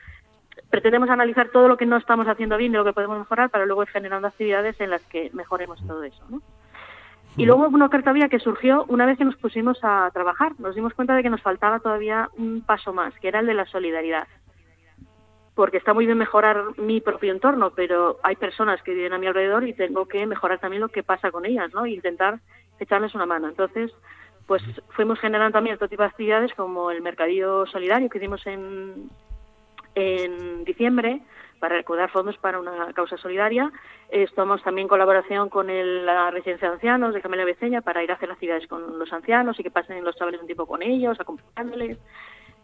pretendemos 0.71 1.11
analizar 1.11 1.51
todo 1.51 1.69
lo 1.69 1.77
que 1.77 1.87
no 1.87 1.97
estamos 1.97 2.27
haciendo 2.27 2.57
bien 2.57 2.73
y 2.73 2.77
lo 2.77 2.85
que 2.85 2.93
podemos 2.93 3.19
mejorar 3.19 3.51
para 3.51 3.67
luego 3.67 3.83
ir 3.83 3.89
generando 3.89 4.29
actividades 4.29 4.81
en 4.81 4.91
las 4.91 5.03
que 5.03 5.31
mejoremos 5.33 5.85
todo 5.87 6.03
eso, 6.03 6.25
¿no? 6.29 6.41
Y 7.37 7.47
luego 7.47 7.67
una 7.69 7.87
oferta 7.87 8.13
vía 8.13 8.29
que 8.29 8.39
surgió 8.39 8.85
una 8.89 9.07
vez 9.07 9.19
que 9.19 9.25
nos 9.25 9.37
pusimos 9.37 9.79
a 9.83 10.09
trabajar. 10.13 10.53
Nos 10.59 10.75
dimos 10.75 10.95
cuenta 10.95 11.17
de 11.17 11.23
que 11.23 11.31
nos 11.31 11.43
faltaba 11.43 11.81
todavía 11.81 12.31
un 12.37 12.63
paso 12.63 12.93
más, 12.93 13.13
que 13.19 13.29
era 13.29 13.41
el 13.41 13.47
de 13.47 13.55
la 13.55 13.67
solidaridad. 13.67 14.29
Porque 15.55 15.79
está 15.79 15.95
muy 15.95 16.07
bien 16.07 16.19
mejorar 16.19 16.79
mi 16.79 17.01
propio 17.01 17.33
entorno, 17.33 17.71
pero 17.71 18.19
hay 18.23 18.37
personas 18.37 18.83
que 18.83 18.95
viven 18.95 19.13
a 19.13 19.19
mi 19.19 19.27
alrededor 19.27 19.67
y 19.67 19.73
tengo 19.73 20.07
que 20.07 20.27
mejorar 20.27 20.61
también 20.61 20.81
lo 20.83 20.89
que 20.89 21.03
pasa 21.03 21.33
con 21.33 21.45
ellas, 21.45 21.73
¿no? 21.75 21.85
E 21.85 21.91
intentar 21.91 22.39
echarles 22.79 23.15
una 23.15 23.27
mano. 23.27 23.49
Entonces, 23.49 23.93
pues 24.47 24.63
fuimos 24.91 25.19
generando 25.19 25.57
también 25.57 25.75
otro 25.75 25.89
tipo 25.89 26.03
de 26.03 26.09
actividades 26.09 26.53
como 26.55 26.91
el 26.91 27.03
mercadillo 27.03 27.67
solidario 27.67 28.09
que 28.09 28.19
hicimos 28.19 28.47
en, 28.47 29.11
en 29.95 30.65
diciembre 30.65 31.21
para 31.65 31.77
recaudar 31.77 32.11
fondos 32.11 32.37
para 32.37 32.61
una 32.61 32.93
causa 32.93 33.17
solidaria. 33.17 33.73
Estamos 34.11 34.63
también 34.63 34.85
en 34.85 34.89
colaboración 34.91 35.49
con 35.49 35.69
la 36.05 36.31
residencia 36.31 36.69
de 36.69 36.75
ancianos 36.75 37.15
de 37.15 37.23
Camelia 37.23 37.47
Beceña 37.47 37.81
para 37.81 38.05
ir 38.05 38.11
a 38.11 38.17
hacer 38.17 38.31
actividades 38.31 38.67
con 38.67 38.99
los 38.99 39.11
ancianos 39.15 39.59
y 39.59 39.63
que 39.63 39.71
pasen 39.71 40.05
los 40.05 40.15
chavales 40.15 40.43
un 40.43 40.47
tiempo 40.47 40.67
con 40.67 40.83
ellos, 40.83 41.19
acompañándoles, 41.19 41.97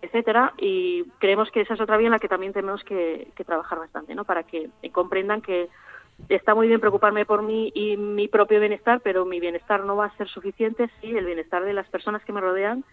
etcétera. 0.03 0.53
Y 0.59 1.05
creemos 1.19 1.51
que 1.51 1.63
esa 1.63 1.73
es 1.73 1.81
otra 1.81 1.97
vía 1.97 2.09
en 2.09 2.13
la 2.13 2.19
que 2.19 2.29
también 2.29 2.53
tenemos 2.53 2.85
que, 2.85 3.33
trabajar 3.47 3.79
bastante, 3.79 4.15
¿no? 4.15 4.25
Para 4.25 4.43
que 4.43 4.69
comprendan 4.93 5.41
que 5.41 5.71
está 6.29 6.55
muy 6.55 6.69
bien 6.69 6.81
preocuparme 6.81 7.25
por 7.25 7.41
mí 7.41 7.73
y 7.75 7.97
mi 7.97 8.29
propio 8.29 8.61
bienestar, 8.61 9.01
pero 9.01 9.25
mi 9.25 9.41
bienestar 9.41 9.83
no 9.83 9.97
va 9.97 10.05
a 10.05 10.17
ser 10.19 10.29
suficiente 10.29 10.91
si 11.01 11.17
el 11.17 11.25
bienestar 11.25 11.65
de 11.65 11.73
las 11.73 11.89
personas 11.89 12.23
que 12.23 12.35
me 12.35 12.43
rodean 12.43 12.85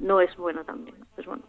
no 0.00 0.20
es 0.20 0.36
bueno 0.36 0.64
también. 0.64 0.96
Pues 1.14 1.26
bueno, 1.26 1.44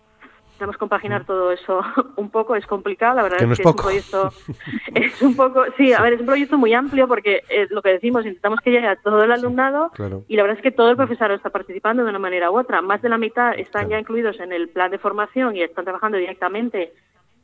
Necesitamos 0.58 0.78
compaginar 0.78 1.22
mm. 1.22 1.26
todo 1.26 1.51
eso 1.51 1.82
un 2.16 2.32
poco, 2.32 2.55
es 2.55 2.66
complicado, 2.66 3.18
la 3.18 3.24
verdad 3.24 3.43
es, 3.43 3.47
que 3.47 3.62
es 3.62 3.68
un 3.68 3.76
proyecto, 3.76 4.32
es 4.95 5.22
un 5.22 5.36
poco, 5.36 5.64
sí, 5.78 5.93
a 5.93 6.01
ver, 6.01 6.14
es 6.14 6.20
un 6.20 6.26
proyecto 6.26 6.58
muy 6.58 6.74
amplio 6.74 7.08
porque 7.08 7.43
eh, 7.47 7.68
lo 7.70 7.84
que 7.84 7.89
decimos, 7.89 8.26
intentamos 8.26 8.60
que 8.62 8.72
llegue 8.72 8.88
a 8.88 8.95
todo 8.95 9.24
el 9.24 9.32
alumnado 9.32 9.91
y 10.28 10.36
la 10.36 10.41
verdad 10.41 10.58
es 10.58 10.64
que 10.64 10.72
todo 10.72 10.89
el 10.89 10.95
mm. 10.95 10.97
profesor 10.97 11.32
está 11.32 11.51
participando 11.51 12.03
de 12.03 12.10
una 12.10 12.18
manera 12.18 12.49
u 12.49 12.58
otra. 12.58 12.82
Más 12.82 13.03
de 13.03 13.10
la 13.10 13.20
mitad 13.20 13.53
están 13.53 13.88
ya 13.89 13.99
incluidos 13.99 14.39
en 14.39 14.51
el 14.51 14.70
plan 14.70 14.89
de 14.89 14.97
formación 14.97 15.55
y 15.55 15.62
están 15.62 15.86
trabajando 15.86 16.18
directamente 16.18 16.91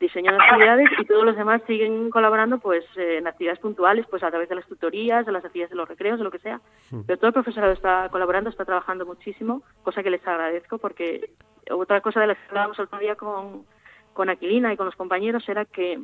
diseñando 0.04 0.42
actividades 0.42 0.88
y 0.98 1.04
todos 1.04 1.24
los 1.24 1.36
demás 1.36 1.62
siguen 1.66 2.10
colaborando 2.10 2.58
pues 2.58 2.84
eh, 2.96 3.18
en 3.18 3.26
actividades 3.26 3.60
puntuales 3.60 4.06
pues 4.08 4.22
a 4.22 4.30
través 4.30 4.48
de 4.48 4.54
las 4.54 4.66
tutorías, 4.66 5.26
de 5.26 5.32
las 5.32 5.44
actividades 5.44 5.70
de 5.70 5.76
los 5.76 5.88
recreos, 5.88 6.18
de 6.18 6.24
lo 6.24 6.30
que 6.30 6.38
sea. 6.38 6.60
Mm. 6.90 7.00
Pero 7.06 7.18
todo 7.18 7.28
el 7.28 7.34
profesorado 7.34 7.72
está 7.72 8.08
colaborando, 8.10 8.50
está 8.50 8.64
trabajando 8.64 9.06
muchísimo, 9.06 9.62
cosa 9.82 10.02
que 10.02 10.10
les 10.10 10.26
agradezco 10.26 10.78
porque 10.78 11.30
otra 11.70 12.00
cosa 12.00 12.20
de 12.20 12.28
la 12.28 12.34
que 12.34 12.48
hablábamos 12.48 12.78
el 12.78 12.84
otro 12.84 12.98
día 12.98 13.16
con, 13.16 13.64
con 14.12 14.28
Aquilina 14.28 14.72
y 14.72 14.76
con 14.76 14.86
los 14.86 14.96
compañeros 14.96 15.48
era 15.48 15.64
que 15.64 16.00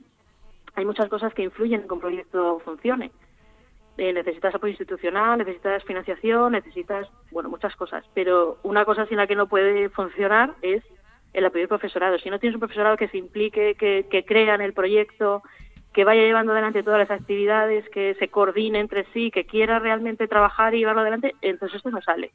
hay 0.74 0.84
muchas 0.84 1.08
cosas 1.08 1.34
que 1.34 1.42
influyen 1.42 1.82
en 1.82 1.86
que 1.86 1.94
un 1.94 2.00
proyecto 2.00 2.60
funcione. 2.60 3.10
Eh, 3.98 4.12
necesitas 4.12 4.54
apoyo 4.54 4.70
institucional, 4.70 5.38
necesitas 5.38 5.84
financiación, 5.84 6.52
necesitas, 6.52 7.08
bueno, 7.32 7.50
muchas 7.50 7.76
cosas. 7.76 8.04
Pero 8.14 8.58
una 8.62 8.84
cosa 8.84 9.04
sin 9.06 9.18
la 9.18 9.26
que 9.26 9.36
no 9.36 9.46
puede 9.46 9.90
funcionar 9.90 10.54
es 10.62 10.82
el 11.32 11.44
apoyo 11.44 11.62
del 11.62 11.68
profesorado. 11.68 12.18
Si 12.18 12.30
no 12.30 12.38
tienes 12.38 12.54
un 12.54 12.60
profesorado 12.60 12.96
que 12.96 13.08
se 13.08 13.18
implique, 13.18 13.74
que, 13.74 14.06
que 14.10 14.24
crea 14.24 14.54
en 14.54 14.60
el 14.60 14.72
proyecto, 14.72 15.42
que 15.92 16.04
vaya 16.04 16.22
llevando 16.22 16.52
adelante 16.52 16.82
todas 16.82 17.00
las 17.00 17.10
actividades, 17.10 17.88
que 17.90 18.14
se 18.14 18.28
coordine 18.28 18.78
entre 18.80 19.04
sí, 19.12 19.30
que 19.30 19.44
quiera 19.44 19.78
realmente 19.78 20.28
trabajar 20.28 20.74
y 20.74 20.78
llevarlo 20.78 21.02
adelante, 21.02 21.34
entonces 21.42 21.76
esto 21.76 21.90
no 21.90 22.00
sale. 22.00 22.30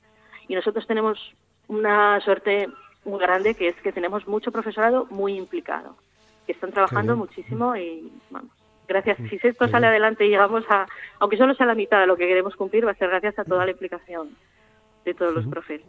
Y 0.48 0.56
nosotros 0.56 0.86
tenemos 0.88 1.34
una 1.68 2.20
suerte 2.22 2.70
muy 3.06 3.20
grande, 3.20 3.56
que 3.56 3.70
es 3.70 3.76
que 3.78 3.92
tenemos 3.92 4.28
mucho 4.28 4.52
profesorado 4.52 5.06
muy 5.10 5.38
implicado, 5.38 5.96
que 6.46 6.52
están 6.52 6.72
trabajando 6.72 7.16
muchísimo 7.16 7.76
y 7.76 8.12
vamos. 8.30 8.52
Gracias. 8.88 9.18
Si 9.30 9.40
esto 9.42 9.68
sale 9.68 9.88
adelante 9.88 10.26
y 10.26 10.30
llegamos 10.30 10.64
a, 10.70 10.86
aunque 11.20 11.38
solo 11.38 11.56
sea 11.56 11.66
la 11.66 11.74
mitad 11.74 12.00
de 12.00 12.08
lo 12.08 12.18
que 12.18 12.28
queremos 12.28 12.56
cumplir, 12.56 12.86
va 12.86 12.92
a 12.92 12.96
ser 12.96 13.10
gracias 13.10 13.40
a 13.40 13.44
toda 13.44 13.66
la 13.66 13.72
implicación 13.72 14.30
de 15.06 15.14
todos 15.14 15.34
los 15.34 15.48
profes. 15.48 15.82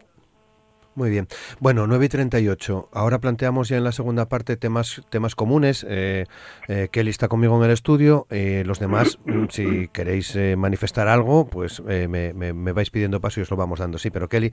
Muy 0.96 1.10
bien. 1.10 1.28
Bueno, 1.60 1.86
9 1.86 2.06
y 2.06 2.08
38. 2.08 2.88
Ahora 2.90 3.18
planteamos 3.18 3.68
ya 3.68 3.76
en 3.76 3.84
la 3.84 3.92
segunda 3.92 4.30
parte 4.30 4.56
temas, 4.56 5.02
temas 5.10 5.34
comunes. 5.34 5.84
Eh, 5.86 6.24
eh, 6.68 6.88
Kelly 6.90 7.10
está 7.10 7.28
conmigo 7.28 7.54
en 7.58 7.64
el 7.64 7.70
estudio. 7.70 8.26
Eh, 8.30 8.62
los 8.64 8.78
demás, 8.78 9.18
mm, 9.26 9.44
si 9.50 9.88
queréis 9.88 10.34
eh, 10.36 10.56
manifestar 10.56 11.06
algo, 11.06 11.48
pues 11.48 11.82
me, 11.82 12.32
me, 12.32 12.72
vais 12.72 12.88
pidiendo 12.88 13.20
paso 13.20 13.40
y 13.40 13.42
os 13.42 13.50
lo 13.50 13.58
vamos 13.58 13.78
dando. 13.78 13.98
Sí, 13.98 14.08
pero 14.08 14.26
Kelly 14.30 14.50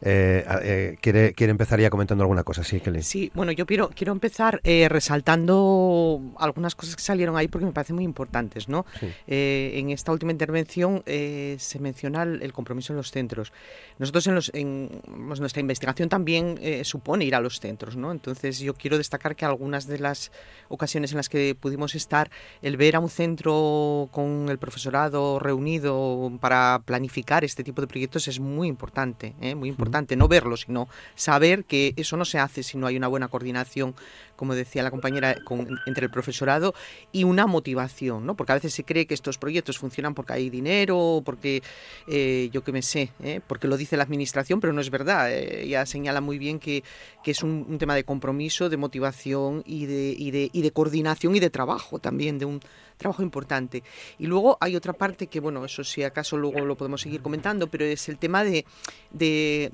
quiere, 0.00 1.34
quiere 1.34 1.50
empezar 1.50 1.80
ya 1.80 1.90
comentando 1.90 2.22
alguna 2.22 2.44
cosa. 2.44 2.62
Sí, 2.62 2.78
Kelly. 2.78 3.02
Sí, 3.02 3.32
bueno, 3.34 3.50
yo 3.50 3.66
quiero, 3.66 3.90
quiero 3.92 4.12
empezar 4.12 4.60
resaltando 4.62 6.20
algunas 6.38 6.76
cosas 6.76 6.94
que 6.94 7.02
salieron 7.02 7.36
ahí 7.36 7.48
porque 7.48 7.66
me 7.66 7.72
parecen 7.72 7.96
muy 7.96 8.04
importantes. 8.04 8.68
¿no? 8.68 8.86
en 9.26 9.90
esta 9.90 10.12
última 10.12 10.30
intervención 10.30 11.02
se 11.04 11.78
menciona 11.80 12.22
el, 12.22 12.52
compromiso 12.52 12.92
en 12.92 12.98
los 12.98 13.10
centros. 13.10 13.52
Nosotros 13.98 14.28
en, 14.28 14.34
los, 14.36 14.50
en 14.54 15.02
nuestra 15.08 15.60
investigación 15.60 15.79
investigación 15.80 16.10
también 16.10 16.58
eh, 16.60 16.84
supone 16.84 17.24
ir 17.24 17.34
a 17.34 17.40
los 17.40 17.58
centros, 17.58 17.96
¿no? 17.96 18.12
Entonces 18.12 18.58
yo 18.58 18.74
quiero 18.74 18.98
destacar 18.98 19.34
que 19.34 19.46
algunas 19.46 19.86
de 19.86 19.98
las 19.98 20.30
ocasiones 20.68 21.12
en 21.12 21.16
las 21.16 21.30
que 21.30 21.54
pudimos 21.54 21.94
estar, 21.94 22.30
el 22.60 22.76
ver 22.76 22.96
a 22.96 23.00
un 23.00 23.08
centro 23.08 24.10
con 24.12 24.50
el 24.50 24.58
profesorado 24.58 25.38
reunido 25.38 26.30
para 26.38 26.82
planificar 26.84 27.44
este 27.44 27.64
tipo 27.64 27.80
de 27.80 27.86
proyectos 27.86 28.28
es 28.28 28.40
muy 28.40 28.68
importante, 28.68 29.34
¿eh? 29.40 29.54
muy 29.54 29.70
importante, 29.70 30.16
no 30.16 30.28
verlo, 30.28 30.58
sino 30.58 30.86
saber 31.14 31.64
que 31.64 31.94
eso 31.96 32.18
no 32.18 32.26
se 32.26 32.38
hace 32.38 32.62
si 32.62 32.76
no 32.76 32.86
hay 32.86 32.98
una 32.98 33.08
buena 33.08 33.28
coordinación 33.28 33.94
como 34.40 34.54
decía 34.54 34.82
la 34.82 34.90
compañera, 34.90 35.36
entre 35.84 36.06
el 36.06 36.10
profesorado 36.10 36.72
y 37.12 37.24
una 37.24 37.46
motivación, 37.46 38.24
¿no? 38.24 38.36
Porque 38.36 38.52
a 38.52 38.54
veces 38.54 38.72
se 38.72 38.84
cree 38.84 39.04
que 39.04 39.12
estos 39.12 39.36
proyectos 39.36 39.76
funcionan 39.76 40.14
porque 40.14 40.32
hay 40.32 40.48
dinero, 40.48 41.20
porque 41.26 41.62
eh, 42.08 42.48
yo 42.50 42.64
que 42.64 42.72
me 42.72 42.80
sé, 42.80 43.10
¿eh? 43.22 43.42
porque 43.46 43.68
lo 43.68 43.76
dice 43.76 43.98
la 43.98 44.04
administración, 44.04 44.58
pero 44.58 44.72
no 44.72 44.80
es 44.80 44.88
verdad. 44.88 45.30
Eh, 45.30 45.68
señala 45.86 46.20
muy 46.20 46.38
bien 46.38 46.58
que, 46.58 46.82
que 47.22 47.30
es 47.30 47.42
un, 47.42 47.78
tema 47.78 47.94
de 47.94 48.04
compromiso, 48.04 48.68
de 48.68 48.76
motivación 48.76 49.62
y 49.66 49.86
de, 49.86 50.14
y 50.16 50.30
de, 50.30 50.50
y 50.52 50.62
de 50.62 50.70
coordinación 50.70 51.34
y 51.36 51.40
de 51.40 51.50
trabajo 51.50 51.98
también, 51.98 52.38
de 52.38 52.44
un 52.44 52.60
trabajo 52.96 53.22
importante. 53.22 53.82
Y 54.18 54.26
luego 54.26 54.58
hay 54.60 54.76
otra 54.76 54.92
parte 54.92 55.26
que, 55.26 55.40
bueno, 55.40 55.64
eso 55.64 55.82
si 55.82 56.02
acaso 56.02 56.36
luego 56.36 56.60
lo 56.60 56.76
podemos 56.76 57.00
seguir 57.00 57.22
comentando, 57.22 57.66
pero 57.66 57.84
es 57.84 58.08
el 58.08 58.18
tema 58.18 58.44
de, 58.44 58.64
de, 59.10 59.70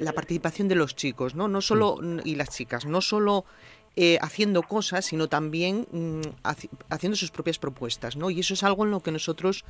la, 0.00 0.12
participación 0.12 0.68
de 0.68 0.74
los 0.74 0.94
chicos, 0.94 1.34
¿no? 1.34 1.48
No 1.48 1.60
solo, 1.60 1.98
y 2.24 2.34
las 2.34 2.50
chicas, 2.50 2.84
no 2.86 3.00
solo 3.00 3.44
eh, 3.96 4.18
haciendo 4.22 4.62
cosas, 4.62 5.04
sino 5.04 5.28
también 5.28 5.86
mm, 5.90 6.20
haciendo 6.88 7.16
sus 7.16 7.30
propias 7.30 7.58
propuestas, 7.58 8.16
¿no? 8.16 8.30
Y 8.30 8.40
eso 8.40 8.54
es 8.54 8.62
algo 8.62 8.84
en 8.84 8.92
lo 8.92 9.00
que 9.00 9.10
nosotros 9.10 9.64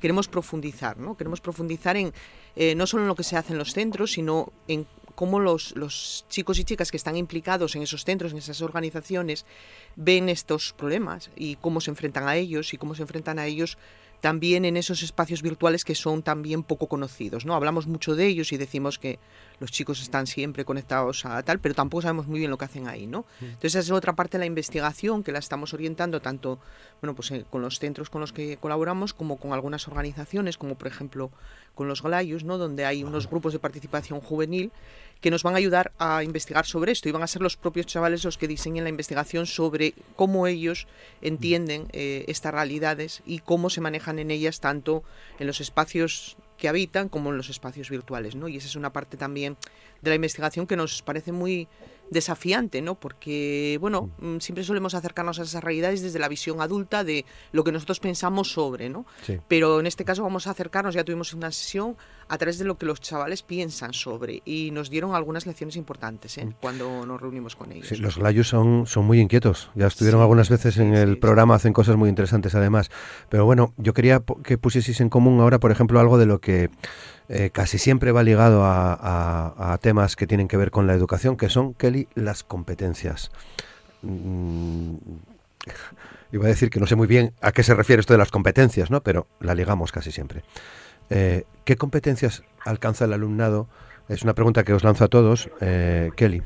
queremos 0.00 0.28
profundizar, 0.28 0.96
¿no? 0.96 1.16
Queremos 1.16 1.40
profundizar 1.40 1.96
en 1.96 2.12
eh, 2.54 2.76
no 2.76 2.86
solo 2.86 3.02
en 3.02 3.08
lo 3.08 3.16
que 3.16 3.24
se 3.24 3.36
hace 3.36 3.52
en 3.52 3.58
los 3.58 3.72
centros, 3.72 4.12
sino 4.12 4.52
en 4.68 4.86
cómo 5.16 5.40
los, 5.40 5.74
los, 5.76 6.24
chicos 6.28 6.58
y 6.58 6.64
chicas 6.64 6.90
que 6.90 6.96
están 6.96 7.16
implicados 7.16 7.74
en 7.74 7.82
esos 7.82 8.04
centros, 8.04 8.32
en 8.32 8.38
esas 8.38 8.62
organizaciones, 8.62 9.44
ven 9.96 10.28
estos 10.28 10.72
problemas 10.72 11.30
y 11.34 11.56
cómo 11.56 11.80
se 11.80 11.90
enfrentan 11.90 12.28
a 12.28 12.36
ellos 12.36 12.74
y 12.74 12.78
cómo 12.78 12.94
se 12.94 13.02
enfrentan 13.02 13.38
a 13.38 13.46
ellos 13.46 13.76
también 14.24 14.64
en 14.64 14.78
esos 14.78 15.02
espacios 15.02 15.42
virtuales 15.42 15.84
que 15.84 15.94
son 15.94 16.22
también 16.22 16.62
poco 16.62 16.88
conocidos. 16.88 17.44
¿no? 17.44 17.54
Hablamos 17.54 17.86
mucho 17.86 18.16
de 18.16 18.26
ellos 18.26 18.52
y 18.52 18.56
decimos 18.56 18.98
que 18.98 19.18
los 19.64 19.72
chicos 19.72 20.02
están 20.02 20.26
siempre 20.26 20.66
conectados 20.66 21.24
a 21.24 21.42
tal, 21.42 21.58
pero 21.58 21.74
tampoco 21.74 22.02
sabemos 22.02 22.26
muy 22.26 22.38
bien 22.38 22.50
lo 22.50 22.58
que 22.58 22.66
hacen 22.66 22.86
ahí. 22.86 23.06
¿no? 23.06 23.24
Mm. 23.40 23.44
Entonces 23.44 23.76
esa 23.76 23.80
es 23.80 23.90
otra 23.92 24.12
parte 24.12 24.36
de 24.36 24.40
la 24.40 24.46
investigación 24.46 25.22
que 25.22 25.32
la 25.32 25.38
estamos 25.38 25.72
orientando 25.72 26.20
tanto 26.20 26.58
bueno, 27.00 27.14
pues, 27.14 27.30
eh, 27.30 27.46
con 27.48 27.62
los 27.62 27.78
centros 27.78 28.10
con 28.10 28.20
los 28.20 28.34
que 28.34 28.58
colaboramos 28.58 29.14
como 29.14 29.38
con 29.38 29.54
algunas 29.54 29.88
organizaciones, 29.88 30.58
como 30.58 30.74
por 30.74 30.86
ejemplo 30.86 31.30
con 31.74 31.88
los 31.88 32.02
Glayus, 32.02 32.44
¿no? 32.44 32.58
donde 32.58 32.84
hay 32.84 33.04
unos 33.04 33.26
grupos 33.28 33.54
de 33.54 33.58
participación 33.58 34.20
juvenil 34.20 34.70
que 35.22 35.30
nos 35.30 35.42
van 35.42 35.54
a 35.54 35.56
ayudar 35.56 35.92
a 35.98 36.22
investigar 36.22 36.66
sobre 36.66 36.92
esto 36.92 37.08
y 37.08 37.12
van 37.12 37.22
a 37.22 37.26
ser 37.26 37.40
los 37.40 37.56
propios 37.56 37.86
chavales 37.86 38.22
los 38.22 38.36
que 38.36 38.46
diseñen 38.46 38.84
la 38.84 38.90
investigación 38.90 39.46
sobre 39.46 39.94
cómo 40.14 40.46
ellos 40.46 40.86
entienden 41.22 41.88
eh, 41.92 42.26
estas 42.28 42.52
realidades 42.52 43.22
y 43.24 43.38
cómo 43.38 43.70
se 43.70 43.80
manejan 43.80 44.18
en 44.18 44.30
ellas 44.30 44.60
tanto 44.60 45.02
en 45.38 45.46
los 45.46 45.62
espacios 45.62 46.36
que 46.56 46.68
habitan 46.68 47.08
como 47.08 47.30
en 47.30 47.36
los 47.36 47.48
espacios 47.50 47.90
virtuales, 47.90 48.34
¿no? 48.34 48.48
Y 48.48 48.56
esa 48.56 48.66
es 48.66 48.76
una 48.76 48.92
parte 48.92 49.16
también 49.16 49.56
de 50.02 50.10
la 50.10 50.14
investigación 50.16 50.66
que 50.66 50.76
nos 50.76 51.02
parece 51.02 51.32
muy 51.32 51.68
desafiante, 52.10 52.82
¿no? 52.82 52.94
Porque, 52.94 53.78
bueno, 53.80 54.10
mm, 54.18 54.38
siempre 54.38 54.64
solemos 54.64 54.94
acercarnos 54.94 55.38
a 55.38 55.42
esas 55.42 55.62
realidades 55.62 56.02
desde 56.02 56.18
la 56.18 56.28
visión 56.28 56.60
adulta 56.60 57.04
de 57.04 57.24
lo 57.52 57.64
que 57.64 57.72
nosotros 57.72 58.00
pensamos 58.00 58.52
sobre, 58.52 58.88
¿no? 58.88 59.06
Pero 59.48 59.80
en 59.80 59.86
este 59.86 60.04
caso 60.04 60.22
vamos 60.22 60.46
a 60.46 60.50
acercarnos, 60.50 60.94
ya 60.94 61.04
tuvimos 61.04 61.34
una 61.34 61.50
sesión 61.50 61.96
a 62.28 62.38
través 62.38 62.58
de 62.58 62.64
lo 62.64 62.78
que 62.78 62.86
los 62.86 63.00
chavales 63.00 63.42
piensan 63.42 63.92
sobre 63.92 64.42
y 64.44 64.70
nos 64.70 64.90
dieron 64.90 65.14
algunas 65.14 65.46
lecciones 65.46 65.76
importantes 65.76 66.38
¿eh? 66.38 66.46
Mm. 66.46 66.54
cuando 66.60 67.06
nos 67.06 67.20
reunimos 67.20 67.56
con 67.56 67.72
ellos. 67.72 67.88
Sí, 67.88 67.96
los 67.96 68.16
Glayus 68.16 68.48
son, 68.48 68.86
son 68.86 69.04
muy 69.04 69.20
inquietos, 69.20 69.70
ya 69.74 69.86
estuvieron 69.86 70.20
algunas 70.20 70.48
veces 70.48 70.78
en 70.78 70.94
el 70.94 71.18
programa, 71.18 71.54
hacen 71.54 71.72
cosas 71.72 71.96
muy 71.96 72.08
interesantes 72.08 72.54
además. 72.54 72.90
Pero 73.28 73.44
bueno, 73.44 73.74
yo 73.76 73.92
quería 73.92 74.22
que 74.42 74.58
pusieseis 74.58 75.00
en 75.00 75.08
común 75.08 75.40
ahora, 75.40 75.58
por 75.58 75.70
ejemplo, 75.70 76.00
algo 76.00 76.18
de 76.18 76.26
lo 76.26 76.40
que 76.40 76.70
eh, 77.28 77.50
casi 77.50 77.78
siempre 77.78 78.12
va 78.12 78.22
ligado 78.22 78.62
a, 78.64 79.78
temas 79.80 80.16
que 80.16 80.26
tienen 80.26 80.48
que 80.48 80.56
ver 80.56 80.70
con 80.70 80.86
la 80.86 80.94
educación, 80.94 81.36
que 81.36 81.48
son, 81.48 81.74
Kelly, 81.74 82.08
las 82.14 82.42
competencias. 82.42 83.30
Mm, 84.02 84.96
iba 86.32 86.44
a 86.44 86.48
decir 86.48 86.70
que 86.70 86.80
no 86.80 86.86
sé 86.86 86.96
muy 86.96 87.06
bien 87.06 87.32
a 87.40 87.52
qué 87.52 87.62
se 87.62 87.74
refiere 87.74 88.00
esto 88.00 88.14
de 88.14 88.18
las 88.18 88.30
competencias, 88.30 88.90
¿no? 88.90 89.02
pero 89.02 89.26
la 89.40 89.54
ligamos 89.54 89.92
casi 89.92 90.10
siempre. 90.10 90.42
Eh, 91.10 91.44
¿Qué 91.64 91.76
competencias 91.76 92.42
alcanza 92.64 93.04
el 93.04 93.12
alumnado? 93.12 93.68
Es 94.08 94.22
una 94.22 94.34
pregunta 94.34 94.64
que 94.64 94.72
os 94.72 94.84
lanzo 94.84 95.04
a 95.04 95.08
todos. 95.08 95.50
Eh, 95.60 96.10
Kelly. 96.16 96.42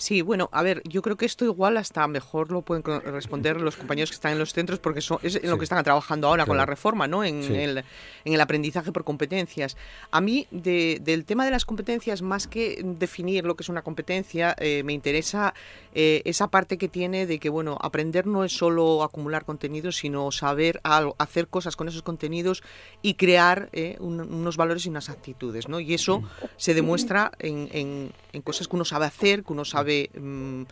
Sí, 0.00 0.22
bueno, 0.22 0.48
a 0.50 0.62
ver, 0.62 0.82
yo 0.88 1.02
creo 1.02 1.18
que 1.18 1.26
esto 1.26 1.44
igual 1.44 1.76
hasta 1.76 2.08
mejor 2.08 2.50
lo 2.50 2.62
pueden 2.62 2.82
responder 2.82 3.60
los 3.60 3.76
compañeros 3.76 4.08
que 4.08 4.14
están 4.14 4.32
en 4.32 4.38
los 4.38 4.54
centros 4.54 4.78
porque 4.78 5.00
eso 5.00 5.20
es 5.22 5.36
en 5.36 5.50
lo 5.50 5.58
que 5.58 5.64
están 5.64 5.84
trabajando 5.84 6.26
ahora 6.26 6.46
con 6.46 6.56
la 6.56 6.64
reforma, 6.64 7.06
¿no? 7.06 7.22
En, 7.22 7.44
el, 7.54 7.84
en, 8.24 8.32
el, 8.32 8.40
aprendizaje 8.40 8.92
por 8.92 9.04
competencias. 9.04 9.76
A 10.10 10.22
mí, 10.22 10.46
del 10.50 11.26
tema 11.26 11.44
de 11.44 11.50
las 11.50 11.66
competencias, 11.66 12.22
más 12.22 12.46
que 12.46 12.80
definir 12.82 13.44
lo 13.44 13.56
que 13.56 13.62
es 13.62 13.68
una 13.68 13.82
competencia, 13.82 14.56
eh, 14.58 14.82
me 14.84 14.94
interesa 14.94 15.52
eh, 15.94 16.22
esa 16.24 16.48
parte 16.48 16.78
que 16.78 16.88
tiene 16.88 17.26
de 17.26 17.38
que, 17.38 17.50
bueno, 17.50 17.76
aprender 17.78 18.26
no 18.26 18.42
es 18.42 18.56
solo 18.56 19.02
acumular 19.02 19.44
contenidos, 19.44 19.96
sino 19.96 20.32
saber 20.32 20.80
hacer 21.18 21.48
cosas 21.48 21.76
con 21.76 21.88
esos 21.88 22.00
contenidos 22.00 22.62
y 23.02 23.14
crear 23.14 23.68
eh, 23.74 23.98
unos 24.00 24.56
valores 24.56 24.86
y 24.86 24.88
unas 24.88 25.10
actitudes, 25.10 25.68
¿no? 25.68 25.78
Y 25.78 25.92
eso 25.92 26.22
se 26.56 26.72
demuestra 26.72 27.32
en, 27.38 27.68
en 27.72 28.12
cosas 28.42 28.68
que 28.68 28.76
uno 28.76 28.84
sabe 28.84 29.06
hacer, 29.06 29.44
que 29.44 29.52
uno 29.52 29.64
sabe 29.64 30.10
Mm, 30.14 30.64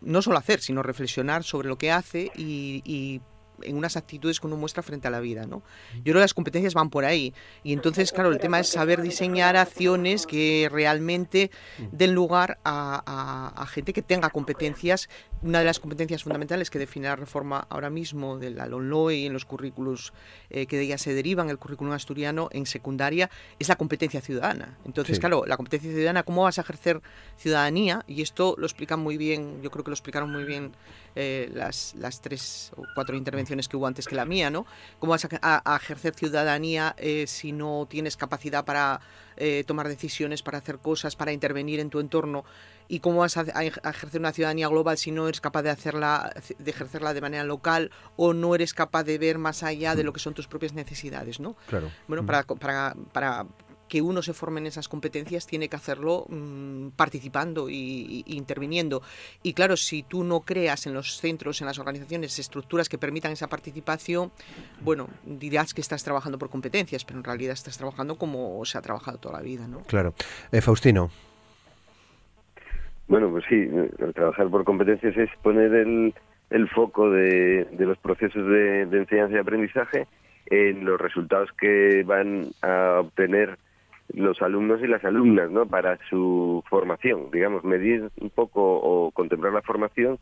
no 0.00 0.22
solo 0.22 0.38
hacer, 0.38 0.60
sino 0.60 0.82
reflexionar 0.82 1.42
sobre 1.42 1.68
lo 1.68 1.78
que 1.78 1.90
hace 1.90 2.30
y, 2.36 3.20
en 3.62 3.74
unas 3.74 3.96
actitudes 3.96 4.38
que 4.38 4.46
uno 4.46 4.58
muestra 4.58 4.82
frente 4.82 5.08
a 5.08 5.10
la 5.10 5.18
vida, 5.18 5.46
¿no? 5.46 5.62
Yo 5.94 6.02
creo 6.02 6.16
que 6.16 6.20
las 6.20 6.34
competencias 6.34 6.74
van 6.74 6.90
por 6.90 7.06
ahí. 7.06 7.32
Y 7.64 7.72
entonces, 7.72 8.12
claro, 8.12 8.30
el 8.30 8.38
tema 8.38 8.60
es 8.60 8.68
saber 8.68 9.00
diseñar 9.00 9.56
acciones 9.56 10.26
que 10.26 10.68
realmente 10.70 11.50
den 11.90 12.12
lugar 12.12 12.58
a, 12.64 13.66
gente 13.70 13.94
que 13.94 14.02
tenga 14.02 14.28
competencias. 14.28 15.08
Una 15.42 15.58
de 15.58 15.66
las 15.66 15.80
competencias 15.80 16.22
fundamentales 16.22 16.70
que 16.70 16.78
define 16.78 17.08
la 17.08 17.16
reforma 17.16 17.66
ahora 17.68 17.90
mismo 17.90 18.38
de 18.38 18.50
la 18.50 18.66
LONLOE 18.66 19.16
y 19.16 19.26
en 19.26 19.34
los 19.34 19.44
currículos 19.44 20.14
eh, 20.48 20.66
que 20.66 20.76
de 20.76 20.84
ella 20.84 20.98
se 20.98 21.12
derivan, 21.12 21.50
el 21.50 21.58
currículum 21.58 21.92
asturiano 21.92 22.48
en 22.52 22.64
secundaria, 22.64 23.30
es 23.58 23.68
la 23.68 23.76
competencia 23.76 24.22
ciudadana. 24.22 24.78
Entonces, 24.86 25.18
claro, 25.20 25.44
la 25.46 25.56
competencia 25.56 25.90
ciudadana, 25.90 26.22
¿cómo 26.22 26.44
vas 26.44 26.58
a 26.58 26.62
ejercer 26.62 27.02
ciudadanía? 27.36 28.02
Y 28.06 28.22
esto 28.22 28.54
lo 28.56 28.64
explican 28.66 29.00
muy 29.00 29.18
bien, 29.18 29.60
yo 29.62 29.70
creo 29.70 29.84
que 29.84 29.90
lo 29.90 29.94
explicaron 29.94 30.32
muy 30.32 30.44
bien 30.44 30.72
eh, 31.14 31.50
las, 31.52 31.94
las 31.98 32.22
tres 32.22 32.72
o 32.76 32.84
cuatro 32.94 33.14
intervenciones 33.14 33.68
que 33.68 33.76
hubo 33.76 33.86
antes 33.86 34.06
que 34.06 34.14
la 34.14 34.24
mía, 34.24 34.50
¿no? 34.50 34.64
¿Cómo 34.98 35.10
vas 35.10 35.26
a, 35.42 35.76
ejercer 35.76 36.14
ciudadanía 36.14 36.94
eh, 36.96 37.26
si 37.26 37.52
no 37.52 37.86
tienes 37.88 38.16
capacidad 38.16 38.64
para 38.64 39.00
tomar 39.66 39.88
decisiones, 39.88 40.42
para 40.42 40.58
hacer 40.58 40.78
cosas, 40.78 41.16
para 41.16 41.32
intervenir 41.32 41.80
en 41.80 41.90
tu 41.90 42.00
entorno? 42.00 42.44
¿Y 42.88 43.00
cómo 43.00 43.18
vas 43.18 43.36
a, 43.36 43.42
ejercer 43.42 44.20
una 44.20 44.32
ciudadanía 44.32 44.68
global 44.68 44.96
si 44.96 45.10
no 45.10 45.28
eres 45.28 45.40
capaz 45.40 45.62
de, 45.62 45.70
hacerla, 45.70 46.32
de 46.58 46.70
ejercerla 46.70 47.14
de 47.14 47.20
manera 47.20 47.44
local 47.44 47.90
o 48.16 48.32
no 48.32 48.54
eres 48.54 48.74
capaz 48.74 49.04
de 49.04 49.18
ver 49.18 49.38
más 49.38 49.62
allá 49.62 49.94
de 49.94 50.04
lo 50.04 50.12
que 50.12 50.20
son 50.20 50.34
tus 50.34 50.46
propias 50.46 50.72
necesidades, 50.72 51.40
¿no? 51.40 51.56
Claro. 51.66 51.90
Bueno, 52.06 52.24
para, 52.24 52.44
para, 52.44 52.94
para 53.12 53.46
que 53.88 54.02
uno 54.02 54.22
se 54.22 54.32
forme 54.32 54.60
en 54.60 54.66
esas 54.66 54.88
competencias 54.88 55.46
tiene 55.46 55.68
que 55.68 55.76
hacerlo 55.76 56.26
mm, 56.28 56.88
participando 56.96 57.68
y, 57.68 58.24
interviniendo. 58.26 59.02
Y 59.42 59.54
claro, 59.54 59.76
si 59.76 60.02
tú 60.02 60.24
no 60.24 60.40
creas 60.40 60.86
en 60.86 60.94
los 60.94 61.18
centros, 61.18 61.60
en 61.60 61.66
las 61.66 61.78
organizaciones, 61.78 62.38
estructuras 62.38 62.88
que 62.88 62.98
permitan 62.98 63.32
esa 63.32 63.48
participación, 63.48 64.30
bueno, 64.80 65.08
dirás 65.24 65.74
que 65.74 65.80
estás 65.80 66.04
trabajando 66.04 66.38
por 66.38 66.50
competencias, 66.50 67.04
pero 67.04 67.18
en 67.18 67.24
realidad 67.24 67.52
estás 67.52 67.78
trabajando 67.78 68.16
como 68.16 68.64
se 68.64 68.78
ha 68.78 68.82
trabajado 68.82 69.18
toda 69.18 69.38
la 69.38 69.42
vida, 69.42 69.66
¿no? 69.68 69.80
Claro. 69.80 70.14
Eh, 70.52 70.60
Faustino. 70.60 71.10
Bueno, 73.08 73.30
pues 73.30 73.44
sí, 73.48 73.68
trabajar 74.14 74.48
por 74.48 74.64
competencias 74.64 75.16
es 75.16 75.30
poner 75.40 75.72
el, 75.72 76.12
el 76.50 76.68
foco 76.68 77.08
de, 77.10 77.64
de 77.70 77.86
los 77.86 77.98
procesos 77.98 78.44
de, 78.48 78.86
de 78.86 78.98
enseñanza 78.98 79.36
y 79.36 79.38
aprendizaje 79.38 80.08
en 80.46 80.84
los 80.84 81.00
resultados 81.00 81.50
que 81.52 82.02
van 82.04 82.48
a 82.62 83.00
obtener 83.00 83.58
los 84.14 84.40
alumnos 84.42 84.80
y 84.82 84.86
las 84.86 85.04
alumnas, 85.04 85.50
¿no? 85.50 85.66
Para 85.66 85.98
su 86.08 86.62
formación, 86.68 87.30
digamos, 87.32 87.64
medir 87.64 88.10
un 88.20 88.30
poco 88.30 88.62
o 88.62 89.10
contemplar 89.10 89.52
la 89.52 89.62
formación 89.62 90.18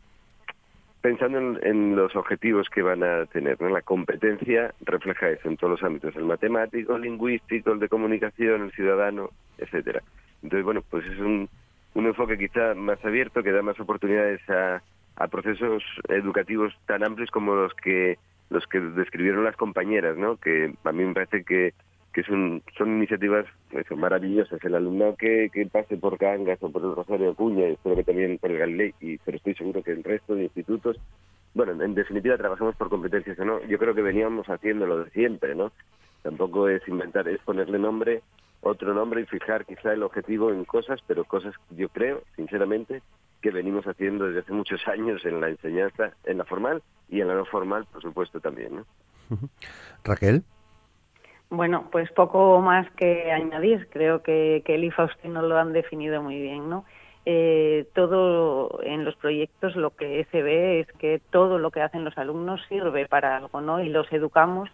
pensando 1.01 1.59
en, 1.61 1.95
los 1.95 2.15
objetivos 2.15 2.67
que 2.67 2.81
van 2.81 3.03
a 3.03 3.27
tener, 3.27 3.61
¿no? 3.61 3.69
La 3.69 3.83
competencia 3.83 4.73
refleja 4.81 5.29
eso 5.29 5.47
en 5.47 5.55
todos 5.55 5.79
los 5.79 5.83
ámbitos, 5.83 6.15
el 6.15 6.25
matemático, 6.25 6.95
el 6.95 7.03
lingüístico, 7.03 7.73
el 7.73 7.79
de 7.79 7.89
comunicación, 7.89 8.63
el 8.63 8.71
ciudadano, 8.71 9.29
etcétera. 9.59 10.01
Entonces, 10.41 10.65
bueno, 10.65 10.81
pues 10.89 11.05
es 11.05 11.19
un, 11.19 11.47
un 11.93 12.05
enfoque 12.07 12.39
quizá 12.39 12.73
más 12.73 12.97
abierto 13.05 13.43
que 13.43 13.51
da 13.51 13.61
más 13.61 13.79
oportunidades 13.79 14.41
a, 14.49 14.81
a 15.15 15.27
procesos 15.27 15.83
educativos 16.09 16.73
tan 16.87 17.03
amplios 17.03 17.29
como 17.29 17.53
los 17.53 17.73
que 17.75 18.17
los 18.49 18.65
que 18.65 18.79
describieron 18.79 19.43
las 19.43 19.55
compañeras, 19.57 20.17
¿no? 20.17 20.37
Que 20.37 20.73
a 20.83 20.91
mí 20.91 21.03
me 21.03 21.13
parece 21.13 21.43
que 21.43 21.73
que 22.15 22.23
son, 22.23 22.63
son 22.77 22.95
iniciativas 22.95 23.45
pues, 23.69 23.85
maravillosas. 23.91 24.63
El 24.63 24.75
alumnado 24.75 25.17
que, 25.17 25.49
que 25.51 25.65
pase 25.65 25.97
por 25.97 26.17
Cangas 26.17 26.63
o 26.63 26.71
por 26.71 26.81
el 26.81 26.95
Rosario 26.95 27.27
de 27.27 27.35
Cuña, 27.35 27.67
y 27.67 27.73
espero 27.73 27.97
que 27.97 28.05
también 28.05 28.37
por 28.37 28.51
el 28.51 28.57
Galilei, 28.57 28.93
y, 29.01 29.17
pero 29.17 29.35
estoy 29.35 29.53
seguro 29.53 29.83
que 29.83 29.91
el 29.91 30.01
resto 30.01 30.33
de 30.33 30.43
institutos, 30.43 30.97
bueno, 31.53 31.83
en 31.83 31.93
definitiva 31.93 32.37
trabajamos 32.37 32.73
por 32.77 32.87
competencias, 32.87 33.37
¿no? 33.39 33.61
Yo 33.65 33.77
creo 33.77 33.93
que 33.93 34.01
veníamos 34.01 34.47
haciendo 34.47 34.87
lo 34.87 35.03
de 35.03 35.09
siempre, 35.09 35.55
¿no? 35.55 35.73
Tampoco 36.21 36.69
es 36.69 36.87
inventar, 36.87 37.27
es 37.27 37.41
ponerle 37.41 37.79
nombre, 37.79 38.21
otro 38.61 38.93
nombre 38.93 39.19
y 39.19 39.25
fijar 39.25 39.65
quizá 39.65 39.91
el 39.91 40.03
objetivo 40.03 40.51
en 40.51 40.63
cosas, 40.63 41.01
pero 41.05 41.25
cosas 41.25 41.53
yo 41.71 41.89
creo, 41.89 42.23
sinceramente, 42.37 43.01
que 43.41 43.51
venimos 43.51 43.85
haciendo 43.87 44.27
desde 44.27 44.39
hace 44.39 44.53
muchos 44.53 44.79
años 44.87 45.25
en 45.25 45.41
la 45.41 45.49
enseñanza, 45.49 46.13
en 46.23 46.37
la 46.37 46.45
formal 46.45 46.81
y 47.09 47.19
en 47.19 47.27
la 47.27 47.35
no 47.35 47.43
formal, 47.43 47.85
por 47.91 48.01
supuesto, 48.01 48.39
también, 48.39 48.77
¿no? 48.77 48.85
Raquel. 50.05 50.45
Bueno, 51.49 51.87
pues 51.91 52.11
poco 52.11 52.59
más 52.61 52.89
que 52.91 53.31
añadir. 53.31 53.87
Creo 53.89 54.23
que, 54.23 54.63
que 54.65 54.75
él 54.75 54.83
y 54.83 54.91
Faustino 54.91 55.41
lo 55.41 55.57
han 55.57 55.73
definido 55.73 56.21
muy 56.21 56.41
bien, 56.41 56.69
¿no? 56.69 56.85
Eh, 57.27 57.87
todo 57.93 58.81
en 58.83 59.03
los 59.03 59.15
proyectos 59.15 59.75
lo 59.75 59.95
que 59.95 60.27
se 60.31 60.43
ve 60.43 60.81
es 60.81 60.87
que 60.99 61.19
todo 61.31 61.57
lo 61.57 61.71
que 61.71 61.81
hacen 61.81 62.03
los 62.05 62.15
alumnos 62.19 62.61
sirve 62.69 63.07
para 63.07 63.35
algo, 63.37 63.61
¿no? 63.61 63.81
Y 63.81 63.89
los 63.89 64.11
educamos 64.13 64.69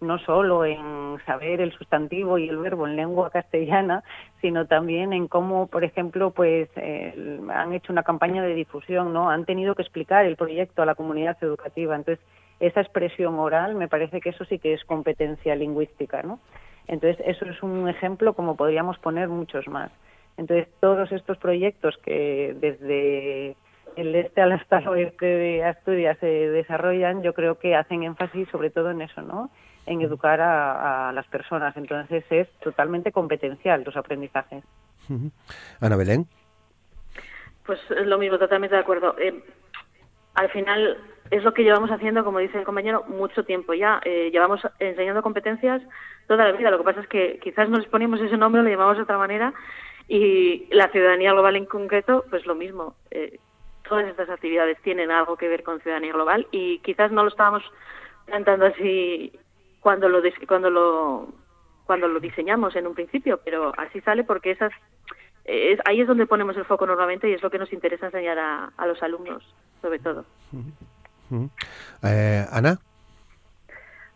no 0.00 0.18
solo 0.18 0.64
en 0.64 1.18
saber 1.24 1.60
el 1.60 1.72
sustantivo 1.72 2.38
y 2.38 2.48
el 2.48 2.58
verbo 2.58 2.86
en 2.86 2.96
lengua 2.96 3.30
castellana, 3.32 4.04
sino 4.40 4.66
también 4.66 5.12
en 5.12 5.26
cómo, 5.26 5.66
por 5.66 5.84
ejemplo, 5.84 6.30
pues 6.30 6.68
eh, 6.76 7.40
han 7.48 7.72
hecho 7.72 7.92
una 7.92 8.02
campaña 8.02 8.42
de 8.42 8.54
difusión, 8.54 9.12
¿no? 9.12 9.30
Han 9.30 9.44
tenido 9.44 9.74
que 9.74 9.82
explicar 9.82 10.26
el 10.26 10.36
proyecto 10.36 10.82
a 10.82 10.86
la 10.86 10.94
comunidad 10.94 11.36
educativa. 11.40 11.96
Entonces, 11.96 12.24
esa 12.60 12.80
expresión 12.80 13.38
oral, 13.38 13.74
me 13.74 13.88
parece 13.88 14.20
que 14.20 14.30
eso 14.30 14.44
sí 14.44 14.58
que 14.58 14.72
es 14.72 14.84
competencia 14.84 15.54
lingüística, 15.54 16.22
¿no? 16.22 16.40
Entonces, 16.88 17.24
eso 17.26 17.44
es 17.46 17.62
un 17.62 17.88
ejemplo 17.88 18.34
como 18.34 18.56
podríamos 18.56 18.98
poner 18.98 19.28
muchos 19.28 19.66
más. 19.68 19.90
Entonces, 20.36 20.68
todos 20.80 21.10
estos 21.12 21.38
proyectos 21.38 21.96
que 21.98 22.54
desde 22.58 23.56
el 23.96 24.14
este 24.14 24.42
al 24.42 24.52
hasta 24.52 24.78
el 24.78 24.88
oeste 24.88 25.26
de 25.26 25.64
Asturias 25.64 26.18
se 26.20 26.26
desarrollan, 26.26 27.22
yo 27.22 27.32
creo 27.32 27.58
que 27.58 27.74
hacen 27.74 28.02
énfasis 28.02 28.48
sobre 28.50 28.70
todo 28.70 28.90
en 28.90 29.00
eso, 29.00 29.22
¿no? 29.22 29.50
En 29.86 30.00
educar 30.02 30.40
a, 30.40 31.12
las 31.12 31.26
personas. 31.26 31.76
Entonces, 31.76 32.24
es 32.30 32.48
totalmente 32.60 33.12
competencial 33.12 33.82
los 33.84 33.96
aprendizajes. 33.96 34.64
Ana 35.80 35.96
Belén. 35.96 36.26
Pues 37.64 37.80
lo 37.90 38.18
mismo, 38.18 38.38
totalmente 38.38 38.76
de 38.76 38.82
acuerdo. 38.82 39.16
Eh, 39.18 39.42
al 40.34 40.50
final 40.50 40.98
es 41.30 41.42
lo 41.42 41.54
que 41.54 41.64
llevamos 41.64 41.90
haciendo, 41.90 42.24
como 42.24 42.38
dice 42.38 42.58
el 42.58 42.64
compañero, 42.64 43.04
mucho 43.08 43.44
tiempo 43.44 43.74
ya. 43.74 44.00
Eh, 44.04 44.30
llevamos 44.32 44.60
enseñando 44.78 45.22
competencias 45.22 45.82
toda 46.26 46.44
la 46.44 46.52
vida. 46.52 46.70
Lo 46.70 46.78
que 46.78 46.84
pasa 46.84 47.00
es 47.00 47.08
que 47.08 47.38
quizás 47.42 47.68
no 47.68 47.78
les 47.78 47.88
ponemos 47.88 48.20
ese 48.20 48.36
nombre, 48.36 48.62
lo 48.62 48.68
llamamos 48.68 48.96
de 48.96 49.02
otra 49.02 49.18
manera. 49.18 49.52
Y 50.08 50.66
la 50.70 50.88
ciudadanía 50.88 51.32
global 51.32 51.56
en 51.56 51.66
concreto, 51.66 52.24
pues 52.30 52.46
lo 52.46 52.54
mismo. 52.54 52.94
Eh, 53.10 53.38
todas 53.88 54.06
estas 54.06 54.28
actividades 54.30 54.80
tienen 54.82 55.10
algo 55.10 55.36
que 55.36 55.48
ver 55.48 55.62
con 55.62 55.80
ciudadanía 55.80 56.12
global 56.12 56.46
y 56.50 56.78
quizás 56.80 57.12
no 57.12 57.22
lo 57.22 57.28
estábamos 57.28 57.62
planteando 58.26 58.66
así 58.66 59.32
cuando 59.80 60.08
lo 60.08 60.20
cuando 60.48 60.70
lo 60.70 61.28
cuando 61.86 62.08
lo 62.08 62.18
diseñamos 62.18 62.74
en 62.74 62.88
un 62.88 62.94
principio, 62.94 63.40
pero 63.44 63.72
así 63.78 64.00
sale 64.00 64.24
porque 64.24 64.50
esas 64.50 64.72
ahí 65.84 66.00
es 66.00 66.08
donde 66.08 66.26
ponemos 66.26 66.56
el 66.56 66.64
foco 66.64 66.86
normalmente 66.86 67.30
y 67.30 67.34
es 67.34 67.42
lo 67.42 67.50
que 67.50 67.58
nos 67.58 67.72
interesa 67.72 68.06
enseñar 68.06 68.38
a, 68.38 68.72
a 68.76 68.86
los 68.86 69.00
alumnos, 69.02 69.44
sobre 69.80 70.00
todo. 70.00 70.24
Eh, 72.02 72.46
Ana. 72.50 72.78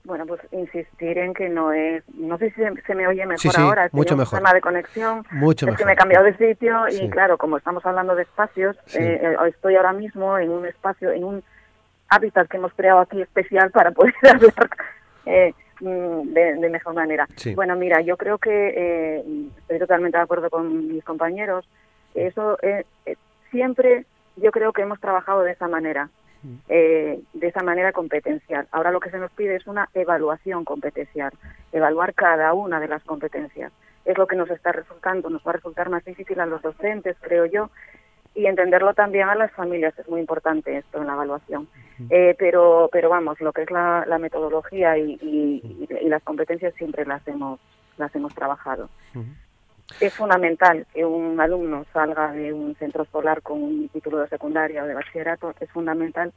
Bueno, 0.02 0.26
pues 0.26 0.40
insistir 0.50 1.18
en 1.18 1.34
que 1.34 1.48
no 1.50 1.72
es, 1.72 2.02
no 2.14 2.38
sé 2.38 2.50
si 2.52 2.62
se, 2.86 2.94
me 2.94 3.06
oye 3.06 3.26
mejor 3.26 3.61
ahora, 3.61 3.88
mucho 3.92 4.16
mejor. 4.16 4.38
un 4.38 4.44
tema 4.44 4.54
de 4.54 4.61
conexión, 4.62 5.26
mucho 5.30 5.68
es 5.68 5.76
que 5.76 5.84
me 5.84 5.92
he 5.92 5.96
cambiado 5.96 6.24
de 6.24 6.36
sitio 6.36 6.88
y 6.88 7.11
claro, 7.11 7.36
como 7.36 7.58
estamos 7.58 7.84
hablando 7.84 8.14
de 8.14 8.22
espacios, 8.22 8.76
eh, 8.94 9.20
eh, 9.22 9.36
estoy 9.48 9.76
ahora 9.76 9.92
mismo 9.92 10.38
en 10.38 10.50
un 10.50 10.64
espacio, 10.64 11.12
en 11.12 11.24
un 11.24 11.44
hábitat 12.08 12.48
que 12.48 12.56
hemos 12.56 12.72
creado 12.72 13.00
aquí 13.00 13.20
especial 13.20 13.70
para 13.72 13.90
poder 13.90 14.14
hablar 14.24 14.70
eh, 15.26 15.52
mm, 15.80 16.32
de, 16.32 16.68
mejor 16.70 16.94
manera. 16.94 17.28
Bueno, 17.54 17.76
mira, 17.76 18.00
yo 18.00 18.16
creo 18.16 18.38
que 18.38 19.22
estoy 19.61 19.78
totalmente 19.78 20.16
de 20.16 20.24
acuerdo 20.24 20.48
con 20.48 20.88
mis 20.88 21.04
compañeros. 21.04 21.68
Eso 22.14 22.56
siempre 23.50 24.06
yo 24.36 24.50
creo 24.50 24.72
que 24.72 24.82
hemos 24.82 24.98
trabajado 24.98 25.42
de 25.42 25.52
esa 25.52 25.68
manera 25.68 26.08
eh, 26.68 27.20
de 27.32 27.47
esa 27.47 27.62
manera 27.62 27.93
competencial. 27.93 28.66
Ahora 28.70 28.91
lo 28.91 29.01
que 29.01 29.11
se 29.11 29.18
nos 29.18 29.30
pide 29.32 29.57
es 29.57 29.66
una 29.66 29.88
evaluación 29.95 30.64
competencial, 30.64 31.32
evaluar 31.72 32.14
cada 32.14 32.53
una 32.55 32.80
de 32.80 32.88
las 32.88 33.03
competencias. 33.05 33.72
Es 34.05 34.16
lo 34.16 34.26
que 34.26 34.36
nos 34.36 34.51
está 34.51 34.72
resultando, 34.72 35.28
nos 35.28 35.47
va 35.47 35.51
a 35.51 35.55
resultar 35.55 35.91
más 35.91 36.05
difícil 36.05 36.41
a 36.41 36.47
los 36.47 36.62
docentes, 36.62 37.16
creo 37.20 37.45
yo, 37.47 37.70
y 38.34 38.47
entenderlo 38.47 38.95
también 38.95 39.28
a 39.28 39.34
las 39.34 39.53
familias 39.53 39.99
es 39.99 40.09
muy 40.09 40.20
importante 40.20 40.78
esto 40.78 40.99
en 40.99 41.07
la 41.07 41.14
evaluación. 41.14 41.68
Eh, 42.09 42.34
pero, 42.38 42.88
pero 42.91 43.11
vamos, 43.11 43.41
lo 43.41 43.53
que 43.53 43.62
es 43.62 43.70
la, 43.70 44.18
metodología 44.18 44.97
y, 44.97 45.18
y, 45.20 46.09
las 46.09 46.22
competencias 46.22 46.72
siempre 46.74 47.05
las 47.05 47.26
hemos, 47.28 47.61
las 47.99 48.14
hemos 48.14 48.34
trabajado. 48.34 48.88
Es 49.99 50.14
fundamental 50.14 50.86
que 50.95 51.05
un 51.05 51.41
alumno 51.41 51.84
salga 51.93 52.32
de 52.32 52.53
un 52.53 52.74
centro 52.76 53.03
escolar 53.03 53.43
con 53.43 53.62
un 53.62 53.88
título 53.88 54.18
de 54.18 54.28
secundaria 54.28 54.84
o 54.84 54.86
de 54.86 54.95
bachillerato, 54.95 55.55
es 55.61 55.70
fundamental 55.70 56.32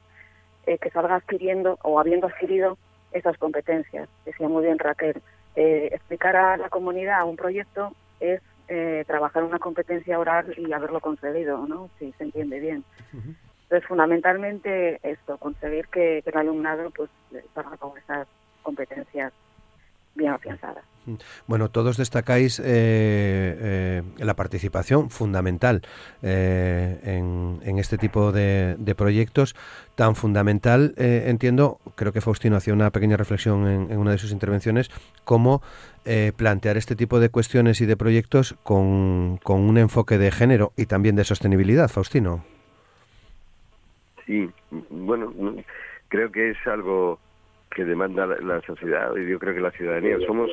eh, 0.65 0.77
que 0.77 0.89
salga 0.89 1.15
adquiriendo 1.15 1.77
o 1.83 1.99
habiendo 1.99 2.27
adquirido 2.27 2.77
esas 3.11 3.37
competencias. 3.37 4.09
Decía 4.25 4.49
muy 4.49 4.63
bien 4.63 4.79
Raquel, 4.79 5.21
eh, 5.55 5.89
explicar 5.91 6.35
a 6.35 6.57
la 6.57 6.69
comunidad 6.69 7.27
un 7.27 7.35
proyecto 7.35 7.93
es 8.19 8.41
eh, 8.69 9.03
trabajar 9.05 9.43
una 9.43 9.59
competencia 9.59 10.17
oral 10.17 10.53
y 10.57 10.71
haberlo 10.71 10.99
conseguido, 10.99 11.67
¿no? 11.67 11.89
Si 11.99 12.11
se 12.13 12.23
entiende 12.23 12.59
bien. 12.59 12.83
Entonces, 13.63 13.87
fundamentalmente 13.87 14.99
esto, 15.03 15.37
conseguir 15.37 15.87
que, 15.87 16.21
que 16.23 16.29
el 16.29 16.37
alumnado 16.37 16.89
pues 16.91 17.09
salga 17.53 17.77
con 17.77 17.97
esas 17.97 18.27
competencias 18.61 19.33
bien 20.15 20.31
afianzadas. 20.31 20.92
Bueno, 21.47 21.69
todos 21.69 21.97
destacáis 21.97 22.59
eh, 22.59 22.63
eh, 22.65 24.01
la 24.17 24.35
participación 24.35 25.09
fundamental 25.09 25.81
eh, 26.21 26.99
en, 27.03 27.79
este 27.79 27.97
tipo 27.97 28.31
de, 28.31 28.95
proyectos, 28.95 29.55
tan 29.95 30.15
fundamental, 30.15 30.93
entiendo, 30.97 31.79
creo 31.95 32.13
que 32.13 32.21
Faustino 32.21 32.55
hacía 32.55 32.73
una 32.73 32.91
pequeña 32.91 33.17
reflexión 33.17 33.67
en, 33.67 33.97
una 33.97 34.11
de 34.11 34.17
sus 34.17 34.31
intervenciones, 34.31 34.89
como 35.23 35.61
plantear 36.37 36.77
este 36.77 36.95
tipo 36.95 37.19
de 37.19 37.29
cuestiones 37.29 37.81
y 37.81 37.85
de 37.85 37.97
proyectos 37.97 38.55
con, 38.63 39.39
con 39.43 39.61
un 39.61 39.77
enfoque 39.77 40.17
de 40.17 40.31
género 40.31 40.71
y 40.77 40.85
también 40.85 41.15
de 41.15 41.23
sostenibilidad, 41.23 41.89
Faustino. 41.89 42.43
Sí, 44.25 44.49
bueno, 44.89 45.33
creo 46.07 46.31
que 46.31 46.51
es 46.51 46.67
algo 46.67 47.19
que 47.71 47.83
demanda 47.83 48.25
la 48.25 48.61
sociedad 48.61 49.15
y 49.15 49.29
yo 49.29 49.39
creo 49.39 49.53
que 49.53 49.61
la 49.61 49.71
ciudadanía. 49.71 50.17
Somos 50.25 50.49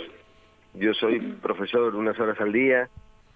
yo 0.75 0.95
soy 0.95 1.21
profesor 1.21 1.95
unas 1.95 2.19
horas 2.19 2.41
al 2.41 2.53
día, 2.53 2.89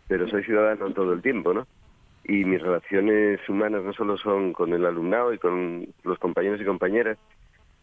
pero 0.09 0.29
soy 0.29 0.45
ciudadano 0.45 0.91
todo 0.91 1.13
el 1.13 1.23
tiempo, 1.23 1.53
¿no? 1.53 1.67
Y 2.25 2.45
mis 2.45 2.63
relaciones 2.63 3.41
humanas 3.49 3.83
no 3.85 3.93
solo 3.93 4.17
son 4.17 4.53
con 4.53 4.73
el 4.73 4.87
alumnado 4.87 5.33
y 5.33 5.39
con 5.39 5.87
los 6.05 6.19
compañeros 6.19 6.61
y 6.61 6.65
compañeras, 6.65 7.19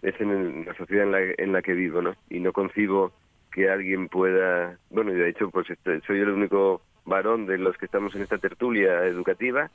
es 0.02 0.20
en 0.20 0.66
la 0.66 0.74
sociedad 0.76 1.06
en 1.06 1.12
la, 1.12 1.20
en 1.38 1.52
la 1.52 1.62
que 1.62 1.74
vivo, 1.74 2.02
¿no? 2.02 2.16
Y 2.30 2.40
no 2.40 2.52
concibo 2.54 3.12
que 3.52 3.70
alguien 3.70 4.08
pueda, 4.08 4.78
bueno, 4.90 5.12
y 5.12 5.16
de 5.16 5.30
hecho, 5.30 5.50
pues 5.50 5.70
este, 5.70 6.02
soy 6.02 6.20
el 6.20 6.30
único 6.30 6.82
varón 7.06 7.46
de 7.46 7.58
los 7.58 7.78
que 7.78 7.86
estamos 7.86 8.16
en 8.16 8.22
esta 8.22 8.38
tertulia 8.38 9.06
educativa 9.06 9.70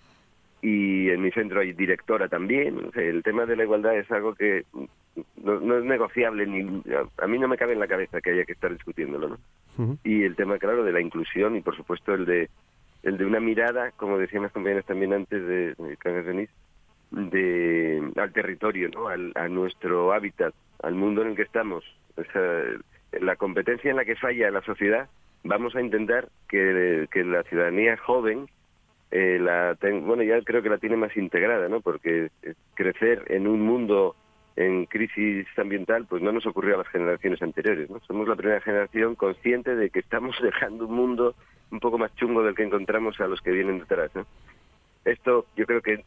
y 0.62 1.10
en 1.10 1.20
mi 1.20 1.30
centro 1.30 1.60
hay 1.60 1.72
directora 1.72 2.28
también. 2.28 2.90
el 2.94 3.22
tema 3.22 3.46
de 3.46 3.56
la 3.56 3.64
igualdad 3.64 3.96
es 3.96 4.10
algo 4.10 4.34
que 4.34 4.64
no, 5.42 5.78
es 5.78 5.84
negociable, 5.84 6.46
ni 6.46 6.82
a 7.18 7.26
mí 7.26 7.38
no 7.38 7.48
me 7.48 7.56
cabe 7.56 7.74
en 7.74 7.80
la 7.80 7.88
cabeza 7.88 8.20
que 8.20 8.30
haya 8.30 8.44
que 8.44 8.52
estar 8.52 8.72
discutiéndolo. 8.72 9.28
¿no? 9.28 9.38
Y 10.04 10.22
el 10.22 10.36
tema, 10.36 10.58
claro, 10.58 10.84
de 10.84 10.92
la 10.92 11.00
inclusión 11.00 11.56
y, 11.56 11.60
por 11.60 11.76
supuesto, 11.76 12.14
el 12.14 12.24
de 12.24 12.48
el 13.02 13.18
de 13.18 13.26
una 13.26 13.40
mirada, 13.40 13.92
como 13.92 14.18
decían 14.18 14.42
las 14.42 14.52
compañeras 14.52 14.84
también 14.84 15.12
antes 15.12 15.46
de, 15.46 15.74
de 15.74 15.96
de 17.10 18.12
al 18.16 18.32
territorio, 18.32 18.88
¿no? 18.88 19.08
Al, 19.08 19.32
a 19.36 19.48
nuestro 19.48 20.12
hábitat, 20.12 20.54
al 20.82 20.94
mundo 20.94 21.22
en 21.22 21.28
el 21.28 21.36
que 21.36 21.42
estamos. 21.42 21.84
O 22.16 22.22
la 23.20 23.36
competencia 23.36 23.90
en 23.90 23.96
la 23.96 24.04
que 24.04 24.16
falla 24.16 24.50
la 24.50 24.62
sociedad, 24.62 25.08
vamos 25.44 25.74
a 25.76 25.80
intentar 25.80 26.28
que, 26.48 27.06
que 27.10 27.24
la 27.24 27.42
ciudadanía 27.44 27.96
joven 27.96 28.48
eh, 29.10 29.38
la 29.40 29.76
bueno 30.00 30.22
ya 30.24 30.40
creo 30.42 30.62
que 30.62 30.68
la 30.68 30.78
tiene 30.78 30.96
más 30.96 31.16
integrada 31.16 31.68
no 31.68 31.80
porque 31.80 32.30
eh, 32.42 32.54
crecer 32.74 33.22
en 33.28 33.46
un 33.46 33.60
mundo 33.60 34.16
en 34.56 34.86
crisis 34.86 35.46
ambiental 35.58 36.06
pues 36.08 36.22
no 36.22 36.32
nos 36.32 36.46
ocurrió 36.46 36.74
a 36.74 36.78
las 36.78 36.88
generaciones 36.88 37.40
anteriores 37.42 37.90
no 37.90 38.00
somos 38.00 38.26
la 38.28 38.36
primera 38.36 38.60
generación 38.60 39.14
consciente 39.14 39.74
de 39.76 39.90
que 39.90 40.00
estamos 40.00 40.36
dejando 40.42 40.86
un 40.86 40.94
mundo 40.94 41.34
un 41.70 41.80
poco 41.80 41.98
más 41.98 42.14
chungo 42.16 42.42
del 42.42 42.54
que 42.54 42.64
encontramos 42.64 43.20
a 43.20 43.26
los 43.26 43.40
que 43.40 43.52
vienen 43.52 43.80
detrás 43.80 44.10
no 44.14 44.26
esto 45.04 45.46
yo 45.56 45.66
creo 45.66 45.82
que 45.82 46.04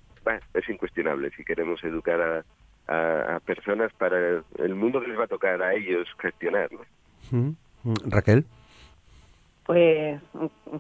es 0.54 0.70
incuestionable 0.70 1.32
si 1.32 1.44
queremos 1.44 1.84
educar 1.84 2.46
a, 2.88 3.36
a, 3.36 3.40
personas 3.40 3.92
para 3.94 4.44
el 4.58 4.76
mundo 4.76 5.00
que 5.02 5.08
les 5.08 5.20
va 5.20 5.24
a 5.24 5.28
tocar 5.28 5.62
a 5.62 5.74
ellos 5.74 6.08
gestionar 6.20 6.70
¿no? 6.72 7.56
Raquel 8.06 8.46
pues, 9.70 10.20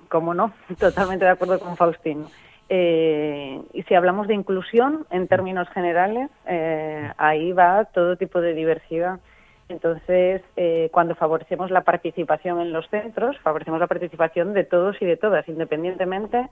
como 0.08 0.34
no, 0.34 0.52
totalmente 0.80 1.24
de 1.24 1.30
acuerdo 1.30 1.60
con 1.60 1.78
Faustino. 1.78 2.28
Eh, 2.70 3.62
y 3.74 3.84
si 3.84 3.96
hablamos 3.96 4.28
de 4.28 4.36
inclusión 4.36 5.08
en 5.10 5.28
términos 5.28 5.68
generales, 5.70 6.30
eh, 6.46 7.12
ahí 7.18 7.52
va 7.52 7.86
todo 7.86 8.16
tipo 8.16 8.42
de 8.42 8.54
diversidad. 8.54 9.20
Entonces, 9.70 10.42
eh, 10.56 10.90
cuando 10.92 11.16
favorecemos 11.16 11.72
la 11.72 11.82
participación 11.82 12.60
en 12.60 12.72
los 12.72 12.88
centros, 12.90 13.38
favorecemos 13.40 13.80
la 13.80 13.88
participación 13.88 14.54
de 14.54 14.64
todos 14.64 15.00
y 15.02 15.06
de 15.06 15.18
todas, 15.18 15.48
independientemente 15.48 16.48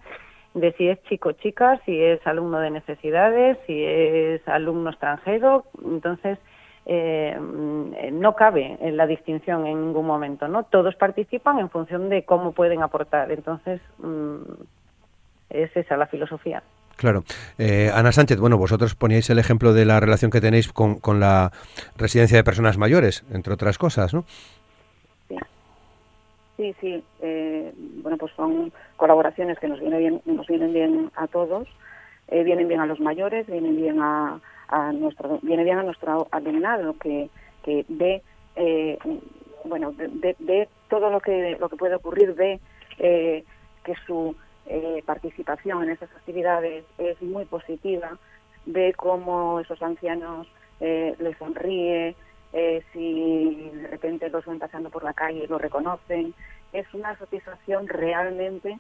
de 0.53 0.72
si 0.74 0.88
es 0.88 1.01
chico 1.03 1.30
o 1.30 1.32
chica, 1.34 1.80
si 1.86 2.01
es 2.01 2.26
alumno 2.26 2.59
de 2.59 2.72
necesidades, 2.72 3.57
si 3.68 3.84
es 3.84 4.47
alumno 4.47 4.89
extranjero. 4.89 5.65
Entonces, 5.84 6.39
eh, 6.86 7.38
no 8.11 8.36
cabe 8.36 8.78
en 8.80 8.97
la 8.97 9.07
distinción 9.07 9.68
en 9.68 9.88
ningún 9.88 10.05
momento, 10.05 10.47
¿no? 10.47 10.63
Todos 10.63 10.95
participan 10.95 11.59
en 11.59 11.70
función 11.70 12.09
de 12.09 12.24
cómo 12.24 12.53
pueden 12.53 12.82
aportar. 12.82 13.32
Entonces, 13.32 13.82
mm, 13.97 14.41
es 15.50 15.76
esa 15.76 15.98
la 15.98 16.08
filosofía. 16.08 16.64
Claro. 16.95 17.24
Eh, 17.60 17.91
Ana 17.93 18.12
Sánchez, 18.12 18.39
bueno, 18.39 18.58
vosotros 18.58 18.95
poníais 18.95 19.30
el 19.30 19.38
ejemplo 19.38 19.74
de 19.74 19.86
la 19.86 20.00
relación 20.00 20.32
que 20.32 20.41
tenéis 20.41 20.72
con, 20.74 21.00
con 21.00 21.20
la 21.20 21.52
residencia 21.95 22.38
de 22.38 22.43
personas 22.43 22.78
mayores, 22.78 23.24
entre 23.32 23.54
otras 23.54 23.78
cosas, 23.78 24.14
¿no? 24.14 24.26
Sí, 26.58 26.76
sí. 26.82 27.04
Eh, 27.22 27.72
bueno, 28.02 28.18
pues 28.18 28.32
son 28.36 28.74
colaboraciones 28.95 29.60
que 29.60 29.68
nos, 29.68 29.80
viene 29.80 30.00
bien, 30.00 30.22
nos 30.26 30.48
vienen 30.48 30.74
bien 30.74 31.12
a 31.16 31.28
todos, 31.28 31.68
eh, 32.30 32.43
vienen 32.43 32.68
bien 32.68 32.80
a 32.80 32.88
los 32.88 33.00
mayores, 33.00 33.45
vienen 33.45 33.78
bien 33.78 34.02
a, 34.02 34.41
a 34.68 34.91
nuestro 34.91 35.39
viene 35.41 35.64
bien 35.64 35.78
a 35.78 35.84
nuestro 35.84 36.28
alumnado 36.32 36.98
que, 36.98 37.30
que 37.64 37.86
ve 37.88 38.22
eh, 38.56 38.98
bueno 39.64 39.93
ve, 39.95 40.68
todo 40.89 41.10
lo 41.10 41.20
que 41.20 41.56
lo 41.60 41.70
que 41.70 41.78
puede 41.78 41.95
ocurrir 41.95 42.34
ve 42.34 42.60
eh, 43.00 43.43
que 43.84 43.93
su 44.06 44.36
eh, 44.68 45.03
participación 45.05 45.84
en 45.84 45.91
esas 45.91 46.09
actividades 46.11 46.86
es 46.97 47.22
muy 47.22 47.45
positiva 47.45 48.18
ve 48.65 48.93
cómo 48.95 49.59
esos 49.59 49.82
ancianos 49.82 50.47
les 50.80 51.36
sonríe 51.39 52.15
si 52.93 53.72
de 53.74 53.88
repente 53.88 54.30
los 54.30 54.45
ven 54.45 54.59
pasando 54.59 54.91
por 54.91 55.03
la 55.03 55.13
calle 55.13 55.45
y 55.45 55.47
lo 55.47 55.57
reconocen 55.57 56.36
es 56.72 56.86
una 56.93 57.18
satisfacción 57.18 57.88
realmente 57.88 58.78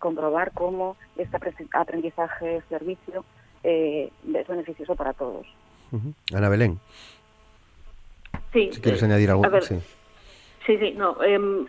comprobar 0.00 0.50
cómo 0.52 0.96
este 1.16 1.36
aprendizaje 1.72 2.62
servicio 2.68 3.24
eh, 3.62 4.10
es 4.34 4.48
beneficioso 4.48 4.94
para 4.96 5.12
todos. 5.12 5.46
Ana 6.32 6.48
Belén. 6.48 6.78
Sí. 8.52 8.70
Si 8.72 8.80
quieres 8.80 9.02
añadir 9.02 9.30
algo. 9.30 9.44
sí. 9.60 9.80
sí, 10.66 10.94
no. 10.96 11.22
Em, 11.22 11.66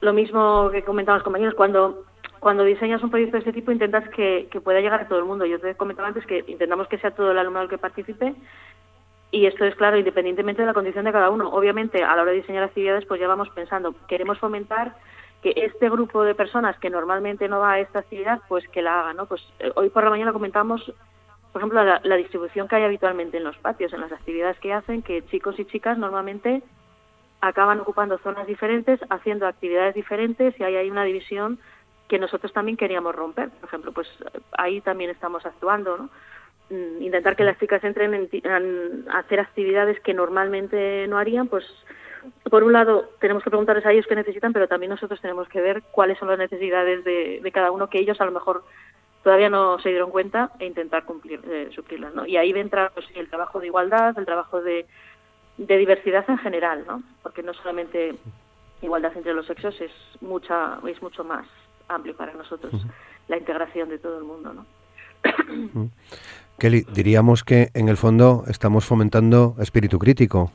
lo 0.00 0.12
mismo 0.12 0.70
que 0.70 0.82
comentaban 0.82 1.18
los 1.18 1.24
compañeros, 1.24 1.54
cuando 1.54 2.04
cuando 2.46 2.62
diseñas 2.62 3.02
un 3.02 3.10
proyecto 3.10 3.32
de 3.32 3.38
este 3.40 3.52
tipo 3.52 3.72
intentas 3.72 4.08
que, 4.10 4.48
pueda 4.62 4.80
llegar 4.80 5.00
a 5.00 5.08
todo 5.08 5.18
el 5.18 5.24
mundo. 5.24 5.46
Yo 5.46 5.58
te 5.58 5.74
comentaba 5.74 6.06
antes 6.06 6.24
que 6.26 6.44
intentamos 6.46 6.86
que 6.86 6.96
sea 6.98 7.10
todo 7.10 7.32
el 7.32 7.38
alumnado 7.38 7.64
el 7.64 7.70
que 7.70 7.76
participe 7.76 8.36
y 9.32 9.46
esto 9.46 9.64
es 9.64 9.74
claro, 9.74 9.98
independientemente 9.98 10.62
de 10.62 10.66
la 10.66 10.72
condición 10.72 11.06
de 11.06 11.10
cada 11.10 11.28
uno. 11.30 11.48
Obviamente, 11.48 12.04
a 12.04 12.14
la 12.14 12.22
hora 12.22 12.30
de 12.30 12.36
diseñar 12.36 12.62
actividades, 12.62 13.04
pues 13.04 13.20
ya 13.20 13.26
vamos 13.26 13.48
pensando, 13.48 13.96
queremos 14.06 14.38
fomentar 14.38 14.94
que 15.42 15.54
este 15.56 15.90
grupo 15.90 16.22
de 16.22 16.36
personas 16.36 16.78
que 16.78 16.88
normalmente 16.88 17.48
no 17.48 17.58
va 17.58 17.72
a 17.72 17.80
esta 17.80 17.98
actividad, 17.98 18.40
pues 18.48 18.62
que 18.68 18.80
la 18.80 19.00
haga, 19.00 19.12
¿no? 19.12 19.26
Pues 19.26 19.42
eh, 19.58 19.72
hoy 19.74 19.88
por 19.88 20.04
la 20.04 20.10
mañana 20.10 20.32
comentamos, 20.32 20.92
por 21.52 21.60
ejemplo, 21.60 21.82
la, 21.82 22.16
distribución 22.16 22.68
que 22.68 22.76
hay 22.76 22.84
habitualmente 22.84 23.38
en 23.38 23.42
los 23.42 23.58
patios, 23.58 23.92
en 23.92 24.02
las 24.02 24.12
actividades 24.12 24.60
que 24.60 24.72
hacen, 24.72 25.02
que 25.02 25.26
chicos 25.26 25.58
y 25.58 25.64
chicas 25.64 25.98
normalmente 25.98 26.62
acaban 27.40 27.80
ocupando 27.80 28.18
zonas 28.18 28.46
diferentes, 28.46 29.00
haciendo 29.10 29.48
actividades 29.48 29.96
diferentes 29.96 30.54
y 30.60 30.62
ahí 30.62 30.76
hay 30.76 30.90
una 30.90 31.02
división 31.02 31.58
que 32.08 32.18
nosotros 32.18 32.52
también 32.52 32.76
queríamos 32.76 33.14
romper. 33.14 33.50
Por 33.50 33.68
ejemplo, 33.68 33.92
pues 33.92 34.08
ahí 34.52 34.80
también 34.80 35.10
estamos 35.10 35.44
actuando, 35.44 35.96
¿no? 35.96 36.10
Mm, 36.68 37.02
intentar 37.02 37.36
que 37.36 37.44
las 37.44 37.58
chicas 37.58 37.82
entren 37.84 38.12
en, 38.14 38.28
en 38.32 39.06
hacer 39.12 39.38
actividades 39.40 40.00
que 40.00 40.14
normalmente 40.14 41.06
no 41.08 41.18
harían, 41.18 41.46
pues 41.46 41.64
por 42.50 42.64
un 42.64 42.72
lado, 42.72 43.10
tenemos 43.20 43.42
que 43.42 43.50
preguntarles 43.50 43.86
a 43.86 43.92
ellos 43.92 44.06
qué 44.08 44.16
necesitan, 44.16 44.52
pero 44.52 44.68
también 44.68 44.90
nosotros 44.90 45.20
tenemos 45.20 45.48
que 45.48 45.60
ver 45.60 45.82
cuáles 45.92 46.18
son 46.18 46.28
las 46.28 46.38
necesidades 46.38 47.04
de, 47.04 47.48
cada 47.52 47.70
uno 47.70 47.88
que 47.88 47.98
ellos 47.98 48.20
a 48.20 48.24
lo 48.24 48.32
mejor 48.32 48.64
todavía 49.22 49.50
no 49.50 49.78
se 49.80 49.90
dieron 49.90 50.10
cuenta 50.10 50.50
e 50.58 50.66
intentar 50.66 51.04
cumplir, 51.04 51.40
eh, 51.48 51.70
suplirlas. 51.74 52.14
¿no? 52.14 52.26
Y 52.26 52.36
ahí 52.36 52.50
entra 52.50 52.90
pues, 52.94 53.06
el 53.14 53.28
trabajo 53.28 53.60
de 53.60 53.66
igualdad, 53.66 54.18
el 54.18 54.24
trabajo 54.24 54.60
de, 54.60 54.86
de 55.56 55.76
diversidad 55.76 56.24
en 56.28 56.38
general, 56.38 56.84
¿no? 56.86 57.02
porque 57.22 57.42
no 57.42 57.54
solamente 57.54 58.14
igualdad 58.82 59.16
entre 59.16 59.34
los 59.34 59.46
sexos 59.46 59.80
es 59.80 59.92
mucha 60.20 60.78
es 60.86 61.00
mucho 61.00 61.24
más 61.24 61.46
amplio 61.88 62.16
para 62.16 62.32
nosotros 62.34 62.72
la 63.28 63.36
integración 63.36 63.88
de 63.88 63.98
todo 63.98 64.18
el 64.18 64.24
mundo, 64.24 64.54
¿no? 64.54 64.66
Kelly, 66.58 66.86
diríamos 66.92 67.44
que 67.44 67.70
en 67.74 67.88
el 67.88 67.96
fondo 67.96 68.44
estamos 68.48 68.84
fomentando 68.84 69.56
espíritu 69.58 69.98
crítico. 69.98 70.52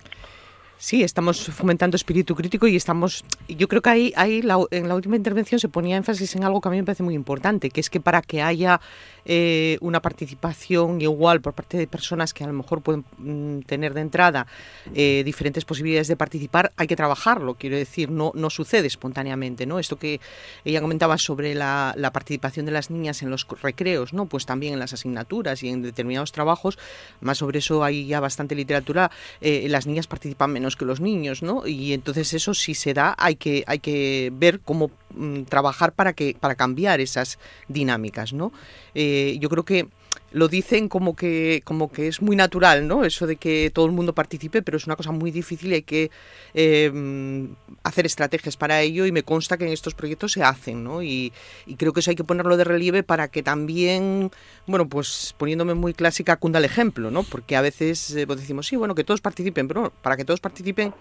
Sí, 0.81 1.03
estamos 1.03 1.45
fomentando 1.45 1.95
espíritu 1.95 2.33
crítico 2.33 2.65
y 2.65 2.75
estamos. 2.75 3.23
Yo 3.47 3.67
creo 3.67 3.83
que 3.83 3.91
ahí, 3.91 4.13
ahí 4.15 4.41
en 4.71 4.87
la 4.87 4.95
última 4.95 5.15
intervención 5.15 5.59
se 5.59 5.69
ponía 5.69 5.95
énfasis 5.95 6.35
en 6.35 6.43
algo 6.43 6.59
que 6.59 6.69
a 6.69 6.71
mí 6.71 6.77
me 6.77 6.83
parece 6.83 7.03
muy 7.03 7.13
importante, 7.13 7.69
que 7.69 7.79
es 7.79 7.91
que 7.91 7.99
para 7.99 8.23
que 8.23 8.41
haya 8.41 8.81
eh, 9.23 9.77
una 9.81 10.01
participación 10.01 10.99
igual 10.99 11.39
por 11.39 11.53
parte 11.53 11.77
de 11.77 11.85
personas 11.85 12.33
que 12.33 12.43
a 12.43 12.47
lo 12.47 12.53
mejor 12.53 12.81
pueden 12.81 13.05
mm, 13.19 13.61
tener 13.67 13.93
de 13.93 14.01
entrada 14.01 14.47
eh, 14.95 15.21
diferentes 15.23 15.65
posibilidades 15.65 16.07
de 16.07 16.15
participar, 16.15 16.71
hay 16.75 16.87
que 16.87 16.95
trabajarlo. 16.95 17.53
Quiero 17.53 17.77
decir, 17.77 18.09
no, 18.09 18.31
no 18.33 18.49
sucede 18.49 18.87
espontáneamente, 18.87 19.67
¿no? 19.67 19.77
Esto 19.77 19.97
que 19.97 20.19
ella 20.65 20.81
comentaba 20.81 21.19
sobre 21.19 21.53
la, 21.53 21.93
participación 22.11 22.65
de 22.65 22.71
las 22.71 22.89
niñas 22.89 23.21
en 23.21 23.29
los 23.29 23.47
recreos, 23.61 24.13
¿no? 24.13 24.25
Pues 24.25 24.47
también 24.47 24.73
en 24.73 24.79
las 24.79 24.93
asignaturas 24.93 25.61
y 25.61 25.69
en 25.69 25.83
determinados 25.83 26.31
trabajos, 26.31 26.79
más 27.19 27.37
sobre 27.37 27.59
eso 27.59 27.83
hay 27.83 28.07
ya 28.07 28.19
bastante 28.19 28.55
literatura. 28.55 29.11
Eh, 29.41 29.67
las 29.69 29.85
niñas 29.85 30.07
participan 30.07 30.51
menos 30.51 30.70
que 30.75 30.85
los 30.85 30.99
niños, 30.99 31.43
¿no? 31.43 31.67
Y 31.67 31.93
entonces 31.93 32.33
eso 32.33 32.53
si 32.53 32.73
se 32.73 32.93
da, 32.93 33.15
hay 33.17 33.35
que, 33.35 33.63
hay 33.67 33.79
que 33.79 34.31
ver 34.33 34.59
cómo 34.59 34.91
mm, 35.15 35.43
trabajar 35.43 35.93
para 35.93 36.13
que 36.13 36.35
para 36.39 36.55
cambiar 36.55 36.99
esas 36.99 37.39
dinámicas, 37.67 38.33
¿no? 38.33 38.51
Eh, 38.95 39.37
yo 39.39 39.49
creo 39.49 39.65
que 39.65 39.87
lo 40.31 40.47
dicen 40.47 40.87
como 40.87 41.15
que 41.15 41.61
como 41.65 41.91
que 41.91 42.07
es 42.07 42.21
muy 42.21 42.35
natural, 42.35 42.87
¿no? 42.87 43.03
Eso 43.03 43.27
de 43.27 43.35
que 43.35 43.69
todo 43.73 43.85
el 43.85 43.91
mundo 43.91 44.13
participe, 44.13 44.61
pero 44.61 44.77
es 44.77 44.85
una 44.85 44.95
cosa 44.95 45.11
muy 45.11 45.31
difícil 45.31 45.71
y 45.71 45.75
hay 45.75 45.81
que 45.81 46.11
em, 46.53 47.55
hacer 47.83 48.05
estrategias 48.05 48.57
para 48.57 48.81
ello 48.81 49.05
y 49.05 49.11
me 49.11 49.23
consta 49.23 49.57
que 49.57 49.65
en 49.65 49.73
estos 49.73 49.93
proyectos 49.93 50.31
se 50.31 50.43
hacen, 50.43 50.83
¿no? 50.83 51.03
Y, 51.03 51.33
creo 51.77 51.93
que 51.93 52.01
eso 52.01 52.11
hay 52.11 52.15
que 52.15 52.23
ponerlo 52.23 52.57
de 52.57 52.63
relieve 52.63 53.03
para 53.03 53.27
que 53.27 53.43
también, 53.43 54.31
bueno, 54.67 54.87
pues 54.87 55.33
poniéndome 55.37 55.73
muy 55.73 55.93
clásica, 55.93 56.35
cunda 56.35 56.59
el 56.59 56.65
ejemplo, 56.65 57.11
¿no? 57.11 57.23
Porque 57.23 57.55
a 57.55 57.61
veces 57.61 58.11
eh, 58.15 58.27
pues 58.27 58.39
decimos, 58.39 58.67
sí, 58.67 58.75
bueno, 58.75 58.95
que 58.95 59.03
todos 59.03 59.21
participen, 59.21 59.67
pero 59.67 59.91
para 60.01 60.15
que 60.15 60.25
todos 60.25 60.39
participen 60.39 60.93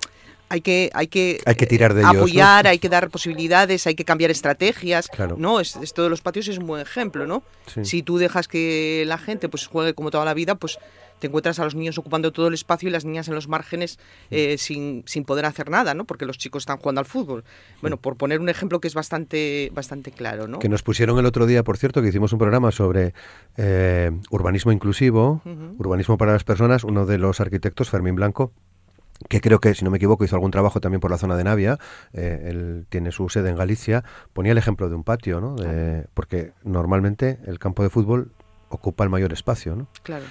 hay 0.52 0.62
que, 0.62 0.90
hay 0.94 1.06
que, 1.06 1.40
hay 1.46 1.54
que 1.54 1.66
tirar 1.66 1.94
de 1.94 2.04
apoyar, 2.04 2.66
hay 2.66 2.80
que 2.80 2.88
dar 2.88 3.08
posibilidades, 3.08 3.86
hay 3.86 3.94
que 3.94 4.04
cambiar 4.04 4.32
estrategias. 4.32 5.08
¿no? 5.36 5.60
Esto 5.60 6.02
de 6.02 6.10
los 6.10 6.22
patios 6.22 6.48
es 6.48 6.58
un 6.58 6.66
buen 6.66 6.82
ejemplo, 6.82 7.24
¿no? 7.24 7.44
Si 7.82 8.02
tú 8.02 8.18
dejas 8.18 8.48
que 8.48 9.04
la 9.06 9.16
gente 9.20 9.48
pues 9.48 9.66
juegue 9.66 9.94
como 9.94 10.10
toda 10.10 10.24
la 10.24 10.34
vida, 10.34 10.54
pues 10.54 10.78
te 11.20 11.28
encuentras 11.28 11.60
a 11.60 11.64
los 11.64 11.76
niños 11.76 11.96
ocupando 11.98 12.32
todo 12.32 12.48
el 12.48 12.54
espacio 12.54 12.88
y 12.88 12.92
las 12.92 13.04
niñas 13.04 13.28
en 13.28 13.34
los 13.34 13.46
márgenes 13.46 13.98
eh, 14.30 14.58
sin, 14.58 15.04
sin, 15.06 15.24
poder 15.24 15.44
hacer 15.44 15.70
nada, 15.70 15.94
¿no? 15.94 16.04
Porque 16.04 16.26
los 16.26 16.38
chicos 16.38 16.62
están 16.62 16.78
jugando 16.78 17.00
al 17.00 17.04
fútbol. 17.04 17.44
Bueno, 17.80 17.98
por 17.98 18.16
poner 18.16 18.40
un 18.40 18.48
ejemplo 18.48 18.80
que 18.80 18.88
es 18.88 18.94
bastante, 18.94 19.70
bastante 19.72 20.10
claro, 20.10 20.48
¿no? 20.48 20.58
Que 20.58 20.68
nos 20.68 20.82
pusieron 20.82 21.18
el 21.18 21.26
otro 21.26 21.46
día, 21.46 21.62
por 21.62 21.76
cierto, 21.76 22.02
que 22.02 22.08
hicimos 22.08 22.32
un 22.32 22.38
programa 22.38 22.72
sobre 22.72 23.14
eh, 23.56 24.10
urbanismo 24.30 24.72
inclusivo, 24.72 25.42
urbanismo 25.78 26.16
para 26.16 26.32
las 26.32 26.42
personas, 26.42 26.82
uno 26.82 27.06
de 27.06 27.18
los 27.18 27.40
arquitectos, 27.40 27.90
Fermín 27.90 28.14
Blanco, 28.14 28.52
que 29.28 29.42
creo 29.42 29.60
que, 29.60 29.74
si 29.74 29.84
no 29.84 29.90
me 29.90 29.98
equivoco, 29.98 30.24
hizo 30.24 30.34
algún 30.34 30.50
trabajo 30.50 30.80
también 30.80 31.00
por 31.00 31.10
la 31.10 31.18
zona 31.18 31.36
de 31.36 31.44
Navia, 31.44 31.78
eh, 32.14 32.46
él 32.48 32.86
tiene 32.88 33.12
su 33.12 33.28
sede 33.28 33.50
en 33.50 33.56
Galicia, 33.56 34.02
ponía 34.32 34.52
el 34.52 34.58
ejemplo 34.58 34.88
de 34.88 34.94
un 34.94 35.04
patio, 35.04 35.42
¿no? 35.42 35.56
porque 36.14 36.52
normalmente 36.64 37.38
el 37.46 37.58
campo 37.58 37.82
de 37.82 37.90
fútbol 37.90 38.32
ocupa 38.70 39.04
el 39.04 39.10
mayor 39.10 39.32
espacio, 39.32 39.76
¿no? 39.76 39.88
Claro 40.02 40.24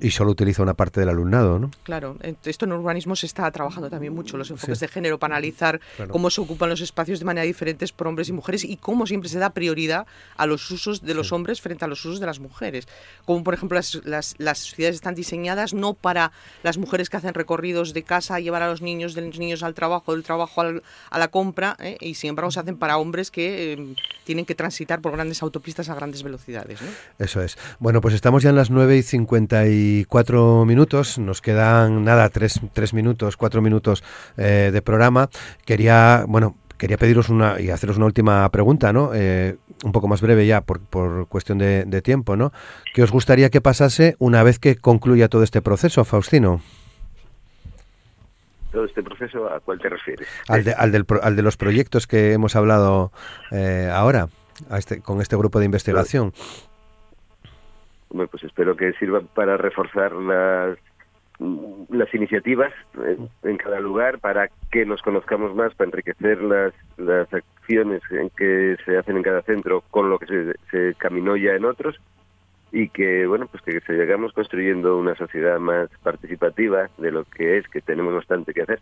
y 0.00 0.10
solo 0.10 0.30
utiliza 0.30 0.62
una 0.62 0.74
parte 0.74 1.00
del 1.00 1.08
alumnado, 1.08 1.58
¿no? 1.58 1.70
Claro, 1.84 2.16
esto 2.44 2.64
en 2.64 2.72
urbanismo 2.72 3.16
se 3.16 3.26
está 3.26 3.50
trabajando 3.50 3.90
también 3.90 4.14
mucho, 4.14 4.36
los 4.36 4.50
enfoques 4.50 4.80
de 4.80 4.88
género 4.88 5.18
para 5.18 5.36
analizar 5.36 5.80
cómo 6.08 6.30
se 6.30 6.40
ocupan 6.40 6.68
los 6.68 6.80
espacios 6.80 7.18
de 7.18 7.24
manera 7.24 7.44
diferente 7.44 7.86
por 7.96 8.06
hombres 8.06 8.28
y 8.28 8.32
mujeres 8.32 8.64
y 8.64 8.76
cómo 8.76 9.06
siempre 9.06 9.28
se 9.28 9.38
da 9.38 9.50
prioridad 9.50 10.06
a 10.36 10.46
los 10.46 10.70
usos 10.70 11.02
de 11.02 11.14
los 11.14 11.32
hombres 11.32 11.60
frente 11.60 11.84
a 11.84 11.88
los 11.88 12.04
usos 12.04 12.20
de 12.20 12.26
las 12.26 12.38
mujeres. 12.40 12.86
Como 13.24 13.42
por 13.44 13.54
ejemplo 13.54 13.78
las, 14.04 14.34
las, 14.38 14.58
ciudades 14.58 14.96
están 14.96 15.14
diseñadas 15.14 15.74
no 15.74 15.94
para 15.94 16.32
las 16.62 16.78
mujeres 16.78 17.10
que 17.10 17.16
hacen 17.16 17.34
recorridos 17.34 17.92
de 17.92 18.02
casa 18.02 18.36
a 18.36 18.40
llevar 18.40 18.62
a 18.62 18.68
los 18.68 18.82
niños, 18.82 19.14
de 19.14 19.22
los 19.22 19.38
niños 19.38 19.62
al 19.62 19.74
trabajo, 19.74 20.12
del 20.12 20.22
trabajo 20.22 20.62
a 20.62 21.18
la 21.18 21.28
compra, 21.28 21.76
¿eh? 21.80 21.96
y 22.00 22.14
sin 22.14 22.30
embargo 22.30 22.50
se 22.50 22.60
hacen 22.60 22.76
para 22.76 22.98
hombres 22.98 23.30
que 23.30 23.72
eh, 23.72 23.94
tienen 24.24 24.44
que 24.44 24.54
transitar 24.54 25.00
por 25.00 25.12
grandes 25.12 25.42
autopistas 25.42 25.88
a 25.88 25.94
grandes 25.94 26.22
velocidades. 26.22 26.80
Eso 27.18 27.42
es. 27.42 27.56
Bueno, 27.78 28.00
pues 28.00 28.14
estamos 28.14 28.42
ya 28.42 28.50
en 28.50 28.56
las 28.56 28.70
9 28.70 28.96
y 28.96 29.02
50 29.02 29.51
cuatro 30.08 30.64
minutos, 30.64 31.18
nos 31.18 31.40
quedan 31.40 32.04
nada, 32.04 32.28
tres, 32.28 32.60
tres 32.72 32.94
minutos, 32.94 33.36
cuatro 33.36 33.62
minutos 33.62 34.02
eh, 34.36 34.70
de 34.72 34.82
programa. 34.82 35.28
Quería, 35.64 36.24
bueno, 36.26 36.56
quería 36.78 36.96
pediros 36.96 37.28
una 37.28 37.60
y 37.60 37.70
haceros 37.70 37.96
una 37.96 38.06
última 38.06 38.48
pregunta, 38.50 38.92
¿no? 38.92 39.10
Eh, 39.14 39.56
un 39.84 39.92
poco 39.92 40.08
más 40.08 40.20
breve 40.20 40.46
ya 40.46 40.62
por, 40.62 40.80
por 40.80 41.28
cuestión 41.28 41.58
de, 41.58 42.02
tiempo, 42.02 42.36
¿no? 42.36 42.52
¿Qué 42.94 43.02
os 43.02 43.12
gustaría 43.12 43.50
que 43.50 43.60
pasase 43.60 44.16
una 44.18 44.42
vez 44.42 44.58
que 44.58 44.76
concluya 44.76 45.28
todo 45.28 45.42
este 45.42 45.62
proceso, 45.62 46.04
Faustino? 46.04 46.60
todo 48.72 48.86
este 48.86 49.02
proceso, 49.02 49.48
¿a 49.52 49.60
cuál 49.60 49.78
te 49.78 49.90
refieres? 49.90 50.26
Al 50.48 50.64
de, 50.64 50.72
al 50.72 50.92
del, 50.92 51.04
al 51.22 51.36
de 51.36 51.42
los 51.42 51.58
proyectos 51.58 52.06
que 52.06 52.32
hemos 52.32 52.56
hablado 52.56 53.12
eh, 53.50 53.90
ahora, 53.92 54.28
a 54.70 54.78
este, 54.78 55.02
con 55.02 55.20
este 55.20 55.36
grupo 55.36 55.58
de 55.58 55.66
investigación 55.66 56.32
pues 58.12 58.44
espero 58.44 58.76
que 58.76 58.92
sirva 58.94 59.20
para 59.20 59.56
reforzar 59.56 60.12
las 60.12 60.78
las 61.90 62.14
iniciativas 62.14 62.72
en, 63.42 63.56
cada 63.56 63.80
lugar 63.80 64.20
para 64.20 64.48
que 64.70 64.84
nos 64.86 65.02
conozcamos 65.02 65.54
más, 65.56 65.74
para 65.74 65.88
enriquecer 65.88 66.40
las, 66.42 66.72
las 66.98 67.32
acciones 67.32 68.00
en 68.10 68.30
que 68.30 68.76
se 68.84 68.96
hacen 68.96 69.16
en 69.16 69.22
cada 69.22 69.42
centro 69.42 69.82
con 69.90 70.08
lo 70.08 70.18
que 70.18 70.26
se, 70.26 70.54
se 70.70 70.94
caminó 70.94 71.36
ya 71.36 71.52
en 71.52 71.64
otros 71.64 71.98
y 72.70 72.88
que 72.90 73.26
bueno 73.26 73.46
pues 73.46 73.62
que 73.62 73.80
sigamos 73.80 74.32
construyendo 74.32 74.96
una 74.96 75.14
sociedad 75.14 75.58
más 75.58 75.88
participativa 76.02 76.88
de 76.98 77.10
lo 77.10 77.24
que 77.24 77.58
es 77.58 77.68
que 77.68 77.80
tenemos 77.80 78.14
bastante 78.14 78.54
que 78.54 78.62
hacer. 78.62 78.80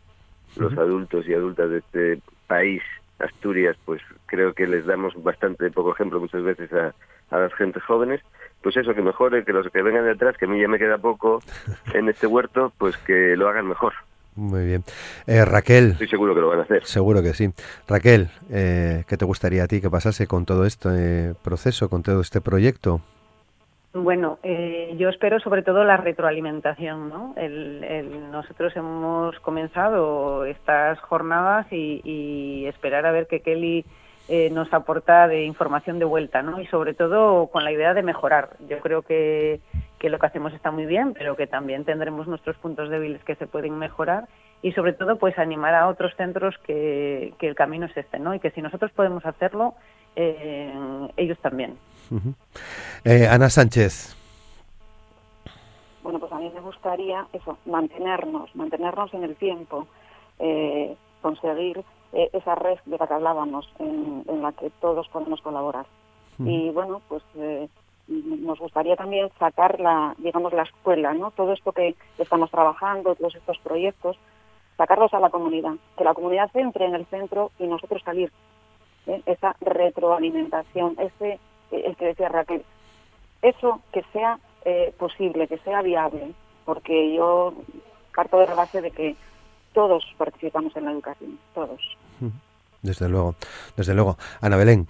Los 0.57 0.77
adultos 0.77 1.29
y 1.29 1.35
adultas 1.35 1.71
de 1.71 1.79
este 1.79 2.21
país 2.47 2.83
Asturias 3.21 3.77
pues 3.85 4.03
creo 4.27 4.55
que 4.55 4.67
les 4.67 4.87
damos 4.87 5.21
bastante 5.23 5.71
poco 5.71 5.93
ejemplo 5.93 6.21
muchas 6.21 6.43
veces 6.43 6.73
a, 6.73 6.95
a 7.31 7.39
las 7.39 7.55
gentes 7.55 7.83
jóvenes 7.85 8.21
pues 8.63 8.77
eso, 8.77 8.95
que 8.95 9.03
mejore, 9.03 9.45
que 9.45 9.53
los 9.53 9.69
que 9.71 9.83
vengan 9.83 10.05
detrás, 10.05 10.37
que 10.37 10.45
a 10.45 10.49
mí 10.49 10.61
ya 10.61 10.69
me 10.69 10.79
queda 10.79 10.99
poco 10.99 11.43
en 11.95 12.09
este 12.09 12.27
huerto, 12.27 12.73
pues 12.79 12.97
que 12.99 13.37
lo 13.37 13.49
hagan 13.49 13.67
mejor. 13.67 13.95
Muy 14.37 14.65
bien. 14.65 14.85
Eh, 15.27 15.45
Raquel. 15.45 15.93
Estoy 15.93 16.09
seguro 16.09 16.35
que 16.35 16.41
lo 16.41 16.49
van 16.49 16.61
a 16.61 16.63
hacer. 16.63 16.85
Seguro 16.87 17.23
que 17.23 17.35
sí. 17.35 17.51
Raquel, 17.89 18.31
eh, 18.51 19.05
¿qué 19.09 19.17
te 19.17 19.25
gustaría 19.25 19.65
a 19.65 19.67
ti 19.67 19.81
que 19.81 19.91
pasase 19.91 20.27
con 20.27 20.47
todo 20.47 20.67
este 20.67 21.35
proceso, 21.43 21.89
con 21.89 22.03
todo 22.03 22.21
este 22.21 22.41
proyecto? 22.41 23.01
Bueno, 23.93 24.39
eh, 24.45 24.95
yo 24.99 25.09
espero 25.09 25.41
sobre 25.41 25.63
todo 25.63 25.83
la 25.83 25.97
retroalimentación. 25.97 27.09
¿no? 27.09 27.35
nosotros 28.31 28.75
hemos 28.77 29.39
comenzado 29.41 30.45
estas 30.45 31.01
jornadas 31.01 31.67
y, 31.73 32.01
y 32.05 32.67
esperar 32.67 33.05
a 33.05 33.13
ver 33.13 33.27
que 33.27 33.41
Kelly 33.41 33.85
eh, 34.33 34.49
nos 34.51 34.73
aporta 34.73 35.27
de 35.27 35.43
información 35.43 35.99
de 35.99 36.05
vuelta, 36.05 36.41
¿no? 36.41 36.61
Y 36.61 36.67
sobre 36.69 36.95
todo 36.95 37.49
con 37.49 37.65
la 37.65 37.73
idea 37.73 37.95
de 37.95 38.05
mejorar. 38.05 38.51
Yo 38.69 38.79
creo 38.79 39.03
que, 39.03 39.59
que 39.99 40.09
lo 40.09 40.21
que 40.21 40.27
hacemos 40.27 40.53
está 40.53 40.71
muy 40.71 40.87
bien, 40.87 41.15
pero 41.15 41.35
que 41.35 41.49
también 41.49 41.85
tendremos 41.85 42.29
nuestros 42.29 42.57
puntos 42.59 42.91
débiles 42.91 43.25
que 43.25 43.35
se 43.35 43.49
pueden 43.49 43.77
mejorar 43.77 44.29
y 44.63 44.71
sobre 44.71 44.93
todo 44.93 45.17
pues 45.17 45.37
animar 45.37 45.75
a 45.75 45.89
otros 45.89 46.15
centros 46.15 46.57
que, 46.59 47.35
que 47.41 47.49
el 47.49 47.57
camino 47.57 47.87
es 47.87 47.97
este, 47.97 48.21
¿no? 48.21 48.33
Y 48.33 48.39
que 48.39 48.53
si 48.53 48.63
nosotros 48.63 48.93
podemos 48.93 49.27
hacerlo, 49.27 49.75
eh, 50.17 50.73
ellos 51.17 51.39
también. 51.39 51.77
Eh, 53.05 53.27
Ana 53.29 53.49
Sánchez. 53.49 54.17
Bueno, 56.03 56.19
pues 56.19 56.33
a 56.33 56.37
mí 56.37 56.51
me 56.55 56.61
gustaría 56.61 57.27
eso, 57.33 57.59
mantenernos, 57.67 58.55
mantenernos 58.57 59.13
en 59.15 59.25
el 59.25 59.37
tiempo, 59.37 59.87
conseguir 61.21 61.85
eh, 62.13 62.29
esa 62.33 62.57
red 62.57 62.79
de 62.87 62.99
la 62.99 63.07
que 63.07 63.15
hablábamos, 63.15 63.69
en, 63.79 64.25
la 64.43 64.51
que 64.53 64.71
todos 64.81 65.09
podemos 65.09 65.41
colaborar. 65.43 65.87
Y 66.43 66.71
bueno, 66.71 67.03
pues 67.07 67.23
eh, 67.35 67.69
nos 68.09 68.59
gustaría 68.59 68.97
también 68.97 69.29
sacar 69.39 69.79
la, 69.79 70.15
digamos, 70.17 70.55
la 70.55 70.63
escuela, 70.63 71.13
¿no? 71.13 71.33
Todo 71.33 71.53
esto 71.53 71.73
que 71.73 71.95
estamos 72.17 72.51
trabajando, 72.51 73.15
todos 73.15 73.35
estos 73.35 73.59
proyectos, 73.59 74.17
sacarlos 74.79 75.13
a 75.13 75.21
la 75.21 75.29
comunidad, 75.29 75.75
que 75.99 76.05
la 76.05 76.15
comunidad 76.15 76.51
entre 76.55 76.87
en 76.87 76.95
el 76.95 77.05
centro 77.07 77.51
y 77.59 77.67
nosotros 77.67 78.01
salir. 78.03 78.33
¿Eh? 79.11 79.23
Esa 79.27 79.57
retroalimentación, 79.61 80.97
ese, 80.99 81.39
el 81.71 81.97
que 81.97 82.07
decía 82.07 82.29
Raquel, 82.29 82.65
eso 83.43 83.81
que 83.93 84.03
sea 84.13 84.39
posible, 84.99 85.49
que 85.49 85.57
sea 85.59 85.81
viable, 85.81 86.33
porque 86.67 87.15
yo 87.15 87.55
parto 88.15 88.39
de 88.39 88.47
la 88.47 88.55
base 88.55 88.83
de 88.83 88.91
que 88.91 89.17
todos 89.73 90.05
participamos 90.19 90.77
en 90.77 90.85
la 90.85 90.93
educación, 90.93 91.39
todos. 91.55 91.81
Desde 92.83 93.09
luego, 93.09 93.35
desde 93.77 93.95
luego. 93.95 94.17
Ana 94.41 94.57
Belén. 94.57 94.87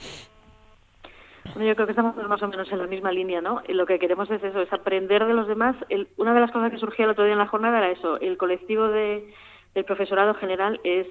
Bueno, 1.55 1.69
yo 1.69 1.75
creo 1.75 1.87
que 1.87 1.93
estamos 1.93 2.17
más 2.17 2.43
o 2.43 2.49
menos 2.49 2.71
en 2.71 2.79
la 2.79 2.87
misma 2.87 3.11
línea, 3.13 3.41
¿no? 3.41 3.63
Y 3.67 3.73
lo 3.73 3.87
que 3.87 3.99
queremos 3.99 4.31
es 4.31 4.43
eso, 4.43 4.61
es 4.61 4.73
aprender 4.73 5.27
de 5.27 5.35
los 5.35 5.49
demás. 5.49 5.77
una 6.17 6.35
de 6.35 6.41
las 6.41 6.51
cosas 6.51 6.71
que 6.71 6.79
surgía 6.79 7.07
el 7.07 7.13
otro 7.13 7.25
día 7.25 7.33
en 7.33 7.39
la 7.39 7.47
jornada 7.47 7.79
era 7.79 7.91
eso, 7.91 8.21
el 8.21 8.37
colectivo 8.37 8.89
de, 8.89 9.33
del 9.75 9.85
profesorado 9.85 10.35
general 10.35 10.81
es, 10.85 11.07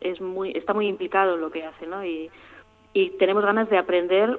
es 0.00 0.20
muy, 0.20 0.52
está 0.52 0.72
muy 0.72 0.86
implicado 0.86 1.34
en 1.34 1.40
lo 1.40 1.50
que 1.50 1.64
hace, 1.64 1.86
¿no? 1.86 2.04
Y, 2.04 2.30
y 2.92 3.10
tenemos 3.18 3.44
ganas 3.44 3.68
de 3.70 3.78
aprender 3.78 4.38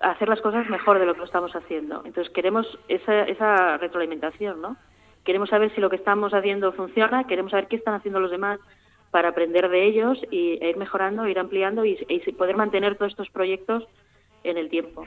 hacer 0.00 0.28
las 0.28 0.40
cosas 0.40 0.68
mejor 0.68 0.98
de 0.98 1.06
lo 1.06 1.12
que 1.14 1.20
lo 1.20 1.26
estamos 1.26 1.54
haciendo. 1.54 2.02
Entonces 2.04 2.32
queremos 2.32 2.66
esa, 2.88 3.24
esa 3.24 3.76
retroalimentación, 3.76 4.60
¿no? 4.60 4.76
Queremos 5.24 5.50
saber 5.50 5.74
si 5.74 5.80
lo 5.80 5.90
que 5.90 5.96
estamos 5.96 6.32
haciendo 6.32 6.72
funciona, 6.72 7.26
queremos 7.26 7.50
saber 7.50 7.68
qué 7.68 7.76
están 7.76 7.94
haciendo 7.94 8.20
los 8.20 8.30
demás 8.30 8.58
para 9.10 9.28
aprender 9.30 9.68
de 9.68 9.86
ellos 9.86 10.18
y 10.30 10.58
e 10.62 10.70
ir 10.70 10.76
mejorando, 10.76 11.28
ir 11.28 11.38
ampliando 11.38 11.84
y, 11.84 11.98
y 12.08 12.32
poder 12.32 12.56
mantener 12.56 12.96
todos 12.96 13.12
estos 13.12 13.28
proyectos 13.28 13.86
en 14.44 14.56
el 14.56 14.70
tiempo. 14.70 15.04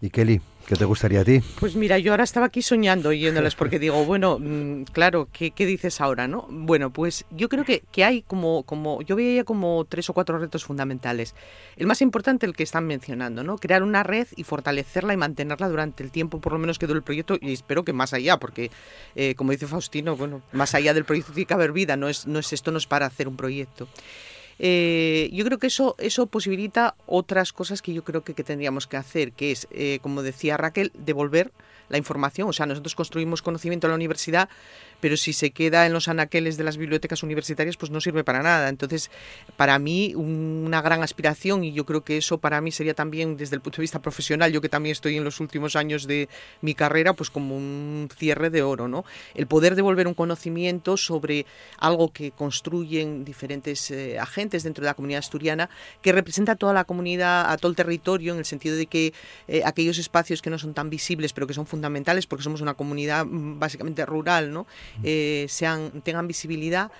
Y 0.00 0.10
Kelly, 0.10 0.40
¿qué 0.66 0.74
te 0.74 0.84
gustaría 0.84 1.20
a 1.20 1.24
ti? 1.24 1.40
Pues 1.60 1.76
mira, 1.76 1.98
yo 1.98 2.12
ahora 2.12 2.24
estaba 2.24 2.46
aquí 2.46 2.62
soñando 2.62 3.10
oyéndoles 3.10 3.54
porque 3.54 3.78
digo, 3.78 4.04
bueno, 4.04 4.38
mm, 4.38 4.84
claro, 4.92 5.28
¿qué, 5.32 5.52
dices 5.56 6.00
ahora, 6.00 6.28
no? 6.28 6.46
Bueno, 6.50 6.92
pues 6.92 7.24
yo 7.30 7.48
creo 7.48 7.64
que, 7.64 7.82
que, 7.92 8.04
hay 8.04 8.22
como, 8.22 8.64
como, 8.64 9.02
yo 9.02 9.16
veía 9.16 9.44
como 9.44 9.84
tres 9.88 10.10
o 10.10 10.12
cuatro 10.12 10.38
retos 10.38 10.64
fundamentales. 10.64 11.34
El 11.76 11.86
más 11.86 12.02
importante, 12.02 12.46
el 12.46 12.54
que 12.54 12.64
están 12.64 12.86
mencionando, 12.86 13.44
¿no? 13.44 13.56
Crear 13.58 13.82
una 13.82 14.02
red 14.02 14.26
y 14.36 14.44
fortalecerla 14.44 15.14
y 15.14 15.16
mantenerla 15.16 15.68
durante 15.68 16.02
el 16.02 16.10
tiempo, 16.10 16.40
por 16.40 16.52
lo 16.52 16.58
menos 16.58 16.78
que 16.78 16.86
dure 16.86 16.98
el 16.98 17.04
proyecto, 17.04 17.38
y 17.40 17.52
espero 17.52 17.84
que 17.84 17.92
más 17.92 18.12
allá, 18.12 18.38
porque, 18.38 18.70
eh, 19.14 19.34
como 19.36 19.52
dice 19.52 19.66
Faustino, 19.66 20.16
bueno, 20.16 20.42
más 20.52 20.74
allá 20.74 20.92
del 20.94 21.04
proyecto 21.04 21.32
tiene 21.32 21.46
que 21.46 21.54
haber 21.54 21.72
vida, 21.72 21.96
no 21.96 22.08
es, 22.08 22.26
no 22.26 22.38
es 22.38 22.52
esto 22.52 22.72
no 22.72 22.78
es 22.78 22.86
para 22.86 23.06
hacer 23.06 23.28
un 23.28 23.36
proyecto. 23.36 23.88
Eh, 24.58 25.28
yo 25.32 25.44
creo 25.44 25.58
que 25.58 25.66
eso, 25.66 25.96
eso 25.98 26.26
posibilita 26.26 26.94
otras 27.06 27.52
cosas 27.52 27.82
que 27.82 27.92
yo 27.92 28.04
creo 28.04 28.24
que, 28.24 28.34
tendríamos 28.34 28.86
que 28.86 28.96
hacer, 28.96 29.32
que 29.32 29.52
es, 29.52 29.68
eh, 29.70 29.98
como 30.02 30.22
decía 30.22 30.56
Raquel, 30.56 30.92
devolver 30.94 31.52
la 31.88 31.98
información. 31.98 32.48
O 32.48 32.52
sea, 32.52 32.66
nosotros 32.66 32.94
construimos 32.94 33.42
conocimiento 33.42 33.86
en 33.86 33.90
la 33.90 33.96
universidad, 33.96 34.48
pero 35.00 35.16
si 35.16 35.32
se 35.32 35.50
queda 35.50 35.86
en 35.86 35.92
los 35.92 36.08
anaqueles 36.08 36.56
de 36.56 36.64
las 36.64 36.76
bibliotecas 36.76 37.22
universitarias, 37.22 37.76
pues 37.76 37.90
no 37.90 38.00
sirve 38.00 38.24
para 38.24 38.42
nada. 38.42 38.68
Entonces, 38.68 39.10
para 39.56 39.78
mí, 39.78 40.14
una 40.14 40.82
gran 40.82 41.02
aspiración, 41.02 41.64
y 41.64 41.72
yo 41.72 41.84
creo 41.84 42.02
que 42.02 42.18
eso 42.18 42.38
para 42.38 42.60
mí 42.60 42.72
sería 42.72 42.94
también 42.94 43.36
desde 43.36 43.56
el 43.56 43.60
punto 43.60 43.76
de 43.76 43.82
vista 43.82 44.00
profesional, 44.00 44.52
yo 44.52 44.60
que 44.60 44.68
también 44.68 44.92
estoy 44.92 45.16
en 45.16 45.24
los 45.24 45.40
últimos 45.40 45.76
años 45.76 46.06
de 46.06 46.28
mi 46.60 46.74
carrera, 46.74 47.12
pues 47.12 47.30
como 47.30 47.56
un 47.56 48.08
cierre 48.16 48.50
de 48.50 48.62
oro, 48.62 48.88
¿no? 48.88 49.04
El 49.34 49.46
poder 49.46 49.74
devolver 49.74 50.06
un 50.06 50.14
conocimiento 50.14 50.96
sobre 50.96 51.46
algo 51.78 52.12
que 52.12 52.30
construyen 52.30 53.24
diferentes 53.24 53.90
eh, 53.90 54.18
agentes 54.18 54.62
dentro 54.62 54.82
de 54.82 54.86
la 54.86 54.94
comunidad 54.94 55.20
asturiana, 55.20 55.70
que 56.02 56.12
representa 56.12 56.52
a 56.52 56.56
toda 56.56 56.72
la 56.72 56.84
comunidad, 56.84 57.50
a 57.50 57.56
todo 57.56 57.70
el 57.70 57.76
territorio, 57.76 58.32
en 58.32 58.38
el 58.38 58.44
sentido 58.44 58.76
de 58.76 58.86
que 58.86 59.12
eh, 59.48 59.62
aquellos 59.64 59.98
espacios 59.98 60.42
que 60.42 60.50
no 60.50 60.58
son 60.58 60.74
tan 60.74 60.90
visibles, 60.90 61.32
pero 61.32 61.46
que 61.46 61.54
son 61.54 61.66
fundamentales, 61.66 62.26
porque 62.26 62.42
somos 62.42 62.60
una 62.60 62.74
comunidad 62.74 63.26
mm, 63.26 63.58
básicamente 63.58 64.04
rural, 64.06 64.52
¿no? 64.52 64.66
Eh, 65.02 65.46
sean, 65.48 66.02
tengan 66.02 66.26
visibilidad 66.26 66.90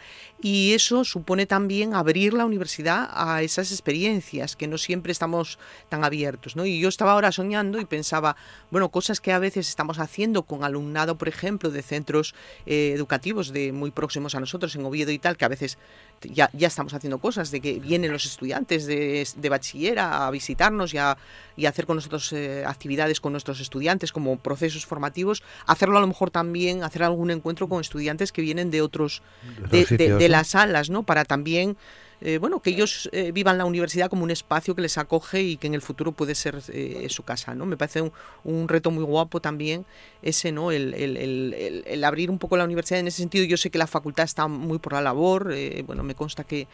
y 0.41 0.75
eso 0.75 1.05
supone 1.05 1.47
también 1.47 1.95
abrir 1.95 2.35
la 2.35 2.45
universidad 2.45 3.09
a 3.13 3.43
esas 3.43 3.73
experiencias 3.73 4.55
que 4.55 4.69
no 4.69 4.77
siempre 4.79 5.13
estamos 5.13 5.59
tan 5.89 6.05
abiertos. 6.05 6.57
¿no? 6.57 6.67
Y 6.67 6.79
yo 6.79 6.89
estaba 6.89 7.13
ahora 7.13 7.33
soñando 7.33 7.81
y 7.81 7.87
pensaba, 7.87 8.37
bueno, 8.71 8.91
cosas 8.91 9.21
que 9.21 9.33
a 9.33 9.39
veces 9.39 9.69
estamos 9.69 9.99
haciendo 9.99 10.43
con 10.43 10.63
alumnado, 10.63 11.17
por 11.17 11.29
ejemplo, 11.29 11.71
de 11.71 11.83
centros 11.83 12.35
eh, 12.67 12.93
educativos 12.95 13.53
de 13.53 13.73
muy 13.73 13.91
próximos 13.91 14.35
a 14.35 14.41
nosotros, 14.41 14.77
en 14.77 14.85
Oviedo 14.85 15.11
y 15.11 15.19
tal, 15.19 15.37
que 15.37 15.47
a 15.47 15.49
veces 15.49 15.79
ya, 16.23 16.51
ya 16.53 16.69
estamos 16.69 16.93
haciendo 16.93 17.19
cosas, 17.19 17.51
de 17.51 17.61
que 17.61 17.81
vienen 17.81 18.13
los 18.13 18.27
estudiantes 18.27 18.87
de, 18.87 19.27
de 19.37 19.49
bachiller 19.49 19.99
a 19.99 20.31
visitarnos 20.31 20.93
y 20.93 20.99
a, 20.99 21.17
y 21.57 21.67
hacer 21.67 21.87
con 21.87 21.97
nosotros 21.97 22.33
eh, 22.33 22.65
actividades 22.67 23.21
con 23.21 23.33
nuestros 23.33 23.61
estudiantes 23.61 24.13
como 24.13 24.39
procesos 24.39 24.87
formativos, 24.87 25.43
hacerlo 25.67 25.99
a 25.99 26.01
lo 26.01 26.07
mejor 26.07 26.31
también, 26.31 26.83
hacer 26.85 27.03
algún 27.03 27.31
encuentro 27.31 27.69
con 27.69 27.81
estudiantes 27.81 28.33
que 28.33 28.43
vienen 28.43 28.71
de 28.71 28.83
otros, 28.83 29.23
de, 29.71 30.26
las 30.29 30.49
salas, 30.49 30.91
¿no? 30.91 31.03
Para 31.03 31.25
también... 31.25 31.77
Eh, 32.23 32.39
bueno, 32.39 32.61
que 32.61 32.71
ellos 32.71 33.11
eh, 33.13 33.31
vivan 33.31 33.59
la 33.59 33.67
universidad 33.67 34.09
como 34.09 34.25
un 34.25 34.31
espacio 34.31 34.75
que 34.75 34.81
les 34.81 34.97
acoge 34.97 35.43
y 35.43 35.59
que 35.59 35.67
en 35.67 35.75
el 35.75 35.83
futuro 35.83 36.13
puede 36.13 36.35
ser 36.35 36.63
su 37.11 37.25
casa, 37.25 37.55
¿no? 37.55 37.67
Me 37.67 37.77
parece 37.77 38.11
un, 38.43 38.69
reto 38.69 38.91
muy 38.91 39.05
guapo 39.05 39.41
también 39.41 39.85
ese, 40.23 40.51
¿no? 40.51 40.73
El, 40.73 40.95
el, 40.95 41.85
el, 41.87 42.05
abrir 42.05 42.31
un 42.31 42.39
poco 42.39 42.57
la 42.57 42.65
universidad 42.65 43.01
en 43.01 43.09
ese 43.09 43.19
sentido. 43.19 43.45
Yo 43.45 43.59
sé 43.59 43.69
que 43.69 43.77
la 43.77 43.87
facultad 43.87 44.25
está 44.25 44.49
muy 44.49 44.79
por 44.79 44.95
la 44.95 45.03
labor, 45.03 45.55
bueno, 45.85 46.03
me 46.03 46.15
consta 46.15 46.45
que 46.45 46.67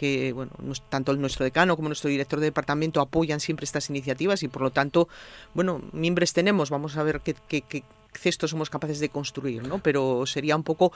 que 0.00 0.32
bueno, 0.32 0.52
tanto 0.88 1.14
nuestro 1.14 1.44
decano 1.44 1.76
como 1.76 1.90
nuestro 1.90 2.08
director 2.08 2.40
de 2.40 2.46
departamento 2.46 3.02
apoyan 3.02 3.38
siempre 3.38 3.64
estas 3.64 3.90
iniciativas 3.90 4.42
y 4.42 4.48
por 4.48 4.62
lo 4.62 4.70
tanto, 4.70 5.10
bueno, 5.52 5.82
miembros 5.92 6.32
tenemos, 6.32 6.70
vamos 6.70 6.96
a 6.96 7.02
ver 7.02 7.20
qué, 7.20 7.34
qué, 7.46 7.84
cestos 8.12 8.50
somos 8.50 8.70
capaces 8.70 9.00
de 9.00 9.08
construir, 9.08 9.66
¿no? 9.66 9.78
Pero 9.78 10.26
sería 10.26 10.56
un 10.56 10.62
poco, 10.62 10.92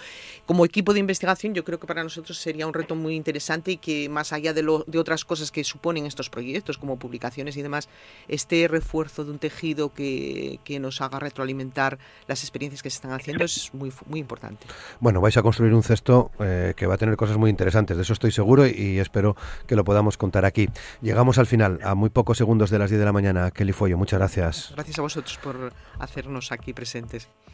como 0.47 0.65
equipo 0.65 0.93
de 0.93 1.01
investigación, 1.01 1.55
yo 1.55 1.65
creo 1.65 1.79
que 1.79 1.87
para 1.87 2.03
nosotros 2.03 2.39
sería 2.39 2.67
un 2.67 2.75
reto 2.75 2.95
muy 2.95 3.15
interesante 3.15 3.73
y 3.73 3.77
que 3.77 4.09
más 4.09 4.33
allá 4.33 4.53
de, 4.53 4.62
lo, 4.62 4.85
de 4.87 4.99
otras 4.99 5.25
cosas 5.25 5.51
que 5.51 5.65
suponen 5.65 6.07
estos 6.07 6.31
proyectos, 6.31 6.79
como 6.79 6.99
publicaciones 6.99 7.57
y 7.57 7.62
demás, 7.62 7.89
este 8.29 8.69
refuerzo 8.69 9.25
de 9.25 9.31
un 9.31 9.39
tejido 9.39 9.93
que, 9.93 10.59
que 10.65 10.81
nos 10.81 11.01
haga 11.01 11.19
retroalimentar 11.19 11.99
las 12.27 12.43
experiencias 12.43 12.83
que 12.83 12.91
se 12.91 12.97
están 12.97 13.12
haciendo 13.12 13.45
es 13.45 13.73
muy, 13.75 13.93
muy 14.07 14.21
importante. 14.21 14.67
Bueno, 15.01 15.21
vais 15.21 15.37
a 15.37 15.43
construir 15.43 15.75
un 15.75 15.83
cesto 15.83 16.31
eh, 16.41 16.75
que 16.77 16.87
va 16.87 16.95
a 16.95 16.99
tener 16.99 17.17
cosas 17.17 17.37
muy 17.37 17.51
interesantes, 17.51 17.97
de 17.97 18.03
eso 18.03 18.12
estoy 18.12 18.33
seguro 18.33 18.67
y 18.67 18.99
espero 18.99 19.37
que 19.67 19.77
lo 19.77 19.85
podamos 19.85 20.17
contar 20.17 20.45
aquí. 20.45 20.69
Llegamos 21.03 21.39
al 21.39 21.47
final, 21.47 21.79
a 21.83 21.95
muy 21.95 22.11
pocos 22.11 22.39
segundos 22.39 22.71
de 22.71 22.79
las 22.79 22.91
10 22.91 23.01
de 23.01 23.05
la 23.05 23.12
mañana. 23.12 23.51
Kelly 23.51 23.73
Follo, 23.73 23.97
muchas 23.97 24.19
gracias. 24.19 24.73
Gracias 24.75 24.99
a 24.99 25.03
vosotros 25.03 25.39
por 25.43 25.73
hacernos 25.99 26.53
aquí 26.53 26.73
presentes. 26.73 27.04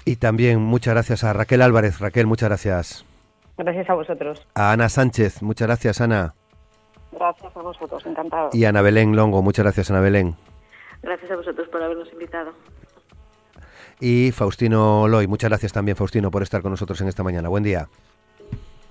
Y 0.05 0.17
también 0.17 0.61
muchas 0.61 0.95
gracias 0.95 1.25
a 1.25 1.33
Raquel 1.33 1.63
Álvarez. 1.63 2.01
Raquel, 2.01 2.27
muchas 2.27 2.49
gracias. 2.49 3.05
Gracias 3.57 3.91
a 3.91 3.95
vosotros. 3.95 4.47
A 4.55 4.73
Ana 4.73 4.89
Sánchez, 4.89 5.43
muchas 5.43 5.69
gracias, 5.69 6.01
Ana. 6.01 6.35
Gracias 7.13 7.55
a 7.55 7.61
vosotros, 7.61 8.05
encantado. 8.07 8.51
Y 8.53 8.65
a 8.65 8.71
Ana 8.71 8.83
Belén 8.83 9.15
Longo, 9.15 9.43
muchas 9.43 9.65
gracias, 9.65 9.91
Ana 9.91 10.01
Belén. 10.01 10.35
Gracias 11.03 11.31
a 11.31 11.37
vosotros 11.37 11.69
por 11.69 11.83
habernos 11.83 12.11
invitado. 12.13 12.53
Y 14.01 14.33
Faustino 14.33 15.09
Loy, 15.09 15.27
muchas 15.27 15.51
gracias 15.51 15.73
también, 15.73 15.97
Faustino, 15.97 16.31
por 16.31 16.43
estar 16.43 16.63
con 16.63 16.71
nosotros 16.71 17.01
en 17.03 17.09
esta 17.09 17.23
mañana. 17.23 17.49
Buen 17.49 17.63
día. 17.63 17.89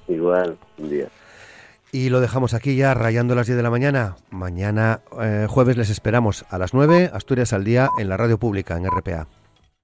Igual, 0.07 0.57
buen 0.77 0.89
día. 0.89 1.07
Y 1.91 2.09
lo 2.09 2.19
dejamos 2.19 2.53
aquí 2.53 2.75
ya, 2.75 2.93
rayando 2.93 3.33
las 3.33 3.47
10 3.47 3.57
de 3.57 3.63
la 3.63 3.71
mañana. 3.71 4.15
Mañana, 4.29 5.01
eh, 5.19 5.47
jueves, 5.49 5.75
les 5.77 5.89
esperamos 5.89 6.45
a 6.49 6.59
las 6.59 6.75
9, 6.75 7.09
Asturias 7.11 7.53
al 7.53 7.63
día, 7.63 7.89
en 7.97 8.09
la 8.09 8.17
radio 8.17 8.37
pública, 8.37 8.77
en 8.77 8.85
RPA. 8.85 9.27